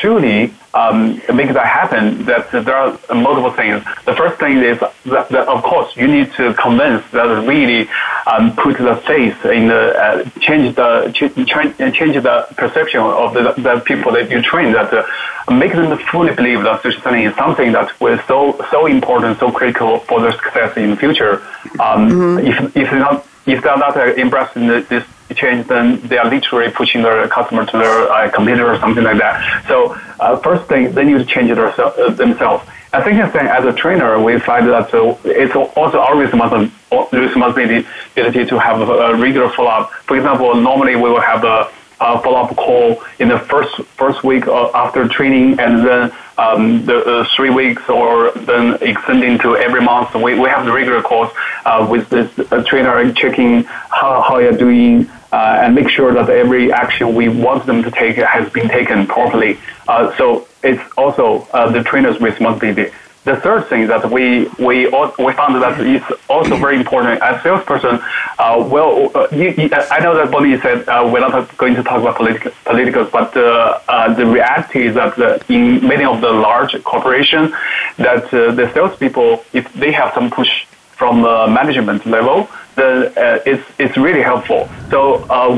truly 0.00 0.52
um, 0.74 1.20
make 1.34 1.52
that 1.52 1.66
happen, 1.66 2.24
that 2.26 2.50
there 2.50 2.76
are 2.76 2.98
multiple 3.14 3.50
things. 3.50 3.82
The 4.04 4.14
first 4.14 4.38
thing 4.38 4.58
is 4.58 4.78
that, 4.80 5.28
that 5.28 5.48
of 5.48 5.62
course, 5.62 5.96
you 5.96 6.06
need 6.06 6.32
to 6.34 6.54
convince 6.54 7.04
that 7.10 7.46
really 7.46 7.88
um, 8.26 8.54
put 8.56 8.78
the 8.78 8.96
faith 9.06 9.44
in 9.46 9.68
the 9.68 9.94
uh, 9.98 10.30
change 10.40 10.74
the 10.76 11.10
ch- 11.12 11.96
change 11.96 12.14
the 12.22 12.46
perception 12.56 13.00
of 13.00 13.34
the, 13.34 13.54
the 13.56 13.80
people 13.80 14.12
that 14.12 14.30
you 14.30 14.42
train. 14.42 14.72
That 14.72 14.92
uh, 14.92 15.52
make 15.52 15.72
them 15.72 15.96
fully 16.10 16.34
believe 16.34 16.62
that 16.62 16.82
social 16.82 17.00
selling 17.02 17.24
is 17.24 17.34
something 17.36 17.72
that 17.72 17.98
was 18.00 18.20
so 18.26 18.64
so 18.70 18.86
important, 18.86 19.38
so 19.38 19.50
critical 19.50 20.00
for 20.00 20.20
their 20.20 20.32
success 20.32 20.76
in 20.76 20.90
the 20.90 20.96
future. 20.96 21.42
Um, 21.80 22.08
mm-hmm. 22.08 22.46
If 22.46 22.76
if 22.76 22.92
not 22.92 23.26
if 23.46 23.62
they're 23.62 23.78
not 23.78 23.96
uh, 23.96 24.14
embracing 24.14 24.66
this 24.66 25.04
change, 25.34 25.66
then 25.66 26.00
they 26.08 26.18
are 26.18 26.28
literally 26.28 26.70
pushing 26.70 27.02
their 27.02 27.28
customer 27.28 27.66
to 27.66 27.78
their 27.78 28.10
uh, 28.10 28.30
computer 28.30 28.72
or 28.72 28.78
something 28.78 29.04
like 29.04 29.18
that. 29.18 29.66
So 29.68 29.94
uh, 30.20 30.36
first 30.38 30.68
thing, 30.68 30.92
they 30.92 31.04
need 31.04 31.18
to 31.18 31.24
change 31.24 31.50
it 31.50 31.58
uh, 31.58 32.10
themselves. 32.10 32.64
I 32.92 33.02
think 33.02 33.18
as 33.18 33.64
a 33.66 33.72
trainer, 33.72 34.22
we 34.22 34.38
find 34.38 34.66
that 34.68 34.94
uh, 34.94 35.14
it's 35.24 35.54
also 35.54 35.98
our 35.98 36.16
responsibility 36.16 38.44
to 38.46 38.58
have 38.58 38.80
a 38.80 39.14
regular 39.16 39.50
follow-up. 39.50 39.92
For 40.08 40.16
example, 40.16 40.54
normally 40.54 40.96
we 40.96 41.10
will 41.10 41.20
have 41.20 41.44
a 41.44 41.70
uh, 42.00 42.18
follow-up 42.20 42.56
call 42.56 43.02
in 43.18 43.28
the 43.28 43.38
first 43.38 43.76
first 43.96 44.24
week 44.24 44.46
after 44.46 45.06
training, 45.08 45.60
and 45.60 45.86
then 45.86 46.12
um, 46.38 46.84
the 46.86 47.04
uh, 47.04 47.26
three 47.36 47.50
weeks, 47.50 47.82
or 47.88 48.30
then 48.32 48.78
extending 48.80 49.38
to 49.40 49.56
every 49.56 49.82
month. 49.82 50.14
We, 50.14 50.38
we 50.38 50.48
have 50.48 50.64
the 50.64 50.72
regular 50.72 51.02
calls 51.02 51.30
uh, 51.64 51.86
with 51.90 52.08
this 52.08 52.30
uh, 52.38 52.62
trainer 52.64 53.12
checking 53.12 53.64
how, 53.64 54.22
how 54.22 54.38
you're 54.38 54.56
doing, 54.56 55.10
uh, 55.32 55.60
and 55.62 55.74
make 55.74 55.88
sure 55.88 56.12
that 56.12 56.28
every 56.30 56.72
action 56.72 57.14
we 57.14 57.28
want 57.28 57.66
them 57.66 57.82
to 57.82 57.90
take 57.90 58.16
has 58.16 58.50
been 58.52 58.68
taken 58.68 59.06
properly. 59.06 59.58
Uh, 59.86 60.16
so 60.16 60.48
it's 60.62 60.82
also 60.96 61.46
the 61.72 61.82
trainer's 61.82 62.20
responsibility 62.20 62.90
the 63.28 63.36
third 63.36 63.66
thing 63.68 63.86
that 63.88 64.10
we 64.10 64.48
we 64.58 64.86
we 65.24 65.32
found 65.40 65.62
that 65.62 65.76
it's 65.80 66.10
also 66.28 66.56
very 66.56 66.76
important 66.76 67.20
as 67.22 67.42
salesperson. 67.42 68.00
Uh, 68.38 68.66
well, 68.72 69.10
uh, 69.14 69.26
you, 69.32 69.48
you, 69.50 69.68
I 69.96 69.98
know 70.00 70.14
that 70.16 70.30
Bonnie 70.30 70.58
said 70.60 70.88
uh, 70.88 71.08
we're 71.12 71.20
not 71.20 71.56
going 71.58 71.74
to 71.74 71.82
talk 71.82 72.00
about 72.00 72.16
political 72.16 72.52
politicals, 72.64 73.10
but 73.10 73.36
uh, 73.36 73.80
uh, 73.88 74.14
the 74.14 74.24
reality 74.24 74.86
is 74.86 74.94
that 74.94 75.18
uh, 75.18 75.38
in 75.48 75.86
many 75.86 76.04
of 76.04 76.20
the 76.20 76.30
large 76.30 76.72
corporations, 76.84 77.52
that 77.96 78.30
the 78.30 78.70
salespeople, 78.72 79.44
if 79.52 79.72
they 79.74 79.92
have 79.92 80.14
some 80.14 80.30
push 80.30 80.66
from 81.00 81.22
the 81.22 81.46
management 81.46 82.04
level, 82.06 82.48
then 82.74 83.12
it's 83.50 83.66
it's 83.78 83.96
really 83.96 84.22
helpful. 84.22 84.68
So 84.90 84.98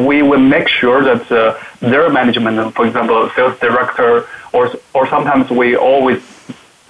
we 0.08 0.22
will 0.22 0.46
make 0.56 0.68
sure 0.68 1.00
that 1.10 1.22
their 1.80 2.08
management, 2.10 2.74
for 2.76 2.84
example, 2.86 3.18
sales 3.34 3.58
director, 3.58 4.26
or 4.52 4.64
or 4.96 5.02
sometimes 5.14 5.50
we 5.50 5.76
always 5.76 6.20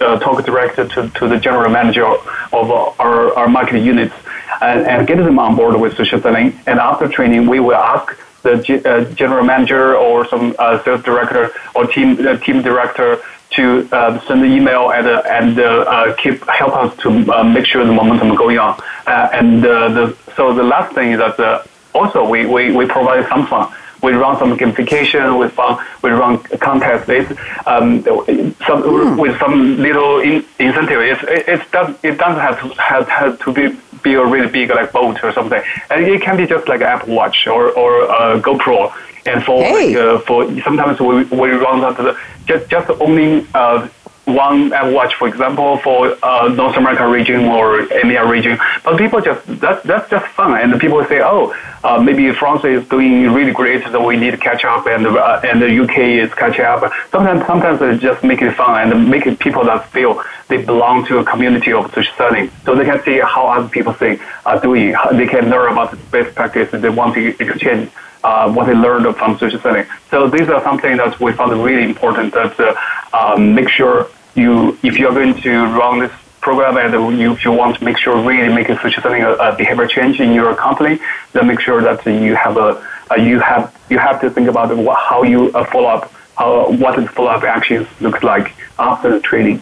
uh, 0.01 0.19
talk 0.19 0.43
directly 0.45 0.87
to, 0.89 1.09
to 1.09 1.27
the 1.27 1.37
general 1.37 1.71
manager 1.71 2.05
of 2.05 2.71
our, 2.99 3.33
our 3.37 3.47
market 3.47 3.79
units 3.81 4.15
and, 4.61 4.85
and 4.87 5.07
get 5.07 5.17
them 5.17 5.39
on 5.39 5.55
board 5.55 5.79
with 5.79 5.95
social 5.95 6.19
selling. 6.21 6.59
And 6.65 6.79
after 6.79 7.07
training, 7.07 7.47
we 7.47 7.59
will 7.59 7.75
ask 7.75 8.17
the 8.41 8.53
uh, 8.85 9.13
general 9.13 9.45
manager 9.45 9.95
or 9.95 10.25
some 10.27 10.55
uh, 10.57 10.83
sales 10.83 11.03
director 11.03 11.51
or 11.75 11.85
team 11.85 12.25
uh, 12.25 12.37
team 12.37 12.61
director 12.61 13.21
to 13.51 13.87
uh, 13.91 14.19
send 14.27 14.43
an 14.43 14.51
email 14.51 14.91
and 14.91 15.07
uh, 15.07 15.21
and 15.25 15.59
uh, 15.59 16.15
keep 16.17 16.47
help 16.47 16.73
us 16.73 16.95
to 16.97 17.09
make 17.43 17.65
sure 17.65 17.85
the 17.85 17.91
momentum 17.91 18.35
going 18.35 18.57
on. 18.57 18.79
and 19.07 19.63
the, 19.63 20.15
so 20.35 20.53
the 20.53 20.63
last 20.63 20.93
thing 20.95 21.11
is 21.11 21.19
that 21.19 21.67
also 21.93 22.27
we, 22.27 22.45
we, 22.45 22.71
we 22.71 22.85
provide 22.85 23.27
some 23.27 23.45
fun 23.47 23.73
we 24.01 24.13
run 24.13 24.37
some 24.39 24.57
gamification, 24.57 25.39
we 25.39 25.47
fun, 25.49 25.83
we 26.01 26.09
run 26.09 26.37
contests 26.59 27.31
um, 27.67 28.03
some, 28.03 28.83
mm. 28.83 29.19
with 29.19 29.37
some 29.39 29.77
little 29.77 30.19
in, 30.19 30.43
incentive. 30.59 31.01
It's, 31.01 31.23
it, 31.23 31.47
it, 31.47 31.71
does, 31.71 31.95
it 32.03 32.17
doesn't 32.17 32.39
have 32.39 32.59
to, 32.61 32.81
have, 32.81 33.07
have 33.09 33.39
to 33.39 33.53
be, 33.53 33.77
be 34.03 34.13
a 34.13 34.25
really 34.25 34.49
big 34.49 34.69
like 34.69 34.91
boat 34.91 35.23
or 35.23 35.31
something. 35.33 35.61
And 35.89 36.05
it 36.05 36.21
can 36.21 36.37
be 36.37 36.47
just 36.47 36.67
like 36.67 36.81
Apple 36.81 37.15
Watch 37.15 37.47
or, 37.47 37.71
or 37.71 38.03
uh, 38.11 38.39
GoPro. 38.39 38.93
And 39.25 39.43
for, 39.43 39.61
hey. 39.61 39.95
like, 39.95 39.97
uh, 39.97 40.19
for 40.19 40.61
sometimes 40.61 40.99
we, 40.99 41.23
we 41.25 41.51
run 41.51 41.81
that 41.81 42.17
just, 42.45 42.69
just 42.69 42.89
only 42.99 43.45
uh, 43.53 43.87
one 44.33 44.73
Apple 44.73 44.93
Watch, 44.93 45.15
for 45.15 45.27
example, 45.27 45.77
for 45.77 46.17
uh, 46.23 46.47
North 46.47 46.77
American 46.77 47.09
region 47.11 47.45
or 47.45 47.81
EMEA 47.87 48.29
region. 48.29 48.57
But 48.83 48.97
people 48.97 49.21
just 49.21 49.45
that's 49.59 49.83
that's 49.83 50.09
just 50.09 50.25
fun, 50.27 50.59
and 50.59 50.79
people 50.79 51.03
say, 51.05 51.21
oh, 51.21 51.53
uh, 51.83 52.01
maybe 52.01 52.31
France 52.31 52.63
is 52.63 52.87
doing 52.89 53.31
really 53.31 53.51
great, 53.51 53.83
so 53.85 54.05
we 54.05 54.17
need 54.17 54.31
to 54.31 54.37
catch 54.37 54.63
up, 54.65 54.85
and 54.87 55.07
uh, 55.07 55.41
and 55.43 55.61
the 55.61 55.69
UK 55.83 55.97
is 56.23 56.33
catching 56.33 56.65
up. 56.65 56.91
Sometimes 57.11 57.45
sometimes 57.45 57.81
it 57.81 57.99
just 57.99 58.23
make 58.23 58.41
it 58.41 58.51
fun 58.53 58.91
and 58.91 59.09
make 59.09 59.25
it 59.25 59.39
people 59.39 59.63
that 59.65 59.89
feel 59.89 60.21
they 60.47 60.63
belong 60.63 61.05
to 61.05 61.19
a 61.19 61.23
community 61.23 61.71
of 61.73 61.91
social 61.93 62.13
selling, 62.15 62.51
so 62.65 62.75
they 62.75 62.85
can 62.85 63.01
see 63.03 63.19
how 63.19 63.47
other 63.47 63.69
people 63.69 63.93
say 63.95 64.19
are 64.45 64.59
doing. 64.59 64.93
They 65.13 65.27
can 65.27 65.49
learn 65.49 65.71
about 65.71 65.91
the 65.91 65.97
best 65.97 66.35
practice. 66.35 66.69
They 66.71 66.89
want 66.89 67.15
to 67.15 67.27
exchange 67.41 67.89
uh, 68.23 68.51
what 68.51 68.67
they 68.67 68.73
learned 68.73 69.15
from 69.15 69.37
social 69.37 69.59
selling. 69.59 69.85
So 70.09 70.27
these 70.27 70.49
are 70.49 70.61
something 70.63 70.97
that 70.97 71.19
we 71.19 71.33
found 71.33 71.51
really 71.63 71.83
important. 71.83 72.33
That 72.33 72.59
uh, 72.59 72.75
um, 73.17 73.55
make 73.55 73.69
sure 73.69 74.07
you, 74.35 74.77
if 74.83 74.97
you 74.97 75.07
are 75.07 75.13
going 75.13 75.39
to 75.41 75.51
run 75.65 75.99
this 75.99 76.11
program 76.41 76.77
and 76.77 77.19
you, 77.19 77.33
if 77.33 77.45
you 77.45 77.51
want 77.51 77.77
to 77.77 77.83
make 77.83 77.97
sure 77.97 78.21
really 78.21 78.53
make 78.53 78.69
a 78.69 78.79
social 78.81 79.01
selling 79.03 79.21
a, 79.21 79.31
a 79.33 79.55
behavior 79.55 79.87
change 79.87 80.19
in 80.19 80.33
your 80.33 80.55
company, 80.55 80.99
then 81.33 81.47
make 81.47 81.59
sure 81.59 81.81
that 81.81 82.05
you 82.05 82.35
have 82.35 82.57
a 82.57 82.87
uh, 83.11 83.15
you 83.15 83.39
have 83.39 83.75
you 83.89 83.99
have 83.99 84.21
to 84.21 84.29
think 84.29 84.47
about 84.47 84.69
how 84.97 85.23
you 85.23 85.51
uh, 85.51 85.65
follow 85.65 85.87
up, 85.87 86.11
how, 86.37 86.71
what 86.71 86.95
the 86.95 87.07
follow 87.07 87.29
up 87.29 87.43
actions 87.43 87.87
look 87.99 88.23
like 88.23 88.53
after 88.79 89.11
the 89.11 89.19
training. 89.19 89.59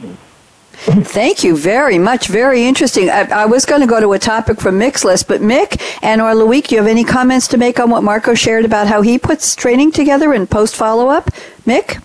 Thank 0.81 1.43
you 1.43 1.57
very 1.57 1.97
much. 1.97 2.27
Very 2.27 2.63
interesting. 2.63 3.09
I, 3.09 3.27
I 3.43 3.45
was 3.47 3.65
going 3.65 3.81
to 3.81 3.87
go 3.87 3.99
to 3.99 4.13
a 4.13 4.19
topic 4.19 4.61
from 4.61 4.77
Mic's 4.77 5.03
list, 5.03 5.27
but 5.27 5.41
Mic 5.41 5.81
and 6.01 6.21
or 6.21 6.33
do 6.33 6.61
you 6.69 6.77
have 6.77 6.87
any 6.87 7.03
comments 7.03 7.49
to 7.49 7.57
make 7.57 7.79
on 7.79 7.89
what 7.89 8.03
Marco 8.03 8.33
shared 8.33 8.63
about 8.63 8.87
how 8.87 9.01
he 9.01 9.19
puts 9.19 9.55
training 9.55 9.91
together 9.91 10.31
and 10.31 10.49
post 10.49 10.75
follow 10.75 11.09
up? 11.09 11.31
Mic? 11.65 11.97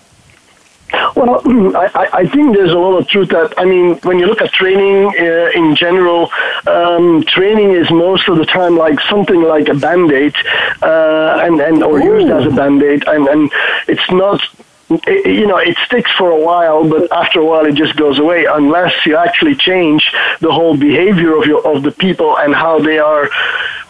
Well, 1.15 1.41
I, 1.75 2.09
I 2.21 2.27
think 2.27 2.55
there's 2.55 2.71
a 2.71 2.77
lot 2.77 2.97
of 2.97 3.07
truth 3.07 3.29
that, 3.29 3.53
I 3.57 3.65
mean, 3.65 3.95
when 4.03 4.19
you 4.19 4.27
look 4.27 4.41
at 4.41 4.51
training 4.51 5.13
uh, 5.19 5.49
in 5.53 5.75
general, 5.75 6.29
um, 6.67 7.23
training 7.27 7.71
is 7.71 7.89
most 7.91 8.27
of 8.27 8.37
the 8.37 8.45
time 8.45 8.77
like 8.77 8.99
something 9.01 9.41
like 9.41 9.67
a 9.67 9.73
band-aid, 9.73 10.35
uh, 10.81 11.39
and, 11.43 11.59
and, 11.61 11.83
or 11.83 11.99
Ooh. 11.99 12.19
used 12.19 12.31
as 12.31 12.45
a 12.45 12.55
band-aid, 12.55 13.07
and, 13.07 13.27
and 13.27 13.51
it's 13.87 14.09
not 14.11 14.41
it, 14.89 15.25
you 15.25 15.47
know, 15.47 15.57
it 15.57 15.77
sticks 15.85 16.11
for 16.11 16.29
a 16.29 16.39
while, 16.39 16.87
but 16.87 17.11
after 17.11 17.39
a 17.39 17.45
while 17.45 17.65
it 17.65 17.75
just 17.75 17.95
goes 17.95 18.19
away 18.19 18.45
unless 18.45 19.05
you 19.05 19.17
actually 19.17 19.55
change 19.55 20.13
the 20.41 20.51
whole 20.51 20.77
behavior 20.77 21.35
of 21.35 21.45
your 21.45 21.65
of 21.67 21.83
the 21.83 21.91
people 21.91 22.37
and 22.37 22.53
how 22.53 22.79
they 22.79 22.99
are 22.99 23.29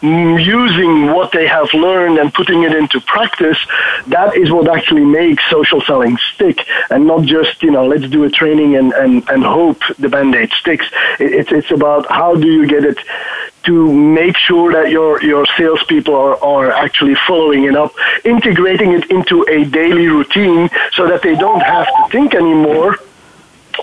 using 0.01 1.07
what 1.07 1.31
they 1.31 1.47
have 1.47 1.73
learned 1.73 2.17
and 2.19 2.33
putting 2.33 2.63
it 2.63 2.73
into 2.73 2.99
practice. 3.01 3.57
That 4.07 4.37
is 4.37 4.51
what 4.51 4.69
actually 4.69 5.05
makes 5.05 5.43
social 5.49 5.81
selling 5.81 6.17
stick, 6.33 6.65
and 6.89 7.07
not 7.07 7.23
just 7.23 7.61
you 7.61 7.71
know 7.71 7.85
let's 7.85 8.07
do 8.09 8.23
a 8.23 8.29
training 8.29 8.75
and 8.75 8.93
and, 8.93 9.27
and 9.29 9.43
hope 9.43 9.81
the 9.99 10.09
band-aid 10.09 10.51
sticks. 10.51 10.87
It, 11.19 11.33
it's 11.33 11.51
it's 11.51 11.71
about 11.71 12.05
how 12.09 12.35
do 12.35 12.47
you 12.47 12.67
get 12.67 12.85
it 12.85 12.99
to 13.65 13.91
make 13.91 14.37
sure 14.37 14.71
that 14.71 14.91
your, 14.91 15.21
your 15.23 15.45
salespeople 15.57 16.13
are, 16.13 16.37
are 16.43 16.71
actually 16.71 17.15
following 17.27 17.63
it 17.65 17.75
up, 17.75 17.93
integrating 18.23 18.91
it 18.93 19.09
into 19.09 19.43
a 19.49 19.65
daily 19.65 20.07
routine 20.07 20.69
so 20.93 21.07
that 21.07 21.21
they 21.21 21.35
don't 21.35 21.61
have 21.61 21.87
to 21.87 22.09
think 22.11 22.33
anymore 22.33 22.97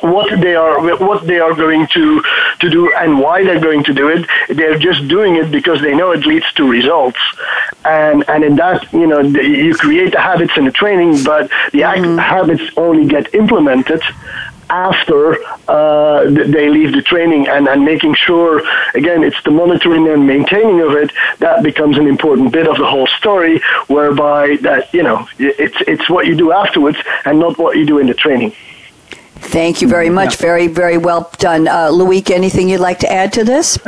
what 0.00 0.40
they 0.40 0.54
are 0.54 0.80
what 0.96 1.26
they 1.26 1.38
are 1.38 1.54
going 1.54 1.86
to 1.88 2.22
to 2.60 2.70
do 2.70 2.92
and 2.94 3.18
why 3.18 3.44
they're 3.44 3.60
going 3.60 3.84
to 3.84 3.92
do 3.92 4.08
it 4.08 4.26
they're 4.48 4.78
just 4.78 5.06
doing 5.08 5.36
it 5.36 5.50
because 5.50 5.80
they 5.80 5.94
know 5.94 6.12
it 6.12 6.24
leads 6.26 6.50
to 6.54 6.68
results 6.68 7.18
and 7.84 8.28
and 8.28 8.42
in 8.42 8.56
that 8.56 8.90
you 8.92 9.06
know 9.06 9.20
you 9.20 9.74
create 9.74 10.12
the 10.12 10.20
habits 10.20 10.56
in 10.56 10.64
the 10.64 10.72
training 10.72 11.22
but 11.24 11.48
the 11.72 11.80
mm-hmm. 11.80 12.18
habits 12.18 12.62
only 12.76 13.06
get 13.06 13.34
implemented 13.34 14.02
after 14.72 15.36
uh, 15.68 16.24
they 16.24 16.68
leave 16.68 16.92
the 16.92 17.02
training 17.02 17.46
and, 17.46 17.68
and 17.68 17.84
making 17.84 18.14
sure, 18.14 18.62
again, 18.94 19.22
it's 19.22 19.40
the 19.44 19.50
monitoring 19.50 20.08
and 20.08 20.26
maintaining 20.26 20.80
of 20.80 20.92
it 20.92 21.12
that 21.38 21.62
becomes 21.62 21.98
an 21.98 22.06
important 22.06 22.52
bit 22.52 22.66
of 22.66 22.78
the 22.78 22.86
whole 22.86 23.06
story, 23.06 23.60
whereby 23.88 24.56
that, 24.62 24.92
you 24.94 25.02
know, 25.02 25.28
it's, 25.38 25.76
it's 25.86 26.08
what 26.08 26.26
you 26.26 26.34
do 26.34 26.52
afterwards 26.52 26.98
and 27.26 27.38
not 27.38 27.58
what 27.58 27.76
you 27.76 27.84
do 27.84 27.98
in 27.98 28.06
the 28.06 28.14
training. 28.14 28.52
Thank 29.56 29.82
you 29.82 29.88
very 29.88 30.08
much. 30.08 30.36
Yeah. 30.36 30.46
Very, 30.46 30.68
very 30.68 30.98
well 30.98 31.30
done. 31.38 31.68
Uh, 31.68 31.88
Loic, 31.88 32.30
anything 32.30 32.68
you'd 32.68 32.80
like 32.80 33.00
to 33.00 33.12
add 33.12 33.32
to 33.34 33.44
this? 33.44 33.78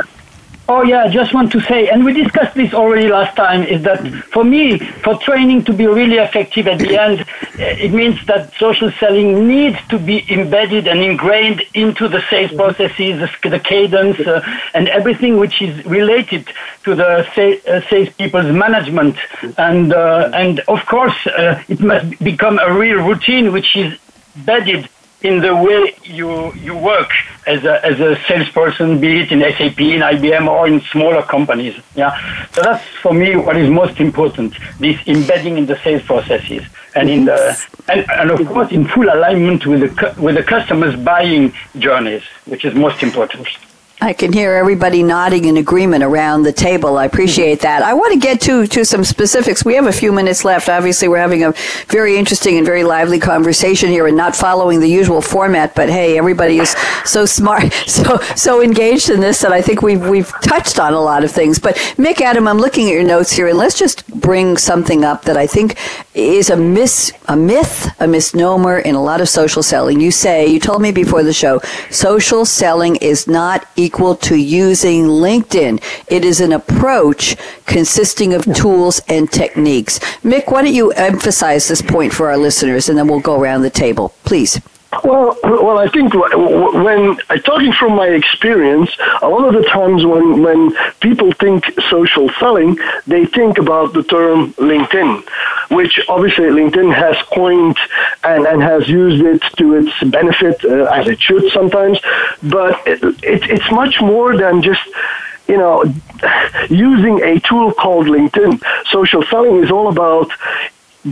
Oh 0.67 0.81
yeah, 0.81 1.03
I 1.03 1.09
just 1.09 1.31
want 1.31 1.51
to 1.51 1.61
say, 1.61 1.89
and 1.89 2.03
we 2.03 2.11
discussed 2.11 2.55
this 2.55 2.73
already 2.73 3.07
last 3.07 3.35
time, 3.35 3.61
is 3.63 3.83
that 3.83 4.03
for 4.33 4.43
me, 4.43 4.79
for 4.79 5.15
training 5.19 5.63
to 5.65 5.73
be 5.73 5.85
really 5.85 6.17
effective 6.17 6.67
at 6.67 6.79
the 6.79 6.97
end, 7.07 7.23
it 7.59 7.91
means 7.91 8.25
that 8.25 8.51
social 8.55 8.91
selling 8.93 9.47
needs 9.47 9.77
to 9.89 9.99
be 9.99 10.25
embedded 10.27 10.87
and 10.87 11.01
ingrained 11.01 11.61
into 11.75 12.07
the 12.07 12.19
sales 12.31 12.51
processes, 12.51 13.29
the 13.43 13.59
cadence, 13.59 14.19
uh, 14.21 14.41
and 14.73 14.87
everything 14.89 15.37
which 15.37 15.61
is 15.61 15.85
related 15.85 16.47
to 16.83 16.95
the 16.95 17.05
uh, 17.07 17.81
sales 17.87 18.09
people's 18.15 18.51
management. 18.51 19.17
And, 19.59 19.93
uh, 19.93 20.31
and 20.33 20.61
of 20.61 20.83
course, 20.87 21.27
uh, 21.27 21.61
it 21.67 21.79
must 21.79 22.17
become 22.23 22.57
a 22.57 22.73
real 22.73 23.05
routine 23.05 23.51
which 23.51 23.75
is 23.75 23.99
embedded 24.35 24.89
in 25.21 25.41
the 25.41 25.55
way 25.55 25.95
you 26.03 26.53
you 26.53 26.75
work 26.75 27.09
as 27.47 27.63
a 27.63 27.83
as 27.85 27.99
a 27.99 28.15
salesperson, 28.27 28.99
be 28.99 29.21
it 29.21 29.31
in 29.31 29.39
SAP, 29.39 29.79
in 29.79 30.01
IBM, 30.01 30.47
or 30.47 30.67
in 30.67 30.81
smaller 30.91 31.23
companies. 31.23 31.75
Yeah, 31.95 32.13
so 32.51 32.61
that's 32.61 32.83
for 33.01 33.13
me 33.13 33.35
what 33.35 33.57
is 33.57 33.69
most 33.69 33.99
important: 33.99 34.53
this 34.79 34.99
embedding 35.07 35.57
in 35.57 35.65
the 35.65 35.77
sales 35.83 36.03
processes 36.03 36.63
and 36.95 37.09
in 37.09 37.25
the 37.25 37.57
and, 37.87 38.05
and 38.09 38.31
of 38.31 38.45
course 38.47 38.71
in 38.71 38.85
full 38.85 39.07
alignment 39.09 39.65
with 39.65 39.81
the 39.81 40.21
with 40.21 40.35
the 40.35 40.43
customers' 40.43 40.95
buying 40.95 41.53
journeys, 41.77 42.23
which 42.45 42.65
is 42.65 42.73
most 42.73 43.01
important. 43.03 43.47
I 44.01 44.11
can 44.11 44.33
hear 44.33 44.51
everybody 44.51 45.03
nodding 45.03 45.45
in 45.45 45.55
agreement 45.55 46.03
around 46.03 46.43
the 46.43 46.51
table. 46.51 46.97
I 46.97 47.05
appreciate 47.05 47.61
that. 47.61 47.81
I 47.81 47.93
want 47.93 48.11
to 48.11 48.19
get 48.19 48.41
to, 48.41 48.67
to 48.67 48.83
some 48.83 49.05
specifics. 49.05 49.63
We 49.63 49.73
have 49.75 49.87
a 49.87 49.93
few 49.93 50.11
minutes 50.11 50.43
left. 50.43 50.67
Obviously, 50.67 51.07
we're 51.07 51.19
having 51.19 51.45
a 51.45 51.53
very 51.87 52.17
interesting 52.17 52.57
and 52.57 52.65
very 52.65 52.83
lively 52.83 53.19
conversation 53.19 53.89
here 53.89 54.05
and 54.05 54.17
not 54.17 54.35
following 54.35 54.81
the 54.81 54.89
usual 54.89 55.21
format, 55.21 55.75
but 55.75 55.87
hey, 55.87 56.17
everybody 56.17 56.57
is 56.57 56.75
so 57.05 57.25
smart, 57.25 57.71
so, 57.87 58.17
so 58.35 58.61
engaged 58.61 59.09
in 59.09 59.21
this 59.21 59.39
that 59.39 59.53
I 59.53 59.61
think 59.61 59.81
we've, 59.81 60.05
we've 60.05 60.31
touched 60.41 60.77
on 60.77 60.93
a 60.93 61.01
lot 61.01 61.23
of 61.23 61.31
things. 61.31 61.57
But 61.57 61.77
Mic, 61.97 62.19
Adam, 62.19 62.49
I'm 62.49 62.59
looking 62.59 62.87
at 62.87 62.93
your 62.93 63.03
notes 63.03 63.31
here 63.31 63.47
and 63.47 63.57
let's 63.57 63.79
just 63.79 64.05
bring 64.07 64.57
something 64.57 65.05
up 65.05 65.23
that 65.23 65.37
I 65.37 65.47
think 65.47 65.77
is 66.13 66.49
a 66.49 66.57
mis, 66.57 67.13
a 67.27 67.37
myth, 67.37 67.89
a 68.01 68.07
misnomer 68.07 68.77
in 68.79 68.95
a 68.95 69.01
lot 69.01 69.21
of 69.21 69.29
social 69.29 69.63
selling. 69.63 70.01
You 70.01 70.11
say, 70.11 70.47
you 70.47 70.59
told 70.59 70.81
me 70.81 70.91
before 70.91 71.23
the 71.23 71.33
show, 71.33 71.59
social 71.89 72.43
selling 72.43 72.97
is 72.97 73.25
not 73.27 73.65
to 73.89 74.35
using 74.35 75.05
LinkedIn. 75.05 75.81
It 76.07 76.25
is 76.25 76.41
an 76.41 76.51
approach 76.51 77.35
consisting 77.65 78.33
of 78.33 78.45
tools 78.55 79.01
and 79.07 79.31
techniques. 79.31 79.99
Mic, 80.23 80.51
why 80.51 80.63
don't 80.63 80.73
you 80.73 80.91
emphasize 80.91 81.67
this 81.67 81.81
point 81.81 82.13
for 82.13 82.29
our 82.29 82.37
listeners 82.37 82.89
and 82.89 82.97
then 82.97 83.07
we'll 83.07 83.19
go 83.19 83.39
around 83.39 83.61
the 83.61 83.69
table, 83.69 84.13
please. 84.23 84.61
Well, 85.03 85.37
well, 85.43 85.77
I 85.77 85.87
think 85.87 86.13
when 86.13 87.17
I 87.29 87.37
talking 87.37 87.73
from 87.73 87.95
my 87.95 88.07
experience, 88.07 88.95
a 89.21 89.27
lot 89.27 89.53
of 89.53 89.61
the 89.61 89.67
times 89.67 90.05
when 90.05 90.41
when 90.41 90.71
people 91.01 91.31
think 91.33 91.65
social 91.89 92.29
selling, 92.39 92.77
they 93.05 93.25
think 93.25 93.57
about 93.57 93.93
the 93.93 94.03
term 94.03 94.53
LinkedIn, 94.53 95.23
which 95.69 95.99
obviously 96.07 96.45
LinkedIn 96.45 96.93
has 96.93 97.17
coined 97.33 97.77
and, 98.23 98.45
and 98.45 98.61
has 98.61 98.87
used 98.87 99.23
it 99.23 99.41
to 99.57 99.75
its 99.75 99.91
benefit 100.11 100.63
uh, 100.65 100.83
as 100.85 101.07
it 101.07 101.21
should 101.21 101.51
sometimes, 101.51 101.99
but 102.43 102.79
it, 102.87 103.03
it, 103.23 103.49
it's 103.49 103.71
much 103.71 104.01
more 104.01 104.37
than 104.37 104.61
just 104.61 104.81
you 105.47 105.57
know, 105.57 105.83
using 106.69 107.21
a 107.21 107.39
tool 107.41 107.71
called 107.73 108.07
LinkedIn. 108.07 108.61
Social 108.87 109.23
selling 109.23 109.63
is 109.63 109.71
all 109.71 109.89
about 109.89 110.31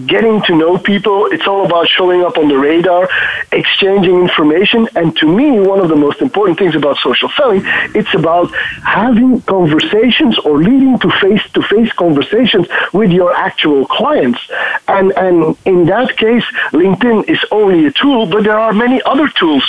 getting 0.05 0.41
to 0.43 0.55
know 0.55 0.77
people. 0.77 1.27
It's 1.27 1.47
all 1.47 1.65
about 1.65 1.87
showing 1.87 2.23
up 2.23 2.37
on 2.37 2.47
the 2.47 2.57
radar, 2.57 3.07
exchanging 3.51 4.19
information. 4.19 4.87
And 4.95 5.15
to 5.17 5.27
me, 5.27 5.59
one 5.59 5.79
of 5.79 5.89
the 5.89 5.95
most 5.95 6.21
important 6.21 6.57
things 6.57 6.75
about 6.75 6.97
social 6.97 7.29
selling, 7.29 7.61
it's 7.93 8.13
about 8.13 8.53
having 8.83 9.41
conversations 9.41 10.37
or 10.39 10.57
leading 10.57 10.97
to 10.99 11.09
face 11.21 11.43
to 11.53 11.61
face 11.61 11.91
conversations 11.93 12.67
with 12.91 13.11
your 13.11 13.33
actual 13.33 13.85
clients. 13.85 14.39
And, 14.87 15.11
and 15.13 15.55
in 15.65 15.85
that 15.85 16.17
case, 16.17 16.45
LinkedIn 16.71 17.29
is 17.29 17.43
only 17.51 17.85
a 17.85 17.91
tool, 17.91 18.25
but 18.25 18.43
there 18.43 18.57
are 18.57 18.73
many 18.73 19.01
other 19.03 19.27
tools 19.29 19.63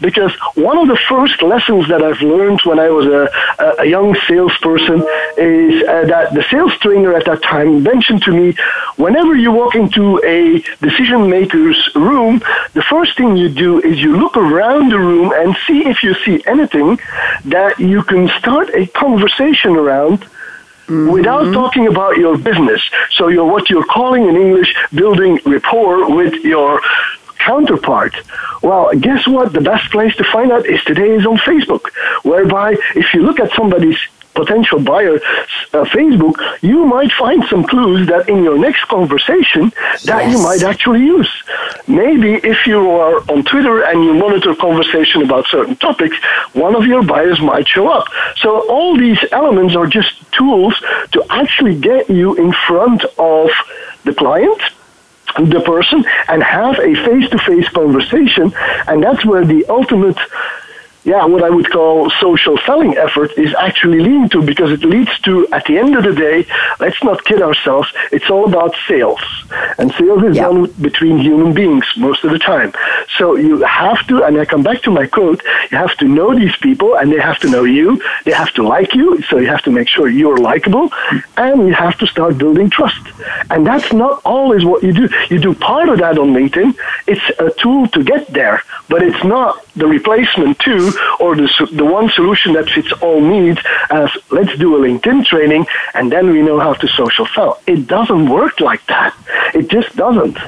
because 0.00 0.32
one 0.54 0.76
of 0.76 0.88
the 0.88 0.98
first 1.08 1.42
lessons 1.42 1.88
that 1.88 2.02
I've 2.02 2.20
learned 2.20 2.60
when 2.64 2.78
I 2.78 2.90
was 2.90 3.06
a, 3.06 3.28
a 3.78 3.86
young 3.86 4.14
salesperson 4.28 5.00
is 5.36 5.82
uh, 5.88 6.04
that 6.06 6.34
the 6.34 6.44
sales 6.50 6.76
trainer 6.78 7.14
at 7.14 7.24
that 7.26 7.42
time 7.42 7.82
mentioned 7.82 8.22
to 8.24 8.32
me, 8.32 8.54
whenever 8.96 9.34
you 9.34 9.52
walk 9.52 9.69
walk 9.70 9.74
into 9.74 10.20
a 10.24 10.60
decision 10.84 11.28
maker's 11.30 11.90
room, 11.94 12.40
the 12.74 12.82
first 12.82 13.16
thing 13.16 13.36
you 13.36 13.48
do 13.48 13.80
is 13.80 14.00
you 14.00 14.16
look 14.16 14.36
around 14.36 14.90
the 14.90 14.98
room 14.98 15.32
and 15.34 15.56
see 15.66 15.86
if 15.86 16.02
you 16.02 16.14
see 16.24 16.42
anything 16.46 16.98
that 17.44 17.78
you 17.78 18.02
can 18.02 18.28
start 18.38 18.68
a 18.74 18.86
conversation 18.86 19.76
around 19.76 20.26
Mm-hmm. 20.86 21.12
without 21.12 21.52
talking 21.52 21.86
about 21.86 22.16
your 22.16 22.36
business. 22.36 22.82
So 23.12 23.28
you're 23.28 23.44
what 23.44 23.70
you're 23.70 23.86
calling 23.86 24.28
in 24.28 24.34
English 24.34 24.74
building 24.92 25.38
rapport 25.46 26.10
with 26.16 26.34
your 26.42 26.80
counterpart? 27.38 28.12
Well, 28.60 28.90
guess 28.98 29.24
what? 29.24 29.52
The 29.52 29.60
best 29.60 29.88
place 29.92 30.16
to 30.16 30.24
find 30.24 30.50
out 30.50 30.66
is 30.66 30.82
today 30.82 31.10
is 31.18 31.24
on 31.26 31.38
Facebook, 31.50 31.84
whereby 32.24 32.76
if 32.96 33.14
you 33.14 33.22
look 33.22 33.38
at 33.38 33.52
somebody's 33.52 34.00
potential 34.34 34.80
buyer 34.80 35.16
uh, 35.16 35.84
Facebook, 35.84 36.34
you 36.62 36.84
might 36.84 37.12
find 37.12 37.44
some 37.44 37.64
clues 37.64 38.06
that 38.08 38.28
in 38.28 38.42
your 38.42 38.58
next 38.58 38.84
conversation 38.88 39.70
that 40.04 40.22
yes. 40.24 40.32
you 40.32 40.42
might 40.42 40.62
actually 40.62 41.00
use. 41.00 41.30
Maybe 41.86 42.34
if 42.34 42.66
you 42.66 42.90
are 42.90 43.18
on 43.30 43.44
Twitter 43.44 43.82
and 43.82 44.04
you 44.04 44.14
monitor 44.14 44.54
conversation 44.54 45.22
about 45.22 45.46
certain 45.46 45.76
topics, 45.76 46.16
one 46.52 46.74
of 46.74 46.86
your 46.86 47.02
buyers 47.02 47.40
might 47.40 47.66
show 47.68 47.88
up. 47.88 48.06
So 48.36 48.68
all 48.68 48.96
these 48.96 49.18
elements 49.32 49.74
are 49.76 49.86
just 49.86 50.12
tools 50.32 50.74
to 51.12 51.24
actually 51.30 51.78
get 51.78 52.08
you 52.08 52.34
in 52.36 52.52
front 52.52 53.04
of 53.18 53.50
the 54.04 54.14
client 54.14 54.60
the 55.38 55.60
person 55.60 56.04
and 56.28 56.42
have 56.42 56.78
a 56.80 56.92
face-to-face 57.06 57.68
conversation 57.68 58.52
and 58.88 59.02
that's 59.02 59.24
where 59.24 59.44
the 59.44 59.64
ultimate 59.68 60.18
yeah, 61.04 61.24
what 61.24 61.42
I 61.42 61.48
would 61.48 61.70
call 61.70 62.10
social 62.20 62.58
selling 62.58 62.96
effort 62.96 63.30
is 63.38 63.54
actually 63.54 64.00
leading 64.00 64.28
to 64.30 64.42
because 64.42 64.70
it 64.70 64.84
leads 64.84 65.18
to, 65.20 65.48
at 65.48 65.64
the 65.64 65.78
end 65.78 65.96
of 65.96 66.04
the 66.04 66.12
day, 66.12 66.46
let's 66.78 67.02
not 67.02 67.24
kid 67.24 67.40
ourselves, 67.40 67.90
it's 68.12 68.28
all 68.28 68.46
about 68.46 68.74
sales. 68.86 69.20
And 69.78 69.92
sales 69.94 70.22
is 70.24 70.36
done 70.36 70.70
between 70.80 71.18
human 71.18 71.54
beings 71.54 71.86
most 71.96 72.22
of 72.24 72.30
the 72.32 72.38
time. 72.38 72.72
So 73.16 73.36
you 73.36 73.62
have 73.62 74.06
to, 74.08 74.24
and 74.24 74.38
I 74.38 74.44
come 74.44 74.62
back 74.62 74.82
to 74.82 74.90
my 74.90 75.06
quote, 75.06 75.42
you 75.70 75.78
have 75.78 75.96
to 75.98 76.06
know 76.06 76.34
these 76.38 76.56
people 76.56 76.96
and 76.96 77.10
they 77.10 77.18
have 77.18 77.38
to 77.40 77.48
know 77.48 77.64
you. 77.64 78.00
They 78.24 78.32
have 78.32 78.52
to 78.54 78.62
like 78.62 78.94
you, 78.94 79.22
so 79.22 79.38
you 79.38 79.46
have 79.46 79.62
to 79.62 79.70
make 79.70 79.88
sure 79.88 80.08
you're 80.08 80.38
likable 80.38 80.90
and 81.38 81.66
you 81.66 81.74
have 81.74 81.96
to 81.98 82.06
start 82.06 82.36
building 82.36 82.68
trust. 82.68 83.00
And 83.48 83.66
that's 83.66 83.92
not 83.92 84.20
always 84.24 84.64
what 84.66 84.82
you 84.82 84.92
do. 84.92 85.08
You 85.30 85.38
do 85.38 85.54
part 85.54 85.88
of 85.88 85.98
that 85.98 86.18
on 86.18 86.34
LinkedIn. 86.34 86.76
It's 87.06 87.26
a 87.38 87.50
tool 87.50 87.88
to 87.88 88.04
get 88.04 88.28
there, 88.28 88.62
but 88.88 89.02
it's 89.02 89.24
not 89.24 89.64
the 89.74 89.86
replacement 89.86 90.58
to 90.60 90.89
or 91.18 91.36
the, 91.36 91.68
the 91.72 91.84
one 91.84 92.08
solution 92.10 92.52
that 92.54 92.68
fits 92.68 92.92
all 93.02 93.20
needs 93.20 93.60
as 93.90 94.10
let's 94.30 94.56
do 94.58 94.76
a 94.76 94.78
LinkedIn 94.78 95.24
training 95.24 95.66
and 95.94 96.10
then 96.10 96.30
we 96.30 96.42
know 96.42 96.58
how 96.58 96.74
to 96.74 96.88
social 96.88 97.26
sell. 97.26 97.60
It 97.66 97.86
doesn't 97.86 98.28
work 98.28 98.60
like 98.60 98.84
that. 98.86 99.14
It 99.54 99.68
just 99.68 99.96
doesn't. 99.96 100.38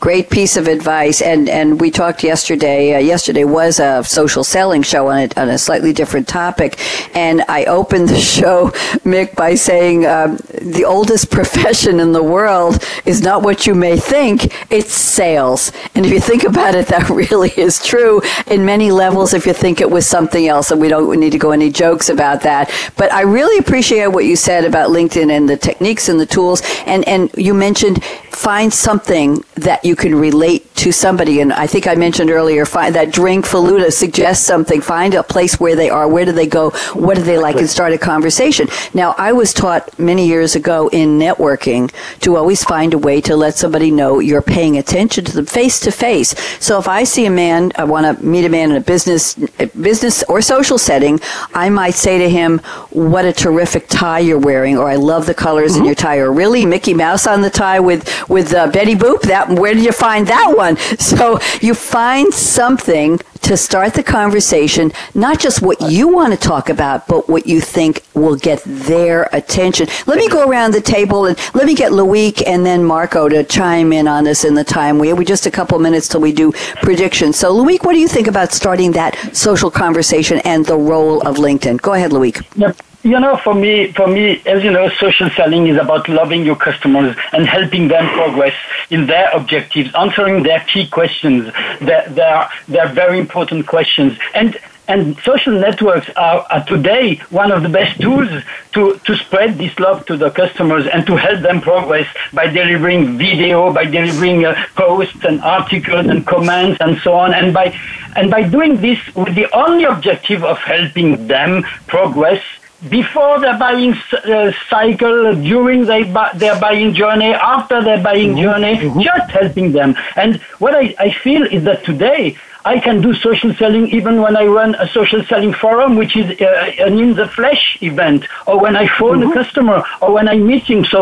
Great 0.00 0.30
piece 0.30 0.56
of 0.56 0.68
advice, 0.68 1.20
and 1.20 1.48
and 1.48 1.80
we 1.80 1.90
talked 1.90 2.22
yesterday. 2.22 2.94
Uh, 2.94 2.98
yesterday 3.00 3.42
was 3.42 3.80
a 3.80 4.04
social 4.04 4.44
selling 4.44 4.80
show 4.80 5.08
on 5.08 5.18
a, 5.18 5.28
on 5.40 5.48
a 5.48 5.58
slightly 5.58 5.92
different 5.92 6.28
topic, 6.28 6.78
and 7.16 7.42
I 7.48 7.64
opened 7.64 8.08
the 8.08 8.20
show, 8.38 8.72
Mic, 9.04 9.34
by 9.34 9.56
saying 9.56 10.06
um, 10.06 10.36
the 10.62 10.84
oldest 10.86 11.30
profession 11.38 11.98
in 11.98 12.12
the 12.12 12.22
world 12.22 12.80
is 13.06 13.22
not 13.22 13.42
what 13.42 13.66
you 13.66 13.74
may 13.74 13.96
think; 13.96 14.54
it's 14.70 14.92
sales. 14.92 15.72
And 15.96 16.06
if 16.06 16.12
you 16.12 16.20
think 16.20 16.44
about 16.44 16.76
it, 16.76 16.86
that 16.94 17.10
really 17.10 17.50
is 17.56 17.84
true 17.84 18.22
in 18.46 18.64
many 18.64 18.92
levels. 18.92 19.34
If 19.34 19.46
you 19.46 19.52
think 19.52 19.80
it 19.80 19.90
was 19.90 20.06
something 20.06 20.46
else, 20.46 20.70
and 20.70 20.80
we 20.80 20.86
don't 20.86 21.18
need 21.18 21.32
to 21.32 21.38
go 21.38 21.50
any 21.50 21.70
jokes 21.72 22.08
about 22.08 22.42
that. 22.42 22.70
But 22.96 23.12
I 23.12 23.22
really 23.22 23.58
appreciate 23.58 24.06
what 24.06 24.26
you 24.26 24.36
said 24.36 24.64
about 24.64 24.90
LinkedIn 24.90 25.28
and 25.36 25.48
the 25.48 25.56
techniques 25.56 26.08
and 26.08 26.20
the 26.20 26.26
tools, 26.26 26.62
and 26.86 27.06
and 27.08 27.32
you 27.36 27.52
mentioned 27.52 28.04
find 28.30 28.72
something 28.72 29.42
that 29.56 29.84
you 29.88 29.96
can 29.96 30.14
relate 30.14 30.72
to 30.76 30.92
somebody. 30.92 31.40
And 31.40 31.52
I 31.52 31.66
think 31.66 31.88
I 31.88 31.94
mentioned 31.96 32.30
earlier, 32.30 32.64
find 32.64 32.94
that 32.94 33.10
drink 33.10 33.46
Falooda 33.46 33.92
suggests 33.92 34.46
something. 34.46 34.80
Find 34.80 35.14
a 35.14 35.22
place 35.22 35.58
where 35.58 35.74
they 35.74 35.90
are. 35.90 36.06
Where 36.06 36.24
do 36.24 36.32
they 36.32 36.46
go? 36.46 36.70
What 36.94 37.16
do 37.16 37.22
they 37.22 37.38
like? 37.38 37.56
And 37.56 37.68
start 37.68 37.92
a 37.92 37.98
conversation. 37.98 38.68
Now, 38.94 39.14
I 39.18 39.32
was 39.32 39.52
taught 39.52 39.98
many 39.98 40.26
years 40.28 40.54
ago 40.54 40.88
in 40.88 41.18
networking 41.18 41.90
to 42.20 42.36
always 42.36 42.62
find 42.62 42.94
a 42.94 42.98
way 42.98 43.20
to 43.22 43.34
let 43.34 43.54
somebody 43.56 43.90
know 43.90 44.20
you're 44.20 44.42
paying 44.42 44.76
attention 44.76 45.24
to 45.24 45.32
them 45.32 45.46
face 45.46 45.80
to 45.80 45.90
face. 45.90 46.34
So 46.62 46.78
if 46.78 46.86
I 46.86 47.04
see 47.04 47.26
a 47.26 47.30
man, 47.30 47.72
I 47.76 47.84
want 47.84 48.04
to 48.06 48.24
meet 48.24 48.44
a 48.44 48.48
man 48.48 48.70
in 48.70 48.76
a 48.76 48.80
business, 48.80 49.34
business 49.80 50.22
or 50.24 50.42
social 50.42 50.78
setting, 50.78 51.18
I 51.54 51.70
might 51.70 51.94
say 51.94 52.18
to 52.18 52.28
him, 52.28 52.58
"What 52.90 53.24
a 53.24 53.32
terrific 53.32 53.88
tie 53.88 54.20
you're 54.20 54.38
wearing," 54.38 54.76
or 54.76 54.88
"I 54.88 54.96
love 54.96 55.26
the 55.26 55.34
colors 55.34 55.72
mm-hmm. 55.72 55.80
in 55.80 55.86
your 55.86 55.94
tie," 55.94 56.18
or 56.18 56.30
"Really, 56.30 56.66
Mickey 56.66 56.94
Mouse 56.94 57.26
on 57.26 57.40
the 57.40 57.50
tie 57.50 57.80
with 57.80 58.02
with 58.28 58.52
uh, 58.54 58.68
Betty 58.68 58.94
Boop? 58.94 59.22
That 59.22 59.48
where 59.48 59.74
did 59.78 59.86
you 59.86 59.92
find 59.92 60.26
that 60.26 60.54
one? 60.56 60.76
So 60.98 61.38
you 61.60 61.74
find 61.74 62.34
something 62.34 63.20
to 63.42 63.56
start 63.56 63.94
the 63.94 64.02
conversation, 64.02 64.92
not 65.14 65.38
just 65.38 65.62
what 65.62 65.80
you 65.80 66.08
want 66.08 66.32
to 66.32 66.38
talk 66.38 66.68
about, 66.68 67.06
but 67.06 67.28
what 67.28 67.46
you 67.46 67.60
think 67.60 68.02
will 68.14 68.34
get 68.34 68.60
their 68.66 69.28
attention. 69.32 69.86
Let 70.06 70.18
me 70.18 70.28
go 70.28 70.48
around 70.48 70.74
the 70.74 70.80
table 70.80 71.26
and 71.26 71.38
let 71.54 71.66
me 71.66 71.74
get 71.74 71.92
Loic 71.92 72.42
and 72.46 72.66
then 72.66 72.84
Marco 72.84 73.28
to 73.28 73.44
chime 73.44 73.92
in 73.92 74.08
on 74.08 74.24
this 74.24 74.44
in 74.44 74.54
the 74.54 74.64
time. 74.64 74.98
We 74.98 75.08
have 75.08 75.24
just 75.24 75.46
a 75.46 75.50
couple 75.50 75.78
minutes 75.78 76.08
till 76.08 76.20
we 76.20 76.32
do 76.32 76.52
predictions. 76.82 77.36
So, 77.36 77.54
Loic, 77.54 77.84
what 77.84 77.92
do 77.92 78.00
you 78.00 78.08
think 78.08 78.26
about 78.26 78.52
starting 78.52 78.92
that 78.92 79.16
social 79.34 79.70
conversation 79.70 80.38
and 80.44 80.66
the 80.66 80.76
role 80.76 81.20
of 81.26 81.36
LinkedIn? 81.36 81.80
Go 81.80 81.94
ahead, 81.94 82.10
Loic. 82.10 82.44
Yep 82.56 82.76
you 83.02 83.20
know, 83.20 83.36
for 83.36 83.54
me, 83.54 83.92
for 83.92 84.06
me, 84.06 84.42
as 84.44 84.64
you 84.64 84.70
know, 84.70 84.88
social 84.88 85.30
selling 85.30 85.68
is 85.68 85.76
about 85.76 86.08
loving 86.08 86.44
your 86.44 86.56
customers 86.56 87.16
and 87.32 87.46
helping 87.46 87.88
them 87.88 88.08
progress 88.12 88.54
in 88.90 89.06
their 89.06 89.30
objectives, 89.30 89.94
answering 89.94 90.42
their 90.42 90.60
key 90.60 90.88
questions, 90.88 91.52
their, 91.80 92.08
their, 92.08 92.48
their 92.66 92.88
very 92.88 93.18
important 93.20 93.66
questions. 93.66 94.18
And, 94.34 94.58
and 94.88 95.16
social 95.18 95.52
networks 95.52 96.10
are, 96.16 96.44
are, 96.50 96.64
today 96.64 97.16
one 97.30 97.52
of 97.52 97.62
the 97.62 97.68
best 97.68 98.00
tools 98.00 98.28
to, 98.72 98.98
to 99.04 99.16
spread 99.16 99.58
this 99.58 99.78
love 99.78 100.04
to 100.06 100.16
the 100.16 100.30
customers 100.30 100.86
and 100.86 101.06
to 101.06 101.14
help 101.14 101.40
them 101.40 101.60
progress 101.60 102.08
by 102.32 102.46
delivering 102.46 103.16
video, 103.16 103.72
by 103.72 103.84
delivering 103.84 104.44
uh, 104.44 104.54
posts 104.74 105.24
and 105.24 105.40
articles 105.42 106.06
and 106.06 106.26
comments 106.26 106.80
and 106.80 106.98
so 106.98 107.12
on. 107.12 107.32
And 107.32 107.54
by, 107.54 107.78
and 108.16 108.30
by 108.30 108.42
doing 108.42 108.80
this 108.80 108.98
with 109.14 109.36
the 109.36 109.46
only 109.54 109.84
objective 109.84 110.42
of 110.42 110.58
helping 110.58 111.28
them 111.28 111.62
progress 111.86 112.42
before 112.88 113.40
their 113.40 113.58
buying 113.58 113.94
uh, 114.12 114.52
cycle, 114.70 115.34
during 115.34 115.84
their, 115.84 116.04
their 116.34 116.60
buying 116.60 116.94
journey, 116.94 117.32
after 117.34 117.82
their 117.82 118.02
buying 118.02 118.34
mm-hmm. 118.34 118.42
journey, 118.42 118.76
mm-hmm. 118.76 119.00
just 119.00 119.30
helping 119.30 119.72
them. 119.72 119.96
And 120.14 120.40
what 120.58 120.74
I, 120.74 120.94
I 120.98 121.10
feel 121.10 121.42
is 121.42 121.64
that 121.64 121.84
today 121.84 122.36
I 122.74 122.78
can 122.86 123.00
do 123.00 123.14
social 123.14 123.52
selling 123.54 123.86
even 123.98 124.14
when 124.24 124.34
I 124.36 124.44
run 124.58 124.74
a 124.74 124.86
social 124.98 125.22
selling 125.30 125.54
forum, 125.62 125.96
which 126.00 126.14
is 126.20 126.26
uh, 126.40 126.86
an 126.86 126.98
in 127.04 127.14
the 127.14 127.28
flesh 127.38 127.64
event, 127.90 128.20
or 128.46 128.56
when 128.64 128.74
I 128.76 128.86
phone 128.98 129.20
mm-hmm. 129.20 129.30
a 129.30 129.38
customer, 129.40 129.78
or 130.02 130.08
when 130.16 130.26
I'm 130.28 130.44
meeting. 130.46 130.84
So 130.84 131.00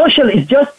social 0.00 0.28
is 0.28 0.46
just 0.46 0.72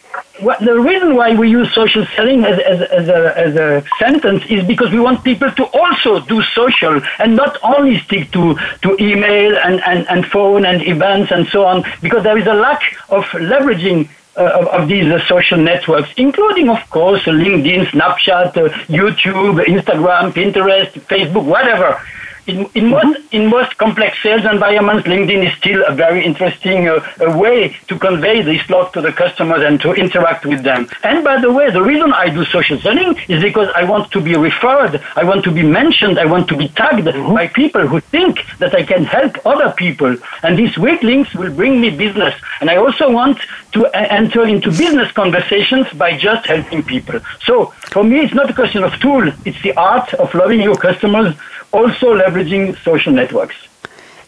what, 0.46 0.60
the 0.60 0.78
reason 0.90 1.16
why 1.16 1.34
we 1.34 1.50
use 1.50 1.68
social 1.74 2.04
selling 2.14 2.44
as, 2.44 2.58
as, 2.60 2.80
as, 2.98 3.08
a, 3.08 3.38
as 3.46 3.56
a 3.56 3.84
sentence 3.98 4.42
is 4.48 4.64
because 4.72 4.90
we 4.92 5.00
want 5.00 5.24
people 5.24 5.50
to 5.50 5.64
also 5.80 6.20
do 6.20 6.42
social 6.60 7.00
and 7.18 7.34
not 7.34 7.58
only 7.62 7.98
stick 8.06 8.30
to, 8.36 8.56
to 8.82 8.96
email 9.00 9.58
and, 9.64 9.80
and, 9.90 10.08
and 10.08 10.26
phone 10.26 10.64
and 10.64 10.86
events 10.86 11.32
and 11.32 11.48
so 11.48 11.64
on, 11.64 11.84
because 12.00 12.22
there 12.22 12.38
is 12.38 12.46
a 12.46 12.54
lack 12.54 12.82
of 13.08 13.24
leveraging 13.52 14.08
uh, 14.38 14.68
of, 14.72 14.88
these 14.88 15.06
uh, 15.12 15.18
social 15.26 15.58
networks, 15.58 16.10
including, 16.16 16.68
of 16.68 16.78
course, 16.90 17.22
LinkedIn, 17.24 17.86
Snapchat, 17.86 18.56
uh, 18.56 18.68
YouTube, 18.86 19.64
Instagram, 19.64 20.32
Pinterest, 20.32 20.90
Facebook, 21.12 21.44
whatever 21.44 22.00
in, 22.48 22.66
in, 22.74 22.88
most, 22.88 23.20
in 23.32 23.46
most 23.46 23.76
complex 23.76 24.20
sales 24.22 24.44
environments, 24.44 25.06
LinkedIn 25.06 25.46
is 25.46 25.52
still 25.58 25.84
a 25.86 25.94
very 25.94 26.24
interesting 26.24 26.88
uh, 26.88 27.00
way 27.36 27.76
to 27.88 27.98
convey 27.98 28.40
this 28.42 28.68
love 28.70 28.90
to 28.92 29.00
the 29.00 29.12
customers 29.12 29.62
and 29.62 29.80
to 29.82 29.92
interact 29.92 30.46
with 30.46 30.62
them. 30.62 30.88
And 31.02 31.22
by 31.22 31.40
the 31.40 31.52
way, 31.52 31.70
the 31.70 31.82
reason 31.82 32.12
I 32.12 32.30
do 32.30 32.44
social 32.46 32.80
selling 32.80 33.16
is 33.28 33.42
because 33.42 33.68
I 33.74 33.84
want 33.84 34.10
to 34.12 34.20
be 34.20 34.34
referred, 34.34 35.02
I 35.14 35.24
want 35.24 35.44
to 35.44 35.50
be 35.50 35.62
mentioned, 35.62 36.18
I 36.18 36.24
want 36.24 36.48
to 36.48 36.56
be 36.56 36.68
tagged 36.68 37.06
mm-hmm. 37.06 37.34
by 37.34 37.48
people 37.48 37.86
who 37.86 38.00
think 38.00 38.40
that 38.58 38.74
I 38.74 38.82
can 38.82 39.04
help 39.04 39.36
other 39.46 39.70
people. 39.72 40.16
And 40.42 40.58
these 40.58 40.78
weak 40.78 41.02
links 41.02 41.34
will 41.34 41.52
bring 41.52 41.80
me 41.80 41.90
business. 41.90 42.34
And 42.60 42.70
I 42.70 42.76
also 42.76 43.10
want 43.10 43.38
to 43.72 43.86
uh, 43.86 44.06
enter 44.10 44.46
into 44.46 44.70
business 44.70 45.12
conversations 45.12 45.86
by 45.92 46.16
just 46.16 46.46
helping 46.46 46.82
people. 46.82 47.20
So 47.42 47.66
for 47.92 48.02
me, 48.02 48.20
it's 48.20 48.34
not 48.34 48.48
a 48.50 48.54
question 48.54 48.82
of 48.84 48.98
tool, 49.00 49.30
it's 49.44 49.60
the 49.62 49.74
art 49.76 50.14
of 50.14 50.34
loving 50.34 50.62
your 50.62 50.76
customers 50.76 51.34
also 51.72 52.14
leveraging 52.14 52.76
social 52.82 53.12
networks. 53.12 53.56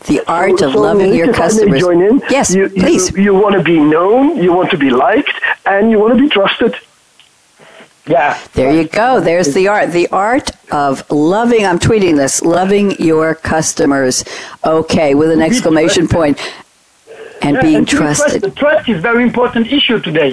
The 0.06 0.22
art 0.26 0.62
of 0.62 0.72
so 0.72 0.80
loving 0.80 1.14
your 1.14 1.32
customers. 1.32 1.80
Join 1.80 2.00
in. 2.02 2.22
Yes, 2.30 2.54
you, 2.54 2.70
please. 2.70 3.14
You, 3.14 3.22
you 3.22 3.34
want 3.34 3.54
to 3.56 3.62
be 3.62 3.78
known, 3.78 4.42
you 4.42 4.52
want 4.52 4.70
to 4.70 4.78
be 4.78 4.90
liked, 4.90 5.32
and 5.66 5.90
you 5.90 5.98
want 5.98 6.14
to 6.14 6.20
be 6.20 6.28
trusted. 6.28 6.74
Yeah. 8.06 8.38
There 8.54 8.72
you 8.72 8.88
go. 8.88 9.20
There's 9.20 9.52
the 9.54 9.68
art. 9.68 9.92
The 9.92 10.08
art 10.08 10.50
of 10.72 11.08
loving, 11.10 11.66
I'm 11.66 11.78
tweeting 11.78 12.16
this, 12.16 12.42
loving 12.42 12.92
your 12.92 13.34
customers. 13.34 14.24
Okay, 14.64 15.14
with 15.14 15.30
an 15.30 15.42
exclamation 15.42 16.08
point. 16.08 16.40
And 17.42 17.56
yeah, 17.56 17.62
being 17.62 17.76
and 17.76 17.88
trusted. 17.88 18.42
Trust, 18.42 18.56
trust 18.56 18.88
is 18.88 18.98
a 18.98 19.00
very 19.00 19.22
important 19.22 19.72
issue 19.72 20.00
today. 20.00 20.32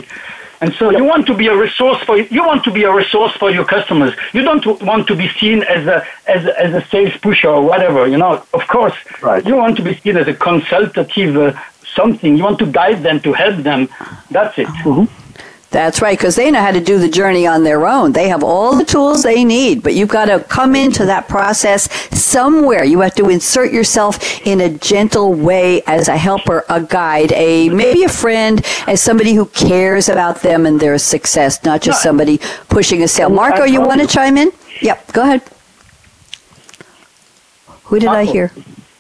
And 0.62 0.74
so 0.74 0.90
you 0.90 1.04
want 1.04 1.28
to 1.28 1.36
be 1.36 1.48
a 1.48 1.56
resource 1.56 2.02
for 2.04 2.18
you 2.18 2.44
want 2.46 2.64
to 2.64 2.72
be 2.72 2.84
a 2.84 2.94
resource 2.94 3.34
for 3.34 3.52
your 3.52 3.66
customers. 3.66 4.14
You 4.34 4.42
don't 4.42 4.66
want 4.82 5.08
to 5.08 5.16
be 5.16 5.28
seen 5.40 5.64
as 5.64 5.86
a 5.86 6.06
as 6.28 6.46
a, 6.46 6.60
as 6.60 6.74
a 6.74 6.88
sales 6.88 7.16
pusher 7.18 7.50
or 7.50 7.62
whatever. 7.62 8.08
You 8.08 8.18
know, 8.18 8.44
of 8.54 8.68
course, 8.68 8.96
right. 9.22 9.46
you 9.46 9.56
want 9.56 9.78
to 9.78 9.84
be 9.84 9.96
seen 9.96 10.18
as 10.18 10.28
a 10.28 10.34
consultative 10.34 11.38
uh, 11.38 11.54
something. 11.96 12.38
You 12.38 12.44
want 12.44 12.60
to 12.60 12.66
guide 12.66 13.04
them 13.04 13.20
to 13.22 13.34
help 13.34 13.58
them. 13.58 13.90
That's 14.32 14.58
it. 14.58 14.68
Mm-hmm. 14.68 15.27
That's 15.70 16.02
right, 16.02 16.18
because 16.18 16.38
they 16.38 16.50
know 16.50 16.62
how 16.62 16.72
to 16.72 16.80
do 16.80 16.98
the 16.98 17.10
journey 17.10 17.46
on 17.46 17.66
their 17.66 17.86
own. 17.86 18.14
They 18.14 18.30
have 18.30 18.42
all 18.42 18.78
the 18.78 18.86
tools 18.86 19.22
they 19.22 19.44
need, 19.44 19.84
but 19.84 19.96
you've 19.96 20.08
got 20.08 20.26
to 20.26 20.40
come 20.40 20.76
into 20.76 21.06
that 21.06 21.28
process 21.28 21.92
somewhere. 22.18 22.86
You 22.86 23.02
have 23.02 23.16
to 23.16 23.30
insert 23.30 23.74
yourself 23.74 24.42
in 24.48 24.62
a 24.62 24.70
gentle 24.70 25.34
way 25.34 25.82
as 25.86 26.08
a 26.08 26.16
helper, 26.16 26.64
a 26.70 26.82
guide, 26.82 27.34
a 27.34 27.68
maybe 27.68 28.04
a 28.04 28.10
friend, 28.10 28.66
as 28.88 29.02
somebody 29.02 29.34
who 29.34 29.46
cares 29.48 30.08
about 30.08 30.42
them 30.42 30.66
and 30.66 30.80
their 30.80 30.98
success, 30.98 31.62
not 31.66 31.82
just 31.82 32.02
somebody 32.02 32.40
pushing 32.70 33.04
a 33.04 33.08
sale. 33.08 33.30
Marco, 33.30 33.66
you 33.66 33.82
want 33.82 34.00
to 34.00 34.08
chime 34.08 34.38
in? 34.38 34.52
Yep, 34.82 35.12
go 35.12 35.24
ahead. 35.24 35.42
Who 37.84 38.00
did 38.00 38.10
I 38.10 38.24
hear? 38.24 38.54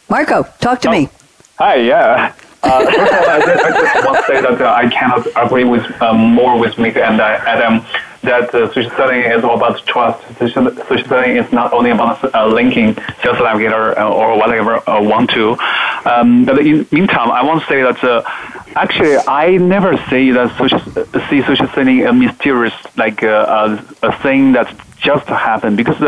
Marco, 0.09 0.43
talk 0.59 0.81
to 0.81 0.91
me. 0.91 1.07
Oh, 1.09 1.15
hi, 1.59 1.75
yeah. 1.75 2.33
Uh, 2.63 2.85
first 2.85 2.97
of 2.97 3.19
all, 3.19 3.29
I, 3.29 3.39
just, 3.39 4.05
want 4.05 4.17
to 4.17 4.23
say 4.25 4.41
that 4.41 4.61
uh, 4.61 4.73
I 4.73 4.89
cannot 4.89 5.27
agree 5.35 5.63
with 5.63 5.85
um, 6.01 6.17
more 6.17 6.59
with 6.59 6.77
Mic 6.77 6.97
and 6.97 7.21
uh, 7.21 7.23
Adam 7.23 7.85
that 8.23 8.53
uh, 8.53 8.67
social 8.73 8.91
selling 8.91 9.21
is 9.21 9.43
all 9.43 9.55
about 9.55 9.85
trust. 9.85 10.19
Social, 10.37 10.69
social 10.89 11.07
selling 11.07 11.37
is 11.37 11.51
not 11.51 11.73
only 11.73 11.91
about 11.91 12.23
uh, 12.23 12.29
LinkedIn 12.57 12.95
Sales 13.21 13.39
Navigator 13.39 13.97
uh, 13.97 14.09
or 14.09 14.37
whatever 14.37 14.87
uh, 14.89 15.01
want 15.01 15.29
to. 15.31 15.57
Um, 16.05 16.45
but 16.45 16.59
in 16.59 16.87
meantime, 16.91 17.31
I 17.31 17.43
want 17.43 17.61
to 17.61 17.67
say 17.67 17.81
that 17.81 18.03
uh, 18.03 18.23
actually 18.75 19.17
I 19.27 19.57
never 19.57 19.97
say 20.09 20.31
that 20.31 20.55
social, 20.57 20.79
see 21.29 21.41
social 21.43 21.67
selling 21.69 22.05
a 22.05 22.13
mysterious 22.13 22.73
like 22.97 23.23
uh, 23.23 23.77
a, 24.01 24.11
thing 24.23 24.53
that 24.53 24.67
just 24.97 25.27
happened 25.27 25.77
because 25.77 25.99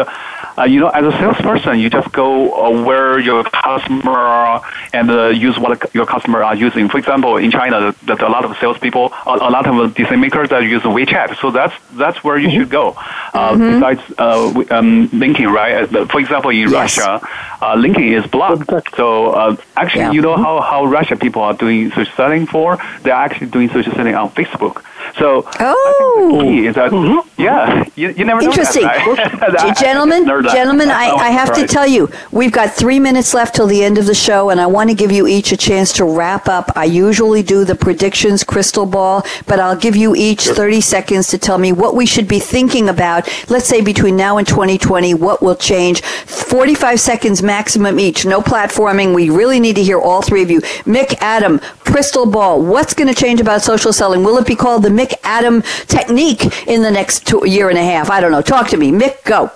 uh, 0.60 0.66
you 0.66 0.80
know, 0.80 0.90
as 0.90 1.06
a 1.06 1.12
salesperson, 1.18 1.80
you 1.80 1.90
just 1.90 2.12
go 2.12 2.52
uh, 2.52 2.84
where 2.84 3.20
your 3.20 3.44
customer 3.44 4.12
are 4.12 4.62
and 4.94 5.10
uh, 5.10 5.28
use 5.28 5.58
what 5.58 5.94
your 5.94 6.06
customer 6.06 6.44
are 6.44 6.56
using. 6.56 6.90
For 6.90 6.98
example, 6.98 7.38
in 7.38 7.52
China, 7.52 7.96
there's 8.04 8.20
a 8.20 8.28
lot 8.28 8.44
of 8.44 8.58
salespeople, 8.58 9.14
a, 9.26 9.30
a 9.30 9.50
lot 9.50 9.68
of 9.68 9.94
decision 9.96 10.20
makers 10.20 10.50
that 10.50 10.64
use 10.64 10.84
WeChat. 10.84 11.40
So 11.40 11.52
that's 11.52 11.74
that's 11.94 12.24
where 12.24 12.38
you 12.38 12.50
mm-hmm. 12.50 12.60
should 12.60 12.70
go. 12.70 12.90
Uh, 12.90 13.54
mm-hmm. 13.54 13.80
Besides 13.80 14.02
uh, 14.18 14.78
um, 14.78 15.10
LinkedIn, 15.10 15.52
right? 15.52 15.96
Uh, 15.96 16.06
for 16.08 16.20
example, 16.20 16.52
in 16.52 16.70
yes. 16.70 16.98
Russia, 16.98 17.26
uh, 17.62 17.76
LinkedIn 17.76 18.24
is 18.24 18.30
blocked. 18.30 18.70
So 18.96 19.32
uh, 19.32 19.56
actually, 19.78 20.02
yeah. 20.02 20.12
you 20.12 20.22
know 20.22 20.36
how 20.36 20.62
how 20.62 20.86
Russia 20.86 21.16
people 21.16 21.42
are 21.42 21.54
doing 21.54 21.90
social 21.92 22.14
selling 22.16 22.46
for? 22.46 22.78
They're 23.04 23.14
actually 23.14 23.48
doing 23.48 23.70
social 23.70 23.94
selling 23.94 24.16
on 24.16 24.30
Facebook. 24.32 24.84
So 25.18 25.50
oh. 25.60 26.38
the 26.38 26.44
key 26.44 26.68
is 26.68 26.76
that 26.76 26.92
mm-hmm. 26.92 27.42
yeah, 27.42 27.86
you, 27.96 28.10
you 28.10 28.26
never 28.26 28.42
Interesting. 28.42 28.84
know. 28.84 28.94
Interesting, 28.94 29.74
gentlemen. 29.80 30.26
Gentlemen, 30.52 30.90
I, 30.90 31.10
I 31.12 31.30
have 31.30 31.54
to 31.56 31.68
tell 31.68 31.88
you, 31.88 32.10
we've 32.32 32.52
got 32.52 32.72
three 32.72 33.00
minutes 33.00 33.34
left 33.34 33.56
till 33.56 33.68
the 33.68 33.84
end 33.84 33.98
of 33.98 34.06
the 34.06 34.16
show, 34.16 34.50
and 34.50 34.60
I 34.60 34.68
want 34.68 34.90
to 34.90 34.96
give 34.96 35.12
you 35.12 35.28
each 35.28 35.52
a 35.52 35.58
chance 35.58 35.94
to 35.94 36.06
wrap 36.06 36.48
up. 36.48 36.72
I 36.76 36.86
usually 36.86 37.44
do 37.44 37.66
the 37.66 37.76
predictions 37.76 38.44
crystal 38.44 38.86
ball, 38.86 39.26
but 39.48 39.60
I'll 39.60 39.76
give 39.76 39.96
you 39.96 40.16
each 40.16 40.42
sure. 40.42 40.56
30 40.56 40.82
seconds 40.82 41.28
to 41.28 41.38
tell 41.38 41.58
me 41.58 41.72
what 41.72 41.96
we 41.96 42.06
should 42.06 42.28
be 42.28 42.40
thinking 42.40 42.90
about. 42.90 43.28
Let's 43.50 43.68
say 43.68 43.82
between 43.82 44.16
now 44.16 44.38
and 44.38 44.48
2020, 44.48 45.14
what 45.16 45.42
will 45.42 45.56
change. 45.56 46.02
45 46.02 47.00
seconds 47.00 47.44
maximum 47.44 48.00
each. 48.00 48.26
No 48.26 48.42
platforming. 48.42 49.14
We 49.14 49.30
really 49.30 49.60
need 49.60 49.76
to 49.76 49.84
hear 49.84 50.00
all 50.00 50.22
three 50.22 50.42
of 50.42 50.50
you. 50.50 50.62
Mic, 50.86 51.22
Adam, 51.22 51.60
crystal 51.80 52.26
ball. 52.26 52.62
What's 52.62 52.94
going 52.94 53.08
to 53.08 53.20
change 53.20 53.40
about 53.42 53.62
social 53.62 53.94
selling? 53.94 54.24
Will 54.24 54.38
it 54.38 54.48
be 54.48 54.56
called 54.56 54.84
the 54.84 54.90
Mic 54.90 55.14
Adam 55.24 55.62
technique 55.88 56.68
in 56.68 56.82
the 56.82 56.92
next 56.92 57.28
two, 57.28 57.48
year 57.48 57.70
and 57.70 57.78
a 57.78 57.84
half? 57.84 58.10
I 58.10 58.22
don't 58.22 58.32
know. 58.32 58.42
Talk 58.42 58.68
to 58.70 58.78
me. 58.78 58.92
Mic, 58.92 59.24
go. 59.24 59.52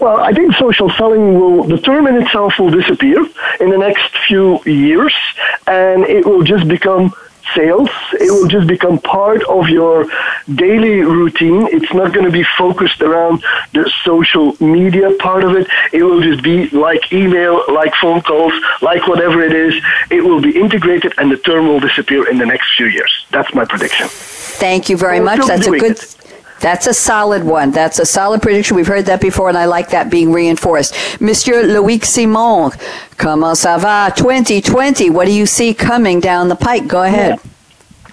Well, 0.00 0.20
I 0.20 0.32
think 0.32 0.54
social 0.54 0.90
selling 0.90 1.34
will, 1.38 1.64
the 1.64 1.78
term 1.78 2.06
in 2.06 2.16
itself 2.22 2.58
will 2.58 2.70
disappear 2.70 3.20
in 3.60 3.70
the 3.70 3.78
next 3.78 4.16
few 4.26 4.62
years, 4.64 5.14
and 5.66 6.04
it 6.04 6.24
will 6.24 6.42
just 6.42 6.68
become 6.68 7.12
sales. 7.54 7.90
It 8.12 8.30
will 8.30 8.48
just 8.48 8.66
become 8.66 8.98
part 8.98 9.42
of 9.44 9.68
your 9.68 10.06
daily 10.54 11.00
routine. 11.00 11.68
It's 11.70 11.92
not 11.94 12.12
going 12.12 12.26
to 12.26 12.32
be 12.32 12.44
focused 12.56 13.00
around 13.00 13.42
the 13.72 13.90
social 14.04 14.56
media 14.60 15.10
part 15.18 15.44
of 15.44 15.56
it. 15.56 15.66
It 15.92 16.02
will 16.02 16.20
just 16.20 16.42
be 16.42 16.68
like 16.70 17.12
email, 17.12 17.62
like 17.68 17.94
phone 17.94 18.20
calls, 18.22 18.52
like 18.82 19.06
whatever 19.08 19.42
it 19.42 19.52
is. 19.52 19.74
It 20.10 20.22
will 20.22 20.40
be 20.40 20.58
integrated 20.58 21.14
and 21.18 21.30
the 21.30 21.38
term 21.38 21.68
will 21.68 21.80
disappear 21.80 22.28
in 22.28 22.38
the 22.38 22.46
next 22.46 22.74
few 22.76 22.86
years. 22.86 23.26
That's 23.30 23.52
my 23.54 23.64
prediction. 23.64 24.08
Thank 24.08 24.88
you 24.88 24.96
very 24.96 25.20
oh, 25.20 25.24
much. 25.24 25.46
That's 25.46 25.66
a 25.66 25.70
good. 25.70 25.98
It. 25.98 26.14
That's 26.60 26.86
a 26.86 26.94
solid 26.94 27.44
one. 27.44 27.70
That's 27.70 27.98
a 27.98 28.06
solid 28.06 28.42
prediction. 28.42 28.76
We've 28.76 28.86
heard 28.86 29.06
that 29.06 29.20
before, 29.20 29.48
and 29.48 29.58
I 29.58 29.66
like 29.66 29.90
that 29.90 30.10
being 30.10 30.32
reinforced. 30.32 30.94
Monsieur 31.20 31.62
Loic 31.64 32.04
Simon, 32.04 32.70
comment 33.16 33.54
ça 33.54 33.78
va? 33.78 34.12
2020, 34.16 35.10
what 35.10 35.26
do 35.26 35.32
you 35.32 35.46
see 35.46 35.72
coming 35.74 36.20
down 36.20 36.48
the 36.48 36.56
pike? 36.56 36.86
Go 36.86 37.02
ahead. 37.02 37.38
Yeah. 37.42 37.50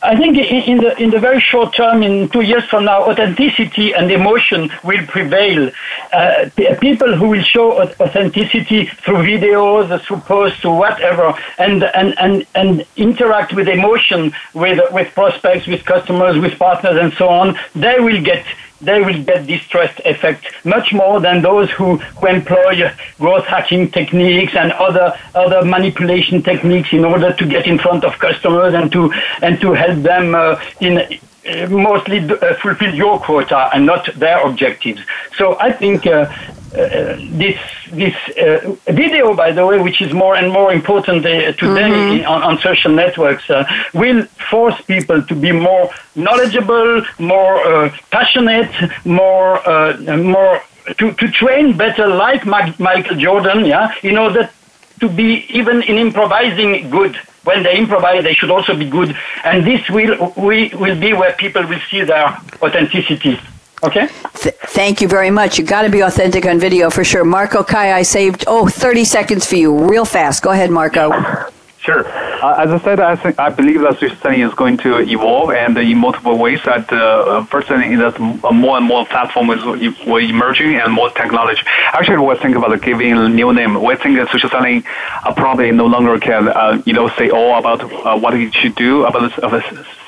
I 0.04 0.16
think 0.16 0.38
in 0.38 0.78
the 0.78 0.96
in 1.02 1.10
the 1.10 1.20
very 1.20 1.42
short 1.42 1.74
term, 1.74 2.04
in 2.04 2.30
two 2.30 2.42
years 2.42 2.64
from 2.66 2.86
now, 2.86 3.10
authenticity 3.10 3.94
and 3.94 4.12
emotion 4.12 4.70
will 4.84 5.04
prevail. 5.08 5.72
Uh, 6.14 6.50
people 6.80 7.16
who 7.16 7.30
will 7.30 7.44
show 7.44 7.82
authenticity 7.82 8.86
through 8.86 9.18
videos, 9.18 10.02
through 10.04 10.18
posts, 10.18 10.60
through 10.60 10.76
whatever, 10.76 11.34
and 11.58 11.84
and 11.84 12.18
and 12.20 12.46
and 12.56 12.86
interact 12.96 13.54
with 13.54 13.68
emotion 13.68 14.34
with 14.54 14.80
with 14.92 15.14
prospects, 15.14 15.68
with 15.68 15.84
customers, 15.86 16.38
with 16.38 16.58
partners, 16.58 16.98
and 17.00 17.14
so 17.14 17.28
on. 17.30 17.58
They 17.76 18.00
will 18.00 18.22
get 18.22 18.46
they 18.82 19.02
will 19.02 19.24
get 19.24 19.48
this 19.48 19.62
trust 19.64 20.00
effect 20.06 20.46
much 20.66 20.94
more 20.94 21.20
than 21.20 21.42
those 21.42 21.70
who, 21.72 21.98
who 21.98 22.28
employ 22.28 22.92
growth 23.20 23.46
hacking 23.46 23.90
techniques 23.92 24.56
and 24.56 24.72
other 24.74 25.18
other 25.34 25.64
manipulation 25.64 26.44
techniques 26.44 26.92
in 26.92 27.06
order 27.06 27.34
to 27.34 27.46
get 27.48 27.66
in 27.68 27.78
front 27.80 28.04
of 28.04 28.18
customers 28.20 28.74
and 28.74 28.92
to 28.92 29.12
and 29.42 29.60
to 29.62 29.74
help 29.74 30.02
them 30.04 30.36
uh, 30.36 30.60
in 30.82 31.20
mostly 31.70 32.20
uh, 32.20 32.56
fulfill 32.56 32.94
your 32.94 33.20
quota 33.20 33.70
and 33.74 33.86
not 33.86 34.10
their 34.16 34.46
objectives. 34.46 35.02
So 35.38 35.58
I 35.60 35.72
think 35.72 36.08
uh, 36.08 36.12
uh, 36.12 37.16
this 37.32 37.58
this 37.92 38.16
uh, 38.38 38.76
video, 38.88 39.34
by 39.36 39.52
the 39.52 39.66
way, 39.66 39.80
which 39.80 40.02
is 40.02 40.12
more 40.12 40.36
and 40.36 40.52
more 40.52 40.74
important 40.74 41.26
uh, 41.26 41.54
today 41.54 41.90
mm-hmm. 41.90 42.28
on, 42.28 42.44
on, 42.44 42.58
social 42.60 42.92
networks, 42.92 43.50
uh, 43.50 43.64
will 43.94 44.24
force 44.50 44.80
people 44.82 45.22
to 45.22 45.36
be 45.36 45.52
more 45.52 45.90
knowledgeable, 46.16 47.02
more 47.20 47.56
uh, 47.66 47.96
passionate, 48.12 48.72
more 49.06 49.62
more 50.18 50.62
to, 50.98 51.14
to 51.14 51.32
train 51.32 51.78
better, 51.78 52.08
like 52.08 52.46
Michael 52.46 53.18
Jordan, 53.18 53.66
yeah, 53.66 53.94
in 54.04 54.18
order 54.18 54.50
to 55.00 55.10
be 55.10 55.46
even 55.50 55.82
in 55.84 55.98
improvising 55.98 56.90
good 56.90 57.16
when 57.46 57.64
they 57.64 57.78
improvise, 57.78 58.24
they 58.24 58.34
should 58.34 58.52
also 58.52 58.76
be 58.76 58.90
good. 58.90 59.16
And 59.44 59.66
this 59.66 59.88
will, 59.90 60.34
we, 60.36 60.70
will 60.76 61.00
be 61.00 61.14
where 61.14 61.34
people 61.34 61.66
will 61.66 61.80
see 61.90 62.02
their 62.02 62.38
authenticity. 62.62 63.40
Okay. 63.84 64.08
Th- 64.34 64.56
thank 64.56 65.02
you 65.02 65.08
very 65.08 65.30
much. 65.30 65.58
You 65.58 65.66
got 65.66 65.84
to 65.84 65.90
be 65.90 66.02
authentic 66.02 66.46
on 66.46 66.60
video 66.60 66.90
for 66.90 67.04
sure. 67.04 67.24
Marco 67.24 67.64
Cai, 67.64 67.94
I 67.94 68.02
saved, 68.02 68.46
oh, 68.48 68.68
30 68.68 69.06
seconds 69.06 69.46
for 69.46 69.56
you, 69.56 69.88
real 69.88 70.06
fast. 70.06 70.44
Go 70.44 70.52
ahead, 70.52 70.72
Marco. 70.72 71.12
Sure. 71.86 72.04
Uh, 72.08 72.64
as 72.64 72.72
I 72.72 72.80
said, 72.80 73.00
I 73.00 73.16
think 73.16 73.40
I 73.40 73.50
believe 73.50 73.82
that 73.82 74.00
social 74.00 74.18
selling 74.18 74.42
is 74.42 74.54
going 74.56 74.78
to 74.78 74.98
evolve 75.02 75.52
and 75.52 75.78
in 75.78 75.98
multiple 76.00 76.36
ways. 76.36 76.60
That 76.66 76.92
uh, 76.92 77.46
first 77.46 77.68
thing 77.68 77.94
is 77.94 78.00
that 78.00 78.20
more 78.20 78.78
and 78.78 78.86
more 78.88 79.06
platforms 79.06 79.64
were 79.64 80.20
emerging 80.20 80.78
and 80.78 80.92
more 80.92 81.12
technology. 81.12 81.62
Actually, 81.94 82.26
we 82.26 82.36
think 82.38 82.56
about 82.56 82.82
giving 82.82 83.14
a 83.14 83.30
new 83.30 83.54
name. 83.54 83.84
We 83.84 83.96
think 83.98 84.18
that 84.18 84.30
social 84.32 84.50
selling 84.50 84.84
uh, 85.24 85.34
probably 85.36 85.70
no 85.72 85.86
longer 85.86 86.18
can 86.20 86.48
uh, 86.48 86.82
you 86.88 86.94
know 86.94 87.08
say 87.10 87.30
all 87.30 87.60
about 87.60 87.84
uh, 87.84 88.18
what 88.18 88.34
it 88.34 88.52
should 88.56 88.74
do 88.74 89.06
about 89.06 89.32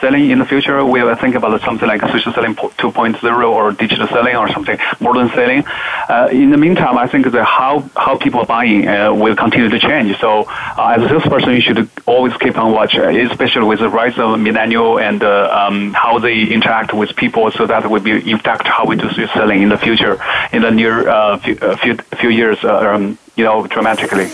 selling 0.01 0.31
in 0.31 0.39
the 0.39 0.45
future. 0.45 0.83
We 0.83 1.03
will 1.03 1.15
think 1.15 1.35
about 1.35 1.61
something 1.61 1.87
like 1.87 2.01
social 2.01 2.33
selling 2.33 2.55
2.0 2.55 3.49
or 3.51 3.71
digital 3.71 4.07
selling 4.07 4.35
or 4.35 4.49
something 4.49 4.79
modern 4.99 5.29
selling. 5.29 5.63
Uh, 6.09 6.29
in 6.31 6.49
the 6.49 6.57
meantime, 6.57 6.97
I 6.97 7.05
think 7.05 7.29
that 7.31 7.45
how 7.45 7.87
how 7.95 8.17
people 8.17 8.39
are 8.39 8.47
buying 8.47 8.85
will 9.21 9.35
continue 9.35 9.69
to 9.69 9.77
change. 9.77 10.19
So 10.19 10.49
as 10.77 11.03
a 11.03 11.07
salesperson, 11.09 11.53
you 11.53 11.66
should 11.67 11.89
always 12.05 12.35
keep 12.37 12.57
on 12.57 12.71
watch, 12.71 12.95
uh, 12.95 13.09
especially 13.09 13.65
with 13.65 13.79
the 13.79 13.89
rise 13.89 14.17
of 14.17 14.39
millennial 14.39 14.99
and 14.99 15.23
uh, 15.23 15.67
um, 15.67 15.93
how 15.93 16.17
they 16.19 16.43
interact 16.43 16.93
with 16.93 17.15
people, 17.15 17.51
so 17.51 17.65
that 17.67 17.89
will 17.89 17.99
be 17.99 18.31
impact 18.31 18.67
how 18.67 18.85
we 18.85 18.95
do 18.95 19.09
selling 19.33 19.61
in 19.61 19.69
the 19.69 19.77
future, 19.77 20.17
in 20.51 20.61
the 20.61 20.71
near 20.71 21.07
uh, 21.09 21.37
few, 21.37 21.57
uh, 21.61 21.75
few, 21.77 21.95
few 22.19 22.29
years, 22.29 22.57
uh, 22.63 22.93
um, 22.93 23.17
you 23.35 23.43
know, 23.43 23.67
dramatically. 23.67 24.29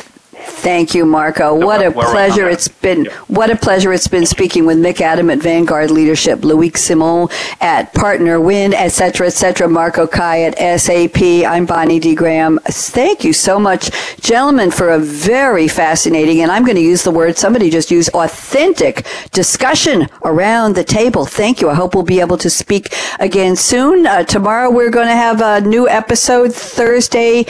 Thank 0.64 0.96
you, 0.96 1.06
Marco. 1.06 1.54
What 1.54 1.86
a 1.86 1.92
pleasure 1.92 2.48
it's 2.48 2.70
been. 2.70 3.08
What 3.28 3.50
a 3.50 3.56
pleasure 3.58 3.92
it's 3.92 4.08
been 4.08 4.26
speaking 4.26 4.66
with 4.66 4.78
Mic 4.80 5.02
Adam 5.02 5.30
at 5.30 5.40
Vanguard 5.40 5.92
Leadership, 5.92 6.40
Loic 6.40 6.78
Simon 6.78 7.28
at 7.60 7.94
PartnerWin, 7.94 8.74
etc., 8.74 9.28
etc. 9.28 9.68
Marco 9.68 10.08
Cai 10.08 10.44
at 10.44 10.80
SAP. 10.80 11.22
I'm 11.22 11.66
Bonnie 11.66 12.00
D. 12.00 12.16
Graham. 12.16 12.60
Thank 12.64 13.26
you 13.26 13.34
so 13.34 13.60
much, 13.60 13.92
gentlemen, 14.22 14.72
for 14.72 14.92
a 14.92 15.00
very 15.00 15.68
fascinating, 15.68 16.40
and 16.40 16.50
I'm 16.50 16.64
going 16.64 16.78
to 16.78 16.82
use 16.82 17.04
the 17.04 17.12
word 17.12 17.38
somebody 17.38 17.70
just 17.70 17.92
used, 17.92 18.12
authentic 18.14 19.06
discussion 19.34 20.08
around 20.24 20.78
the 20.78 20.86
table. 20.86 21.26
Thank 21.26 21.60
you. 21.60 21.70
I 21.70 21.74
hope 21.74 21.94
we'll 21.94 22.04
be 22.06 22.22
able 22.22 22.38
to 22.38 22.50
speak 22.50 22.96
again 23.20 23.58
soon. 23.58 24.08
Uh, 24.08 24.24
tomorrow 24.24 24.72
we're 24.72 24.92
going 24.92 25.08
to 25.08 25.14
have 25.14 25.42
a 25.42 25.60
new 25.60 25.90
episode 25.90 26.56
Thursday, 26.56 27.44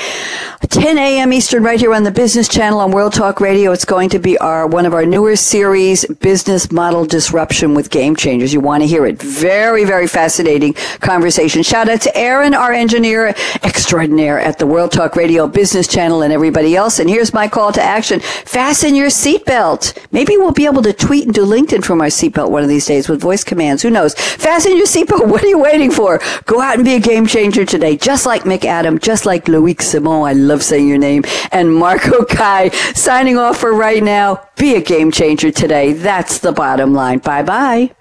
10 0.68 0.98
a.m. 0.98 1.32
Eastern, 1.32 1.62
right 1.62 1.80
here 1.80 1.94
on 1.94 2.02
the 2.02 2.12
Business 2.12 2.48
Channel 2.48 2.80
on 2.80 2.90
World 2.90 3.03
World 3.04 3.12
Talk 3.12 3.42
Radio. 3.42 3.74
It's 3.74 3.84
going 3.84 4.08
to 4.12 4.18
be 4.20 4.38
our 4.38 4.66
one 4.66 4.86
of 4.86 4.94
our 4.94 5.06
newer 5.06 5.36
series, 5.36 6.06
Business 6.06 6.72
Model 6.72 7.04
Disruption 7.04 7.74
with 7.74 7.90
Game 7.90 8.16
Changers. 8.16 8.54
You 8.54 8.62
want 8.62 8.82
to 8.82 8.88
hear 8.88 9.06
it. 9.06 9.22
Very, 9.22 9.84
very 9.84 10.08
fascinating 10.08 10.72
conversation. 11.02 11.64
Shout 11.64 11.90
out 11.90 12.00
to 12.04 12.18
Aaron, 12.18 12.54
our 12.54 12.72
engineer 12.72 13.36
extraordinaire 13.62 14.40
at 14.40 14.58
the 14.58 14.66
World 14.66 14.94
Talk 14.94 15.18
Radio 15.18 15.48
Business 15.48 15.86
Channel 15.86 16.22
and 16.22 16.32
everybody 16.32 16.78
else. 16.78 17.00
And 17.00 17.10
here's 17.10 17.34
my 17.34 17.50
call 17.50 17.74
to 17.74 17.82
action. 17.82 18.22
Fasten 18.22 18.96
your 18.96 19.10
seatbelt. 19.10 19.98
Maybe 20.14 20.38
we'll 20.38 20.54
be 20.54 20.66
able 20.66 20.82
to 20.84 20.94
tweet 20.94 21.26
and 21.26 21.34
do 21.34 21.46
LinkedIn 21.46 21.84
from 21.84 22.00
our 22.00 22.08
seatbelt 22.08 22.52
one 22.52 22.64
of 22.64 22.70
these 22.70 22.86
days 22.86 23.10
with 23.10 23.20
voice 23.20 23.44
commands. 23.44 23.82
Who 23.82 23.90
knows? 23.90 24.14
Fasten 24.16 24.78
your 24.78 24.88
seatbelt. 24.88 25.28
What 25.34 25.44
are 25.44 25.48
you 25.48 25.60
waiting 25.60 25.92
for? 25.92 26.22
Go 26.46 26.62
out 26.62 26.76
and 26.76 26.86
be 26.86 26.94
a 26.94 27.00
game 27.02 27.26
changer 27.26 27.66
today, 27.66 27.98
just 27.98 28.26
like 28.26 28.46
Mic 28.46 28.64
Adam, 28.64 28.98
just 28.98 29.26
like 29.26 29.46
Loic 29.46 29.82
Simon. 29.82 30.24
I 30.24 30.32
love 30.34 30.64
saying 30.64 30.88
your 30.88 31.00
name. 31.00 31.24
And 31.52 31.74
Marco 31.74 32.24
Cai 32.24 32.70
signing 32.96 33.38
off 33.38 33.60
for 33.60 33.74
right 33.74 34.04
now. 34.04 34.48
Be 34.58 34.76
a 34.76 34.82
game 34.82 35.12
changer 35.12 35.52
today. 35.52 35.94
That's 35.94 36.40
the 36.40 36.52
bottom 36.52 36.94
line. 36.94 37.20
Bye 37.20 37.44
bye. 37.44 37.96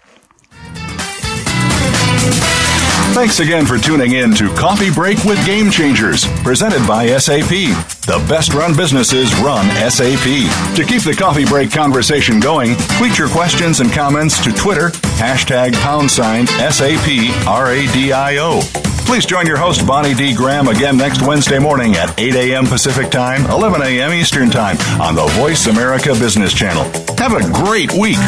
Thanks 3.15 3.41
again 3.41 3.67
for 3.67 3.77
tuning 3.77 4.13
in 4.13 4.35
to 4.37 4.49
Coffee 4.55 4.91
Break 4.91 5.23
with 5.25 5.45
Game 5.45 5.71
Changers, 5.71 6.25
presented 6.43 6.87
by 6.89 7.07
SAP. 7.19 7.92
The 8.03 8.19
best 8.29 8.53
run 8.53 8.77
businesses 8.77 9.33
run 9.37 9.65
SAP. 9.89 10.27
To 10.75 10.85
keep 10.85 11.03
the 11.03 11.15
coffee 11.17 11.45
break 11.45 11.71
conversation 11.71 12.41
going, 12.41 12.75
tweet 12.99 13.17
your 13.17 13.29
questions 13.29 13.79
and 13.79 13.93
comments 13.93 14.43
to 14.43 14.51
Twitter, 14.51 14.89
hashtag 15.23 15.75
pound 15.75 16.11
sign 16.11 16.49
SAP 16.49 17.07
RADIO. 17.47 18.61
Please 19.07 19.25
join 19.25 19.47
your 19.47 19.57
host, 19.57 19.87
Bonnie 19.87 20.15
D. 20.15 20.35
Graham, 20.35 20.67
again 20.67 20.97
next 20.97 21.23
Wednesday 21.23 21.61
morning 21.61 21.95
at 21.95 22.19
8 22.19 22.35
a.m. 22.35 22.67
Pacific 22.67 23.09
Time, 23.09 23.47
11 23.47 23.83
a.m. 23.83 24.13
Eastern 24.13 24.51
Time 24.51 24.77
on 25.01 25.15
the 25.15 25.27
VoiceAmerica 25.39 26.19
Business 26.19 26.53
Channel. 26.53 26.83
Have 27.19 27.35
a 27.35 27.53
great 27.53 27.93
week. 27.93 28.19